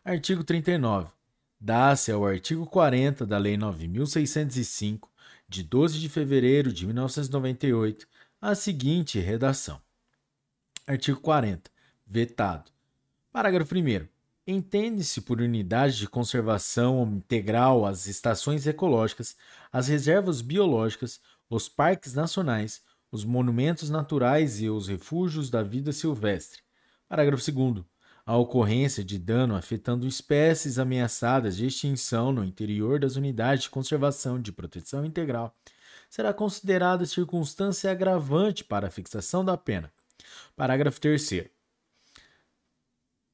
Artigo 0.03 0.43
39. 0.43 1.11
Dá-se 1.59 2.11
ao 2.11 2.25
artigo 2.25 2.65
40 2.65 3.25
da 3.25 3.37
Lei 3.37 3.57
9605, 3.57 5.11
de 5.47 5.63
12 5.63 5.99
de 5.99 6.09
fevereiro 6.09 6.71
de 6.71 6.85
1998, 6.85 8.07
a 8.41 8.53
seguinte 8.53 9.19
redação: 9.19 9.81
Artigo 10.85 11.19
40. 11.19 11.71
Vetado. 12.05 12.69
Parágrafo 13.31 13.73
1. 13.73 14.07
Entende-se 14.47 15.21
por 15.21 15.41
unidade 15.41 15.97
de 15.97 16.07
conservação 16.07 17.03
integral 17.15 17.83
as 17.83 18.05
estações 18.05 18.67
ecológicas, 18.67 19.35
as 19.73 19.87
reservas 19.87 20.41
biológicas, 20.41 21.19
os 21.49 21.67
parques 21.67 22.13
nacionais, 22.13 22.83
os 23.15 23.23
monumentos 23.23 23.89
naturais 23.89 24.61
e 24.61 24.69
os 24.69 24.89
refúgios 24.89 25.49
da 25.49 25.63
vida 25.63 25.93
silvestre. 25.93 26.61
Parágrafo 27.07 27.49
2. 27.49 27.85
A 28.25 28.35
ocorrência 28.35 29.05
de 29.05 29.17
dano 29.17 29.55
afetando 29.55 30.05
espécies 30.05 30.77
ameaçadas 30.77 31.55
de 31.55 31.65
extinção 31.65 32.33
no 32.33 32.43
interior 32.43 32.99
das 32.99 33.15
unidades 33.15 33.63
de 33.63 33.69
conservação 33.69 34.41
de 34.41 34.51
proteção 34.51 35.05
integral 35.05 35.55
será 36.09 36.33
considerada 36.33 37.05
circunstância 37.05 37.89
agravante 37.89 38.63
para 38.63 38.87
a 38.87 38.91
fixação 38.91 39.45
da 39.45 39.55
pena. 39.55 39.89
Parágrafo 40.55 40.99
3. 40.99 41.45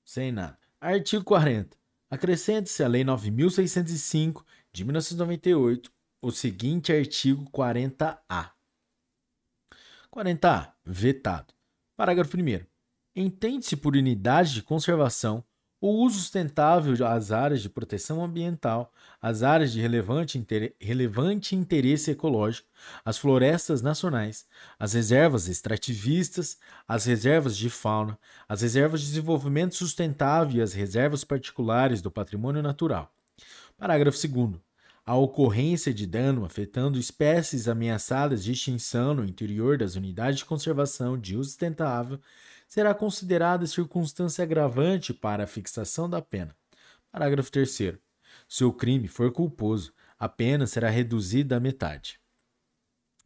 Sem 0.06 0.32
nada. 0.32 0.60
Artigo 0.80 1.24
40. 1.24 1.76
Acrescente-se 2.10 2.84
à 2.84 2.88
Lei 2.88 3.04
9605 3.04 4.46
de 4.72 4.84
1998 4.84 5.92
o 6.22 6.32
seguinte 6.32 6.94
artigo 6.94 7.50
40A. 7.50 8.52
40A. 10.14 10.74
Vetado. 10.86 11.54
Parágrafo 11.96 12.36
1. 12.36 12.66
Entende-se 13.16 13.78
por 13.78 13.96
unidade 13.96 14.54
de 14.54 14.62
conservação 14.62 15.42
o 15.80 16.04
uso 16.04 16.20
sustentável 16.20 16.94
às 17.08 17.32
áreas 17.32 17.62
de 17.62 17.70
proteção 17.70 18.24
ambiental, 18.24 18.92
às 19.22 19.42
áreas 19.42 19.72
de 19.72 19.80
relevante, 19.80 20.38
inter... 20.38 20.76
relevante 20.80 21.56
interesse 21.56 22.12
ecológico, 22.12 22.68
as 23.06 23.18
florestas 23.18 23.82
nacionais, 23.82 24.46
as 24.78 24.94
reservas 24.94 25.48
extrativistas, 25.48 26.58
as 26.86 27.06
reservas 27.06 27.58
de 27.58 27.70
fauna, 27.70 28.20
as 28.48 28.62
reservas 28.62 29.02
de 29.02 29.08
desenvolvimento 29.08 29.76
sustentável 29.76 30.60
e 30.60 30.62
as 30.62 30.74
reservas 30.74 31.24
particulares 31.24 32.02
do 32.02 32.12
patrimônio 32.12 32.62
natural. 32.62 33.12
Parágrafo 33.78 34.28
2. 34.28 34.71
A 35.04 35.16
ocorrência 35.16 35.94
de 35.94 36.06
dano 36.06 36.46
afetando 36.46 37.00
espécies 37.00 37.68
ameaçadas 37.68 38.44
de 38.44 38.52
extinção 38.52 39.16
no 39.16 39.26
interior 39.26 39.78
das 39.78 39.96
unidades 39.96 40.40
de 40.40 40.46
conservação 40.46 41.18
de 41.20 41.36
uso 41.36 41.50
sustentável 41.50 42.20
será 42.68 42.94
considerada 42.94 43.66
circunstância 43.66 44.44
agravante 44.44 45.14
para 45.14 45.44
a 45.44 45.48
fixação 45.48 46.10
da 46.10 46.22
pena. 46.22 46.56
Parágrafo 47.12 47.52
3. 47.52 47.98
Se 48.48 48.64
o 48.64 48.72
crime 48.72 49.08
for 49.08 49.32
culposo, 49.32 49.92
a 50.18 50.30
pena 50.30 50.68
será 50.68 50.90
reduzida 50.90 51.58
à 51.58 51.60
metade. 51.60 52.20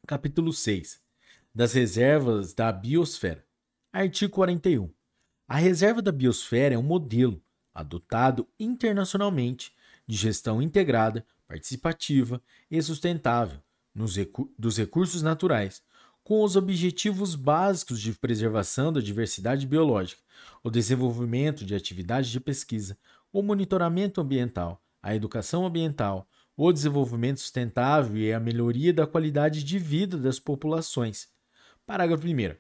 Capítulo 0.08 0.54
6. 0.54 1.02
Das 1.54 1.74
reservas 1.74 2.54
da 2.54 2.72
biosfera. 2.72 3.46
Artigo 3.92 4.32
41. 4.34 4.90
A 5.48 5.58
reserva 5.58 6.02
da 6.02 6.12
biosfera 6.12 6.76
é 6.76 6.78
um 6.78 6.84
modelo 6.84 7.44
adotado 7.74 8.48
internacionalmente 8.58 9.76
de 10.08 10.16
gestão 10.16 10.62
integrada, 10.62 11.26
participativa 11.48 12.42
e 12.70 12.82
sustentável 12.82 13.60
recu 14.16 14.52
dos 14.58 14.78
recursos 14.78 15.22
naturais, 15.22 15.82
com 16.24 16.44
os 16.44 16.56
objetivos 16.56 17.36
básicos 17.36 18.02
de 18.02 18.12
preservação 18.14 18.92
da 18.92 19.00
diversidade 19.00 19.66
biológica, 19.66 20.22
o 20.64 20.70
desenvolvimento 20.70 21.64
de 21.64 21.76
atividades 21.76 22.30
de 22.30 22.40
pesquisa, 22.40 22.98
o 23.32 23.42
monitoramento 23.42 24.20
ambiental, 24.20 24.82
a 25.02 25.16
educação 25.16 25.66
ambiental, 25.66 26.28
o 26.58 26.72
desenvolvimento 26.72 27.40
sustentável 27.40 28.18
e 28.18 28.34
a 28.34 28.40
melhoria 28.40 28.92
da 28.92 29.06
qualidade 29.06 29.64
de 29.64 29.78
vida 29.78 30.18
das 30.18 30.40
populações. 30.40 31.30
Parágrafo 31.86 32.26
1. 32.26 32.56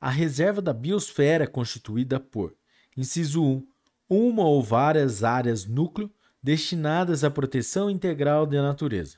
A 0.00 0.10
reserva 0.10 0.60
da 0.60 0.72
biosfera 0.72 1.44
é 1.44 1.46
constituída 1.46 2.18
por: 2.18 2.54
inciso 2.96 3.44
1, 3.44 3.66
uma 4.08 4.44
ou 4.44 4.62
várias 4.62 5.22
áreas 5.22 5.64
núcleo 5.64 6.10
destinadas 6.46 7.24
à 7.24 7.30
proteção 7.30 7.90
integral 7.90 8.46
da 8.46 8.62
natureza. 8.62 9.16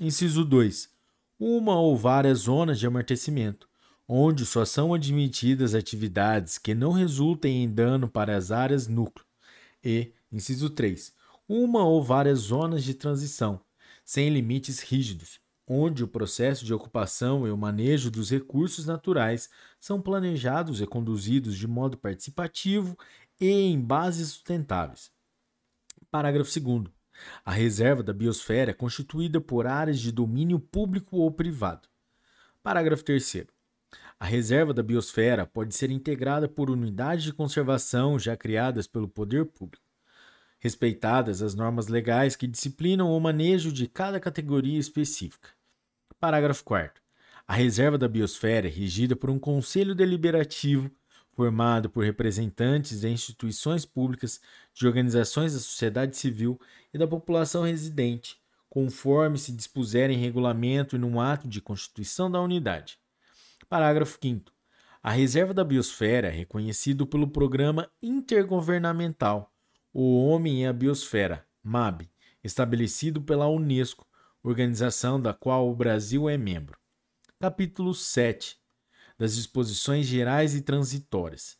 Inciso 0.00 0.44
2, 0.44 0.88
uma 1.36 1.76
ou 1.76 1.96
várias 1.96 2.38
zonas 2.38 2.78
de 2.78 2.86
amortecimento, 2.86 3.68
onde 4.06 4.46
só 4.46 4.64
são 4.64 4.94
admitidas 4.94 5.74
atividades 5.74 6.56
que 6.56 6.76
não 6.76 6.92
resultem 6.92 7.64
em 7.64 7.68
dano 7.68 8.08
para 8.08 8.36
as 8.36 8.52
áreas 8.52 8.86
núcleo. 8.86 9.26
E, 9.82 10.12
inciso 10.30 10.70
3, 10.70 11.12
uma 11.48 11.84
ou 11.84 12.00
várias 12.00 12.38
zonas 12.38 12.84
de 12.84 12.94
transição, 12.94 13.60
sem 14.04 14.30
limites 14.30 14.78
rígidos, 14.78 15.40
onde 15.66 16.04
o 16.04 16.08
processo 16.08 16.64
de 16.64 16.72
ocupação 16.72 17.44
e 17.44 17.50
o 17.50 17.58
manejo 17.58 18.08
dos 18.08 18.30
recursos 18.30 18.86
naturais 18.86 19.50
são 19.80 20.00
planejados 20.00 20.80
e 20.80 20.86
conduzidos 20.86 21.58
de 21.58 21.66
modo 21.66 21.98
participativo 21.98 22.96
e 23.40 23.48
em 23.48 23.80
bases 23.80 24.28
sustentáveis. 24.28 25.17
Parágrafo 26.10 26.58
2. 26.58 26.84
A 27.44 27.52
reserva 27.52 28.02
da 28.02 28.14
biosfera 28.14 28.70
é 28.70 28.74
constituída 28.74 29.42
por 29.42 29.66
áreas 29.66 30.00
de 30.00 30.10
domínio 30.10 30.58
público 30.58 31.18
ou 31.18 31.30
privado. 31.30 31.86
Parágrafo 32.62 33.04
3. 33.04 33.46
A 34.18 34.24
reserva 34.24 34.72
da 34.72 34.82
biosfera 34.82 35.44
pode 35.44 35.74
ser 35.74 35.90
integrada 35.90 36.48
por 36.48 36.70
unidades 36.70 37.24
de 37.24 37.32
conservação 37.34 38.18
já 38.18 38.34
criadas 38.38 38.86
pelo 38.86 39.06
poder 39.06 39.44
público, 39.44 39.84
respeitadas 40.58 41.42
as 41.42 41.54
normas 41.54 41.88
legais 41.88 42.34
que 42.36 42.46
disciplinam 42.46 43.14
o 43.14 43.20
manejo 43.20 43.70
de 43.70 43.86
cada 43.86 44.18
categoria 44.18 44.78
específica. 44.78 45.50
Parágrafo 46.18 46.64
4. 46.64 47.02
A 47.46 47.52
reserva 47.52 47.98
da 47.98 48.08
biosfera 48.08 48.66
é 48.66 48.70
regida 48.70 49.14
por 49.14 49.28
um 49.28 49.38
conselho 49.38 49.94
deliberativo 49.94 50.90
formado 51.38 51.88
por 51.88 52.02
representantes 52.02 53.02
de 53.02 53.08
instituições 53.08 53.86
públicas, 53.86 54.40
de 54.74 54.84
organizações 54.88 55.54
da 55.54 55.60
sociedade 55.60 56.16
civil 56.16 56.60
e 56.92 56.98
da 56.98 57.06
população 57.06 57.62
residente, 57.62 58.36
conforme 58.68 59.38
se 59.38 59.52
dispuser 59.52 60.10
em 60.10 60.18
regulamento 60.18 60.96
e 60.96 60.98
num 60.98 61.20
ato 61.20 61.46
de 61.46 61.60
constituição 61.60 62.28
da 62.28 62.40
unidade. 62.40 62.98
Parágrafo 63.68 64.18
5. 64.20 64.50
A 65.00 65.12
reserva 65.12 65.54
da 65.54 65.62
biosfera 65.62 66.26
é 66.26 66.32
reconhecido 66.32 67.06
pelo 67.06 67.28
Programa 67.28 67.88
Intergovernamental 68.02 69.52
O 69.94 70.26
Homem 70.26 70.62
e 70.62 70.66
a 70.66 70.72
Biosfera, 70.72 71.46
MAB, 71.62 72.10
estabelecido 72.42 73.22
pela 73.22 73.46
Unesco, 73.46 74.04
organização 74.42 75.22
da 75.22 75.32
qual 75.32 75.70
o 75.70 75.76
Brasil 75.76 76.28
é 76.28 76.36
membro. 76.36 76.76
Capítulo 77.38 77.94
7 77.94 78.57
das 79.18 79.34
disposições 79.34 80.06
gerais 80.06 80.54
e 80.54 80.60
transitórias. 80.60 81.56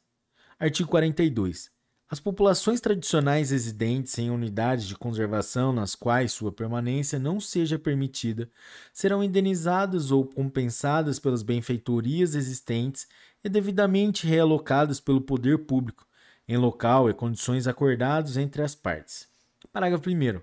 Artigo 0.59 0.89
42. 0.89 1.71
As 2.11 2.19
populações 2.19 2.81
tradicionais 2.81 3.51
residentes 3.51 4.17
em 4.19 4.31
unidades 4.31 4.87
de 4.87 4.97
conservação 4.97 5.75
nas 5.75 5.95
quais 5.95 6.33
sua 6.33 6.51
permanência 6.51 7.19
não 7.19 7.39
seja 7.39 7.79
permitida 7.79 8.49
serão 8.95 9.23
indenizadas 9.23 10.11
ou 10.11 10.25
compensadas 10.25 11.19
pelas 11.19 11.43
benfeitorias 11.43 12.35
existentes 12.35 13.07
e 13.45 13.49
devidamente 13.49 14.27
realocadas 14.27 15.01
pelo 15.01 15.21
poder 15.21 15.67
público, 15.67 16.07
em 16.49 16.57
local 16.57 17.11
e 17.11 17.15
condições 17.15 17.67
acordados 17.67 18.39
entre 18.39 18.63
as 18.63 18.75
partes. 18.75 19.29
Parágrafo 19.71 20.09
1. 20.09 20.41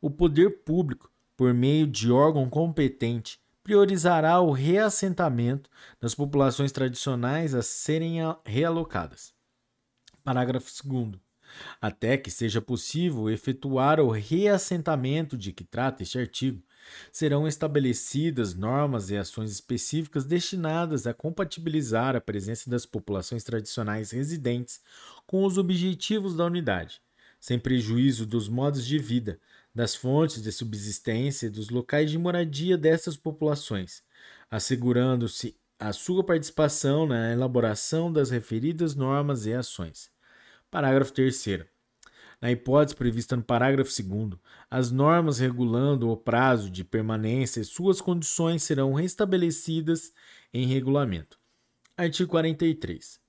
O 0.00 0.10
poder 0.10 0.62
público, 0.64 1.12
por 1.36 1.52
meio 1.52 1.86
de 1.86 2.10
órgão 2.10 2.48
competente, 2.48 3.38
priorizará 3.62 4.40
o 4.40 4.50
reassentamento 4.50 5.70
das 6.00 6.14
populações 6.14 6.72
tradicionais 6.72 7.54
a 7.54 7.62
serem 7.62 8.18
realocadas. 8.44 9.32
Parágrafo 10.24 10.70
2. 10.84 11.20
Até 11.80 12.16
que 12.16 12.30
seja 12.30 12.60
possível 12.60 13.28
efetuar 13.30 14.00
o 14.00 14.10
reassentamento 14.10 15.36
de 15.36 15.52
que 15.52 15.64
trata 15.64 16.02
este 16.02 16.18
artigo, 16.18 16.62
serão 17.12 17.46
estabelecidas 17.46 18.54
normas 18.54 19.10
e 19.10 19.16
ações 19.16 19.52
específicas 19.52 20.24
destinadas 20.24 21.06
a 21.06 21.14
compatibilizar 21.14 22.16
a 22.16 22.20
presença 22.20 22.68
das 22.68 22.86
populações 22.86 23.44
tradicionais 23.44 24.10
residentes 24.10 24.80
com 25.26 25.44
os 25.44 25.58
objetivos 25.58 26.34
da 26.34 26.44
unidade, 26.44 27.00
sem 27.38 27.58
prejuízo 27.58 28.26
dos 28.26 28.48
modos 28.48 28.84
de 28.84 28.98
vida, 28.98 29.38
das 29.74 29.94
fontes 29.94 30.42
de 30.42 30.52
subsistência 30.52 31.46
e 31.46 31.50
dos 31.50 31.70
locais 31.70 32.10
de 32.10 32.18
moradia 32.18 32.76
dessas 32.76 33.16
populações, 33.16 34.02
assegurando-se 34.50 35.56
a 35.78 35.92
sua 35.92 36.22
participação 36.22 37.06
na 37.06 37.32
elaboração 37.32 38.12
das 38.12 38.30
referidas 38.30 38.94
normas 38.94 39.46
e 39.46 39.52
ações. 39.52 40.10
Parágrafo 40.70 41.12
3. 41.12 41.66
Na 42.40 42.50
hipótese 42.50 42.96
prevista 42.96 43.36
no 43.36 43.42
parágrafo 43.42 43.90
2, 44.02 44.38
as 44.70 44.90
normas 44.90 45.38
regulando 45.38 46.10
o 46.10 46.16
prazo 46.16 46.70
de 46.70 46.84
permanência 46.84 47.60
e 47.60 47.64
suas 47.64 48.00
condições 48.00 48.62
serão 48.62 48.92
restabelecidas 48.92 50.12
em 50.52 50.66
regulamento. 50.66 51.38
Artigo 51.96 52.30
43. 52.30 53.20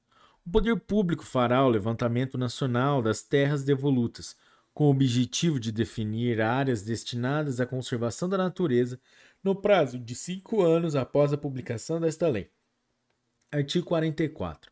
O 0.45 0.49
poder 0.49 0.79
público 0.79 1.23
fará 1.23 1.63
o 1.63 1.69
levantamento 1.69 2.37
nacional 2.37 3.01
das 3.01 3.21
terras 3.21 3.63
devolutas, 3.63 4.35
com 4.73 4.85
o 4.85 4.89
objetivo 4.89 5.59
de 5.59 5.71
definir 5.71 6.41
áreas 6.41 6.81
destinadas 6.81 7.59
à 7.59 7.65
conservação 7.65 8.27
da 8.27 8.37
natureza 8.37 8.99
no 9.43 9.55
prazo 9.55 9.99
de 9.99 10.15
cinco 10.15 10.63
anos 10.63 10.95
após 10.95 11.31
a 11.31 11.37
publicação 11.37 11.99
desta 11.99 12.27
lei. 12.27 12.49
Artigo 13.51 13.85
44. 13.85 14.71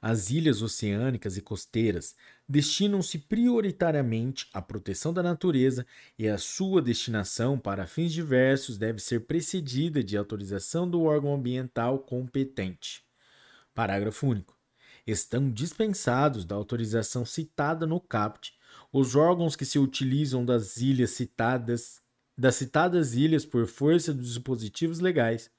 As 0.00 0.30
ilhas 0.30 0.62
oceânicas 0.62 1.36
e 1.36 1.42
costeiras 1.42 2.14
destinam-se 2.48 3.18
prioritariamente 3.18 4.48
à 4.54 4.62
proteção 4.62 5.12
da 5.12 5.22
natureza 5.22 5.84
e 6.18 6.28
a 6.28 6.38
sua 6.38 6.80
destinação 6.80 7.58
para 7.58 7.86
fins 7.86 8.12
diversos 8.12 8.78
deve 8.78 9.00
ser 9.00 9.26
precedida 9.26 10.02
de 10.02 10.16
autorização 10.16 10.88
do 10.88 11.02
órgão 11.02 11.34
ambiental 11.34 11.98
competente. 11.98 13.04
Parágrafo 13.74 14.28
único. 14.28 14.56
Estão 15.06 15.50
dispensados 15.50 16.44
da 16.44 16.54
autorização 16.54 17.26
citada 17.26 17.84
no 17.86 18.00
CAPT 18.00 18.53
os 18.94 19.16
órgãos 19.16 19.56
que 19.56 19.64
se 19.64 19.76
utilizam 19.76 20.44
das 20.44 20.76
ilhas 20.76 21.10
citadas, 21.10 22.00
das 22.38 22.54
citadas 22.54 23.14
ilhas 23.14 23.44
por 23.44 23.66
força 23.66 24.14
dos 24.14 24.28
dispositivos 24.28 25.00
legais 25.00 25.50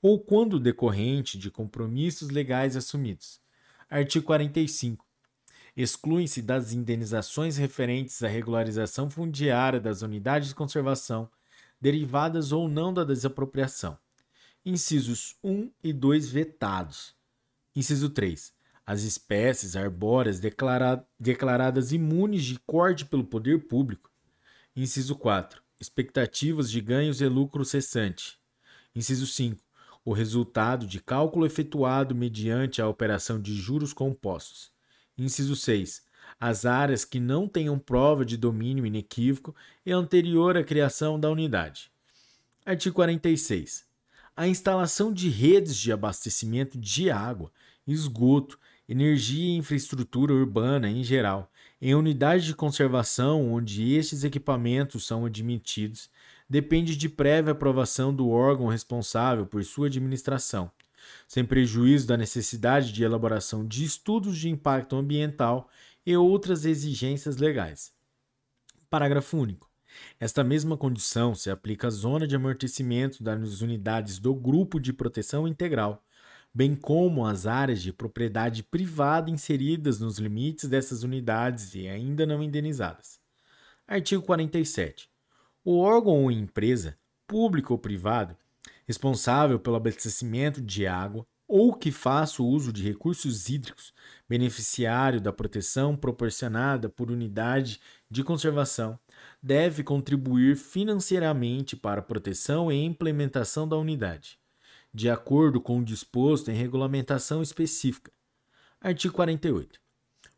ou 0.00 0.20
quando 0.20 0.60
decorrente 0.60 1.36
de 1.36 1.50
compromissos 1.50 2.30
legais 2.30 2.76
assumidos 2.76 3.40
Artigo 3.90 4.24
45. 4.26 5.04
Excluem-se 5.76 6.40
das 6.40 6.72
indenizações 6.72 7.56
referentes 7.56 8.22
à 8.22 8.28
regularização 8.28 9.10
fundiária 9.10 9.80
das 9.80 10.02
unidades 10.02 10.50
de 10.50 10.54
conservação, 10.54 11.28
derivadas 11.80 12.52
ou 12.52 12.68
não 12.68 12.94
da 12.94 13.02
desapropriação. 13.02 13.98
Incisos 14.64 15.36
1 15.42 15.68
e 15.82 15.92
2 15.92 16.30
vetados. 16.30 17.12
Inciso 17.74 18.08
3. 18.08 18.52
As 18.86 19.02
espécies 19.02 19.76
arbóreas 19.76 20.38
declara 20.38 21.06
declaradas 21.18 21.92
imunes 21.92 22.44
de 22.44 22.58
corte 22.66 23.04
pelo 23.04 23.24
poder 23.24 23.66
público. 23.66 24.10
Inciso 24.76 25.16
4. 25.16 25.62
Expectativas 25.80 26.70
de 26.70 26.80
ganhos 26.80 27.20
e 27.20 27.26
lucro 27.26 27.64
cessante. 27.64 28.38
Inciso 28.94 29.26
5 29.26 29.64
o 30.04 30.12
resultado 30.12 30.86
de 30.86 31.00
cálculo 31.00 31.46
efetuado 31.46 32.14
mediante 32.14 32.82
a 32.82 32.88
operação 32.88 33.40
de 33.40 33.54
juros 33.54 33.92
compostos. 33.92 34.70
Inciso 35.16 35.56
6. 35.56 36.02
As 36.38 36.66
áreas 36.66 37.04
que 37.04 37.18
não 37.18 37.48
tenham 37.48 37.78
prova 37.78 38.24
de 38.24 38.36
domínio 38.36 38.84
inequívoco 38.84 39.54
e 39.86 39.92
anterior 39.92 40.56
à 40.56 40.64
criação 40.64 41.18
da 41.18 41.30
unidade. 41.30 41.90
Artigo 42.66 42.94
46. 42.96 43.86
A 44.36 44.46
instalação 44.46 45.12
de 45.12 45.28
redes 45.28 45.76
de 45.76 45.92
abastecimento 45.92 46.76
de 46.76 47.10
água, 47.10 47.50
esgoto, 47.86 48.58
energia 48.88 49.44
e 49.44 49.56
infraestrutura 49.56 50.32
urbana 50.32 50.88
em 50.88 51.02
geral, 51.02 51.50
em 51.80 51.94
unidades 51.94 52.44
de 52.44 52.54
conservação 52.54 53.52
onde 53.52 53.94
estes 53.94 54.24
equipamentos 54.24 55.06
são 55.06 55.24
admitidos, 55.24 56.10
depende 56.48 56.96
de 56.96 57.08
prévia 57.08 57.52
aprovação 57.52 58.14
do 58.14 58.28
órgão 58.28 58.66
responsável 58.66 59.46
por 59.46 59.64
sua 59.64 59.86
administração, 59.86 60.70
sem 61.26 61.44
prejuízo 61.44 62.06
da 62.06 62.16
necessidade 62.16 62.92
de 62.92 63.02
elaboração 63.02 63.66
de 63.66 63.84
estudos 63.84 64.38
de 64.38 64.48
impacto 64.48 64.96
ambiental 64.96 65.68
e 66.06 66.16
outras 66.16 66.64
exigências 66.64 67.36
legais. 67.36 67.92
Parágrafo 68.90 69.36
único. 69.36 69.70
Esta 70.18 70.42
mesma 70.42 70.76
condição 70.76 71.34
se 71.34 71.50
aplica 71.50 71.86
à 71.86 71.90
zona 71.90 72.26
de 72.26 72.36
amortecimento 72.36 73.22
das 73.22 73.60
unidades 73.60 74.18
do 74.18 74.34
Grupo 74.34 74.80
de 74.80 74.92
Proteção 74.92 75.46
Integral, 75.46 76.04
bem 76.54 76.76
como 76.76 77.26
às 77.26 77.46
áreas 77.46 77.82
de 77.82 77.92
propriedade 77.92 78.62
privada 78.62 79.30
inseridas 79.30 79.98
nos 79.98 80.18
limites 80.18 80.68
dessas 80.68 81.02
unidades 81.02 81.74
e 81.74 81.88
ainda 81.88 82.24
não 82.24 82.42
indenizadas. 82.42 83.18
Artigo 83.86 84.22
47. 84.22 85.10
O 85.64 85.78
órgão 85.78 86.22
ou 86.22 86.30
empresa, 86.30 86.96
público 87.26 87.72
ou 87.72 87.78
privado, 87.78 88.36
responsável 88.86 89.58
pelo 89.58 89.76
abastecimento 89.76 90.60
de 90.60 90.86
água 90.86 91.26
ou 91.46 91.74
que 91.74 91.90
faça 91.90 92.42
o 92.42 92.46
uso 92.46 92.72
de 92.72 92.82
recursos 92.82 93.48
hídricos, 93.48 93.92
beneficiário 94.28 95.20
da 95.20 95.32
proteção 95.32 95.96
proporcionada 95.96 96.88
por 96.88 97.10
unidade 97.10 97.80
de 98.10 98.24
conservação, 98.24 98.98
deve 99.42 99.82
contribuir 99.82 100.56
financeiramente 100.56 101.76
para 101.76 102.00
a 102.00 102.04
proteção 102.04 102.72
e 102.72 102.82
implementação 102.82 103.68
da 103.68 103.76
unidade, 103.76 104.38
de 104.94 105.10
acordo 105.10 105.60
com 105.60 105.80
o 105.80 105.84
disposto 105.84 106.50
em 106.50 106.54
regulamentação 106.54 107.42
específica. 107.42 108.12
Artigo 108.80 109.14
48. 109.14 109.80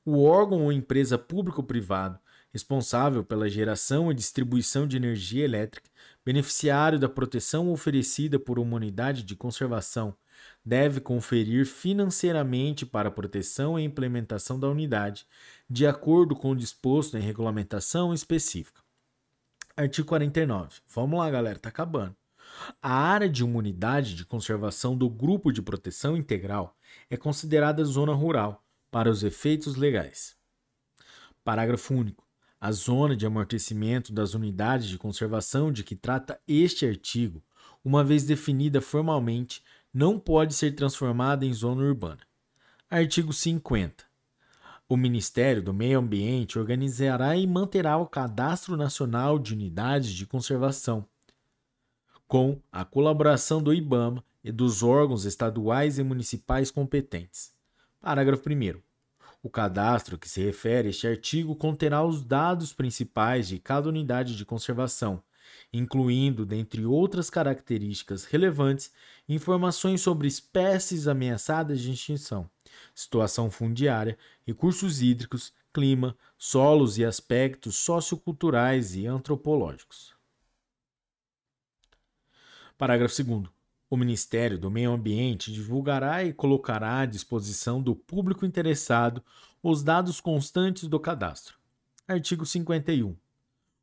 O 0.04 0.22
órgão 0.22 0.62
ou 0.62 0.72
empresa 0.72 1.18
público 1.18 1.60
ou 1.60 1.66
privado 1.66 2.18
responsável 2.56 3.22
pela 3.22 3.50
geração 3.50 4.10
e 4.10 4.14
distribuição 4.14 4.86
de 4.86 4.96
energia 4.96 5.44
elétrica, 5.44 5.90
beneficiário 6.24 6.98
da 6.98 7.06
proteção 7.06 7.70
oferecida 7.70 8.38
por 8.38 8.58
uma 8.58 8.76
unidade 8.76 9.22
de 9.22 9.36
conservação, 9.36 10.16
deve 10.64 10.98
conferir 10.98 11.66
financeiramente 11.66 12.86
para 12.86 13.10
a 13.10 13.12
proteção 13.12 13.78
e 13.78 13.84
implementação 13.84 14.58
da 14.58 14.70
unidade, 14.70 15.26
de 15.68 15.86
acordo 15.86 16.34
com 16.34 16.52
o 16.52 16.56
disposto 16.56 17.18
em 17.18 17.20
regulamentação 17.20 18.14
específica. 18.14 18.80
Artigo 19.76 20.08
49. 20.08 20.80
Vamos 20.88 21.18
lá, 21.18 21.30
galera, 21.30 21.58
tá 21.58 21.68
acabando. 21.68 22.16
A 22.82 22.92
área 22.92 23.28
de 23.28 23.44
uma 23.44 23.58
unidade 23.58 24.14
de 24.14 24.24
conservação 24.24 24.96
do 24.96 25.08
grupo 25.08 25.52
de 25.52 25.62
proteção 25.62 26.16
integral 26.16 26.76
é 27.10 27.16
considerada 27.16 27.84
zona 27.84 28.12
rural 28.12 28.64
para 28.90 29.10
os 29.10 29.22
efeitos 29.22 29.76
legais. 29.76 30.36
Parágrafo 31.44 31.94
único. 31.94 32.26
A 32.60 32.72
zona 32.72 33.14
de 33.14 33.26
amortecimento 33.26 34.12
das 34.12 34.34
unidades 34.34 34.88
de 34.88 34.98
conservação 34.98 35.70
de 35.70 35.84
que 35.84 35.94
trata 35.94 36.40
este 36.48 36.86
artigo, 36.86 37.42
uma 37.84 38.02
vez 38.02 38.24
definida 38.24 38.80
formalmente, 38.80 39.62
não 39.92 40.18
pode 40.18 40.54
ser 40.54 40.72
transformada 40.72 41.44
em 41.44 41.52
zona 41.52 41.82
urbana. 41.82 42.20
Artigo 42.90 43.32
50. 43.32 44.04
O 44.88 44.96
Ministério 44.96 45.60
do 45.60 45.74
Meio 45.74 45.98
Ambiente 45.98 46.58
organizará 46.58 47.36
e 47.36 47.46
manterá 47.46 47.96
o 47.96 48.06
Cadastro 48.06 48.76
Nacional 48.76 49.38
de 49.38 49.52
Unidades 49.52 50.10
de 50.12 50.24
Conservação, 50.24 51.04
com 52.28 52.60
a 52.72 52.84
colaboração 52.84 53.62
do 53.62 53.72
IBAMA 53.72 54.24
e 54.42 54.50
dos 54.50 54.82
órgãos 54.82 55.24
estaduais 55.24 55.98
e 55.98 56.02
municipais 56.02 56.70
competentes. 56.70 57.52
Parágrafo 58.00 58.48
1. 58.48 58.80
O 59.42 59.48
cadastro 59.48 60.18
que 60.18 60.28
se 60.28 60.42
refere 60.42 60.88
a 60.88 60.90
este 60.90 61.06
artigo 61.06 61.54
conterá 61.54 62.04
os 62.04 62.24
dados 62.24 62.72
principais 62.72 63.46
de 63.46 63.60
cada 63.60 63.88
unidade 63.88 64.36
de 64.36 64.44
conservação, 64.44 65.22
incluindo, 65.72 66.44
dentre 66.44 66.84
outras 66.84 67.30
características 67.30 68.24
relevantes, 68.24 68.90
informações 69.28 70.00
sobre 70.00 70.26
espécies 70.26 71.06
ameaçadas 71.06 71.80
de 71.80 71.92
extinção, 71.92 72.50
situação 72.92 73.50
fundiária, 73.52 74.18
recursos 74.44 75.00
hídricos, 75.00 75.52
clima, 75.72 76.16
solos 76.36 76.98
e 76.98 77.04
aspectos 77.04 77.76
socioculturais 77.76 78.96
e 78.96 79.06
antropológicos. 79.06 80.15
Parágrafo 82.78 83.24
2. 83.24 83.48
O 83.88 83.96
Ministério 83.96 84.58
do 84.58 84.70
Meio 84.70 84.92
Ambiente 84.92 85.50
divulgará 85.50 86.22
e 86.22 86.32
colocará 86.32 86.98
à 86.98 87.06
disposição 87.06 87.80
do 87.80 87.96
público 87.96 88.44
interessado 88.44 89.22
os 89.62 89.82
dados 89.82 90.20
constantes 90.20 90.86
do 90.86 91.00
cadastro. 91.00 91.56
Artigo 92.06 92.44
51. 92.44 93.16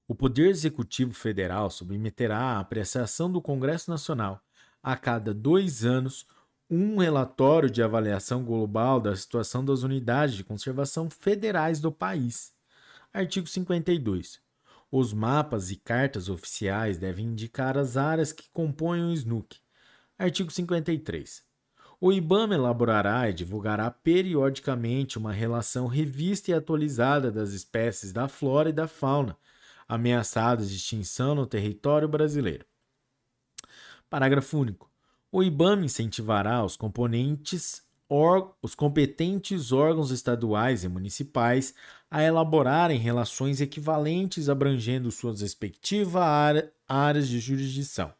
O 0.07 0.13
Poder 0.13 0.49
Executivo 0.49 1.11
Federal 1.11 1.71
submeterá 1.71 2.37
à 2.37 2.59
apreciação 2.59 3.31
do 3.31 3.41
Congresso 3.41 3.89
Nacional, 3.89 4.39
a 4.83 4.95
cada 4.95 5.33
dois 5.33 5.83
anos, 5.83 6.27
um 6.69 6.97
relatório 6.97 7.71
de 7.71 7.81
avaliação 7.81 8.43
global 8.43 9.01
da 9.01 9.15
situação 9.15 9.65
das 9.65 9.81
unidades 9.81 10.35
de 10.35 10.43
conservação 10.43 11.09
federais 11.09 11.79
do 11.79 11.91
país. 11.91 12.53
Artigo 13.11 13.47
52. 13.47 14.42
Os 14.95 15.11
mapas 15.11 15.71
e 15.71 15.75
cartas 15.75 16.29
oficiais 16.29 16.99
devem 16.99 17.25
indicar 17.25 17.79
as 17.79 17.97
áreas 17.97 18.31
que 18.31 18.47
compõem 18.53 19.03
o 19.03 19.11
SNUC. 19.11 19.57
Artigo 20.19 20.51
53. 20.51 21.43
O 21.99 22.13
IBAMA 22.13 22.53
elaborará 22.53 23.27
e 23.27 23.33
divulgará 23.33 23.89
periodicamente 23.89 25.17
uma 25.17 25.31
relação 25.31 25.87
revista 25.87 26.51
e 26.51 26.53
atualizada 26.53 27.31
das 27.31 27.53
espécies 27.53 28.13
da 28.13 28.27
flora 28.27 28.69
e 28.69 28.71
da 28.71 28.87
fauna 28.87 29.35
ameaçadas 29.87 30.69
de 30.69 30.75
extinção 30.75 31.33
no 31.33 31.47
território 31.47 32.07
brasileiro. 32.07 32.63
Parágrafo 34.07 34.59
único. 34.59 34.91
O 35.31 35.41
IBAMA 35.41 35.85
incentivará 35.85 36.63
os 36.63 36.77
componentes 36.77 37.83
os 38.61 38.75
competentes 38.75 39.71
órgãos 39.71 40.11
estaduais 40.11 40.83
e 40.83 40.87
municipais 40.87 41.73
a 42.13 42.21
elaborarem 42.21 42.99
relações 42.99 43.59
equivalentes 43.59 44.47
abrangendo 44.47 45.09
suas 45.09 45.41
respectivas 45.41 46.63
áreas 46.87 47.27
de 47.27 47.39
jurisdição. 47.39 48.13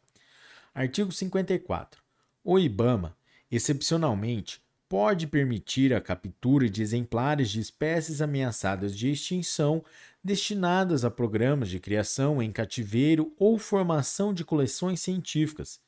Artigo 0.74 1.12
54. 1.12 2.02
O 2.42 2.58
IBAMA, 2.58 3.16
excepcionalmente, 3.48 4.60
pode 4.88 5.28
permitir 5.28 5.94
a 5.94 6.00
captura 6.00 6.68
de 6.68 6.82
exemplares 6.82 7.48
de 7.50 7.60
espécies 7.60 8.20
ameaçadas 8.20 8.98
de 8.98 9.12
extinção 9.12 9.84
destinadas 10.24 11.04
a 11.04 11.10
programas 11.10 11.68
de 11.68 11.78
criação 11.78 12.42
em 12.42 12.50
cativeiro 12.50 13.32
ou 13.38 13.60
formação 13.60 14.34
de 14.34 14.44
coleções 14.44 14.98
científicas, 14.98 15.78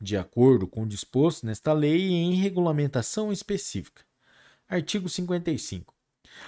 de 0.00 0.16
acordo 0.16 0.66
com 0.66 0.84
o 0.84 0.88
disposto 0.88 1.44
nesta 1.44 1.74
lei 1.74 2.08
e 2.08 2.14
em 2.14 2.36
regulamentação 2.36 3.30
específica. 3.30 4.02
Artigo 4.66 5.10
55. 5.10 5.99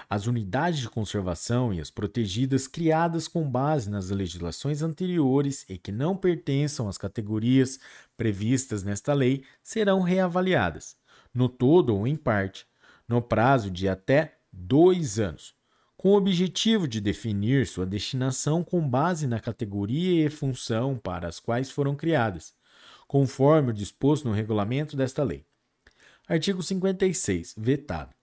As 0.09 0.27
unidades 0.27 0.81
de 0.81 0.89
conservação 0.89 1.73
e 1.73 1.81
as 1.81 1.91
protegidas 1.91 2.67
criadas 2.67 3.27
com 3.29 3.49
base 3.49 3.91
nas 3.91 4.11
legislações 4.11 4.83
anteriores 4.83 5.65
e 5.69 5.79
que 5.79 5.93
não 5.93 6.17
pertençam 6.17 6.89
às 6.89 6.99
categorias 6.99 7.79
previstas 8.17 8.83
nesta 8.83 9.13
lei 9.13 9.45
serão 9.63 10.01
reavaliadas, 10.01 10.97
no 11.35 11.49
todo 11.49 11.95
ou 11.95 12.07
em 12.07 12.17
parte, 12.17 12.67
no 13.09 13.21
prazo 13.21 13.71
de 13.71 13.89
até 13.89 14.39
dois 14.53 15.19
anos, 15.19 15.55
com 15.97 16.11
o 16.11 16.17
objetivo 16.17 16.89
de 16.89 17.01
definir 17.01 17.67
sua 17.67 17.87
destinação 17.87 18.65
com 18.65 18.87
base 18.87 19.27
na 19.27 19.39
categoria 19.39 20.27
e 20.27 20.31
função 20.31 20.97
para 20.97 21.29
as 21.29 21.39
quais 21.39 21.71
foram 21.71 21.95
criadas, 21.95 22.55
conforme 23.07 23.71
o 23.71 23.75
disposto 23.75 24.27
no 24.27 24.35
regulamento 24.35 24.97
desta 24.97 25.23
lei. 25.23 25.45
Artigo 26.27 26.63
56. 26.63 27.55
Vetado. 27.57 28.22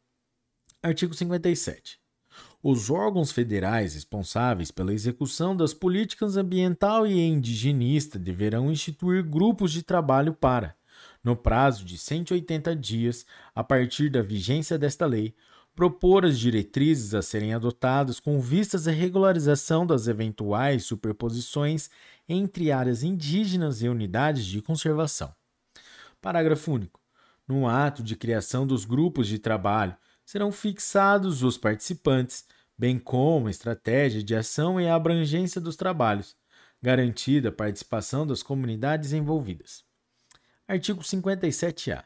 Artigo 0.81 1.13
57. 1.13 1.99
Os 2.63 2.89
órgãos 2.89 3.33
federais 3.33 3.95
responsáveis 3.95 4.71
pela 4.71 4.93
execução 4.93 5.53
das 5.53 5.73
políticas 5.73 6.37
ambiental 6.37 7.05
e 7.05 7.19
indigenista 7.19 8.17
deverão 8.17 8.71
instituir 8.71 9.21
grupos 9.21 9.73
de 9.73 9.83
trabalho 9.83 10.33
para, 10.33 10.73
no 11.21 11.35
prazo 11.35 11.83
de 11.83 11.97
180 11.97 12.73
dias 12.77 13.25
a 13.53 13.61
partir 13.61 14.09
da 14.09 14.21
vigência 14.21 14.77
desta 14.77 15.05
lei, 15.05 15.35
propor 15.75 16.25
as 16.25 16.39
diretrizes 16.39 17.13
a 17.13 17.21
serem 17.21 17.53
adotadas 17.53 18.17
com 18.17 18.39
vistas 18.39 18.87
à 18.87 18.91
regularização 18.91 19.85
das 19.85 20.07
eventuais 20.07 20.85
superposições 20.85 21.89
entre 22.27 22.71
áreas 22.71 23.03
indígenas 23.03 23.81
e 23.81 23.89
unidades 23.89 24.45
de 24.45 24.61
conservação. 24.61 25.35
Parágrafo 26.21 26.71
único. 26.71 27.01
No 27.45 27.67
ato 27.67 28.01
de 28.01 28.15
criação 28.15 28.65
dos 28.65 28.85
grupos 28.85 29.27
de 29.27 29.39
trabalho, 29.39 29.97
serão 30.29 30.51
fixados 30.51 31.41
os 31.41 31.57
participantes, 31.57 32.45
bem 32.77 32.99
como 32.99 33.47
a 33.47 33.49
estratégia 33.49 34.21
de 34.21 34.35
ação 34.35 34.79
e 34.79 34.87
a 34.87 34.93
abrangência 34.93 35.59
dos 35.59 35.75
trabalhos, 35.75 36.35
garantida 36.79 37.49
a 37.49 37.51
participação 37.51 38.27
das 38.27 38.43
comunidades 38.43 39.11
envolvidas. 39.11 39.83
Artigo 40.67 41.01
57-A. 41.01 42.03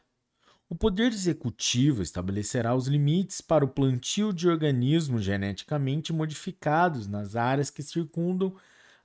O 0.70 0.74
Poder 0.74 1.12
Executivo 1.12 2.00
estabelecerá 2.00 2.74
os 2.74 2.86
limites 2.86 3.42
para 3.42 3.62
o 3.62 3.68
plantio 3.68 4.32
de 4.32 4.48
organismos 4.48 5.22
geneticamente 5.22 6.10
modificados 6.10 7.06
nas 7.06 7.36
áreas 7.36 7.68
que 7.68 7.82
circundam 7.82 8.56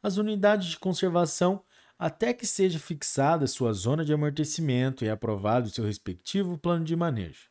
as 0.01 0.15
unidades 0.15 0.69
de 0.69 0.79
conservação 0.79 1.61
até 1.99 2.33
que 2.33 2.47
seja 2.47 2.79
fixada 2.79 3.47
sua 3.47 3.73
zona 3.73 4.05
de 4.05 4.13
amortecimento 4.13 5.03
e 5.03 5.09
aprovado 5.09 5.69
seu 5.69 5.83
respectivo 5.83 6.57
plano 6.57 6.85
de 6.85 6.95
manejo. 6.95 7.49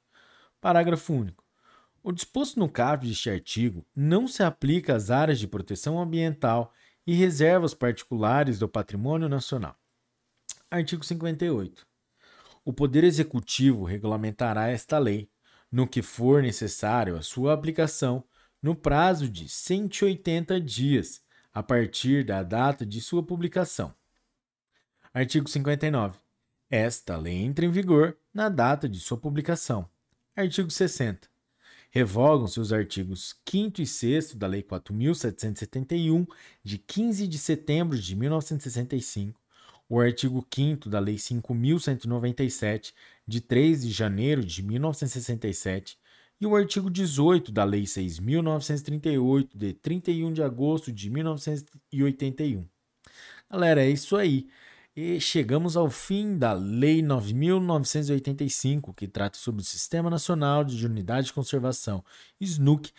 Parágrafo 0.63 1.13
único. 1.13 1.48
O 2.03 2.13
disposto 2.13 2.59
no 2.59 2.69
caput 2.69 3.09
deste 3.09 3.29
artigo 3.29 3.85
não 3.95 4.29
se 4.29 4.43
aplica 4.43 4.95
às 4.95 5.11
áreas 5.11 5.39
de 5.39 5.49
proteção 5.49 6.01
ambiental 6.01 6.73
e 7.07 7.15
reservas 7.15 7.75
particulares 7.75 8.59
do 8.59 8.69
patrimônio 8.69 9.29
nacional. 9.29 9.77
Artigo 10.71 11.05
58. 11.05 11.87
O 12.65 12.73
Poder 12.73 13.03
Executivo 13.03 13.85
regulamentará 13.85 14.69
esta 14.69 14.99
lei, 14.99 15.31
no 15.73 15.89
que 15.89 16.03
for 16.03 16.43
necessário 16.43 17.17
a 17.17 17.23
sua 17.23 17.55
aplicação, 17.55 18.23
no 18.63 18.75
prazo 18.75 19.29
de 19.29 19.49
180 19.49 20.61
dias, 20.61 21.23
a 21.53 21.63
partir 21.63 22.25
da 22.25 22.43
data 22.43 22.85
de 22.85 23.01
sua 23.01 23.23
publicação. 23.23 23.95
Artigo 25.13 25.49
59. 25.49 26.19
Esta 26.71 27.17
lei 27.17 27.37
entra 27.37 27.65
em 27.65 27.71
vigor 27.71 28.17
na 28.33 28.49
data 28.49 28.89
de 28.89 29.01
sua 29.01 29.17
publicação. 29.17 29.89
Artigo 30.37 30.71
60. 30.71 31.29
Revogam-se 31.91 32.61
os 32.61 32.73
artigos 32.73 33.35
5 33.49 33.81
e 33.81 33.87
6 33.87 34.35
da 34.35 34.47
Lei 34.47 34.63
4.771, 34.63 36.27
de 36.63 36.79
15 36.79 37.27
de 37.27 37.39
setembro 37.39 37.99
de 37.99 38.15
1965, 38.15 39.41
o 39.89 39.99
artigo 39.99 40.47
5 40.55 40.89
da 40.89 40.99
Lei 40.99 41.17
5.197, 41.17 42.93
de 43.27 43.41
3 43.41 43.83
de 43.83 43.91
janeiro 43.91 44.45
de 44.45 44.63
1967, 44.63 45.99
e 46.41 46.47
o 46.47 46.55
artigo 46.55 46.91
18 46.91 47.51
da 47.51 47.65
Lei 47.65 47.85
6.938, 47.85 49.49
de 49.55 49.73
31 49.73 50.33
de 50.33 50.43
agosto 50.43 50.93
de 50.93 51.11
1981. 51.11 52.69
Galera, 53.51 53.83
é 53.83 53.91
isso 53.91 54.15
aí. 54.15 54.47
E 55.01 55.21
chegamos 55.21 55.77
ao 55.77 55.89
fim 55.89 56.37
da 56.37 56.53
Lei 56.55 57.01
9.985, 57.03 58.93
que 58.93 59.07
trata 59.07 59.39
sobre 59.39 59.63
o 59.63 59.65
Sistema 59.65 60.11
Nacional 60.11 60.65
de 60.65 60.85
Unidade 60.85 61.29
de 61.29 61.33
Conservação, 61.33 62.05
SNUC. 62.41 62.91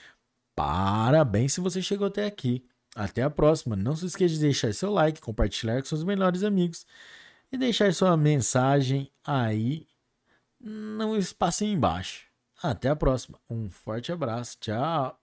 Parabéns 0.55 1.51
se 1.51 1.59
você 1.59 1.81
chegou 1.81 2.07
até 2.07 2.25
aqui. 2.25 2.63
Até 2.95 3.21
a 3.21 3.29
próxima. 3.29 3.75
Não 3.75 3.97
se 3.97 4.05
esqueça 4.05 4.33
de 4.33 4.39
deixar 4.39 4.73
seu 4.73 4.93
like, 4.93 5.19
compartilhar 5.19 5.81
com 5.81 5.89
seus 5.89 6.05
melhores 6.05 6.41
amigos 6.41 6.85
e 7.51 7.57
deixar 7.57 7.93
sua 7.93 8.15
mensagem 8.15 9.11
aí 9.21 9.85
no 10.57 11.17
espaço 11.17 11.65
embaixo. 11.65 12.27
Até 12.63 12.87
a 12.87 12.95
próxima. 12.95 13.37
Um 13.49 13.69
forte 13.69 14.09
abraço. 14.09 14.55
Tchau. 14.61 15.19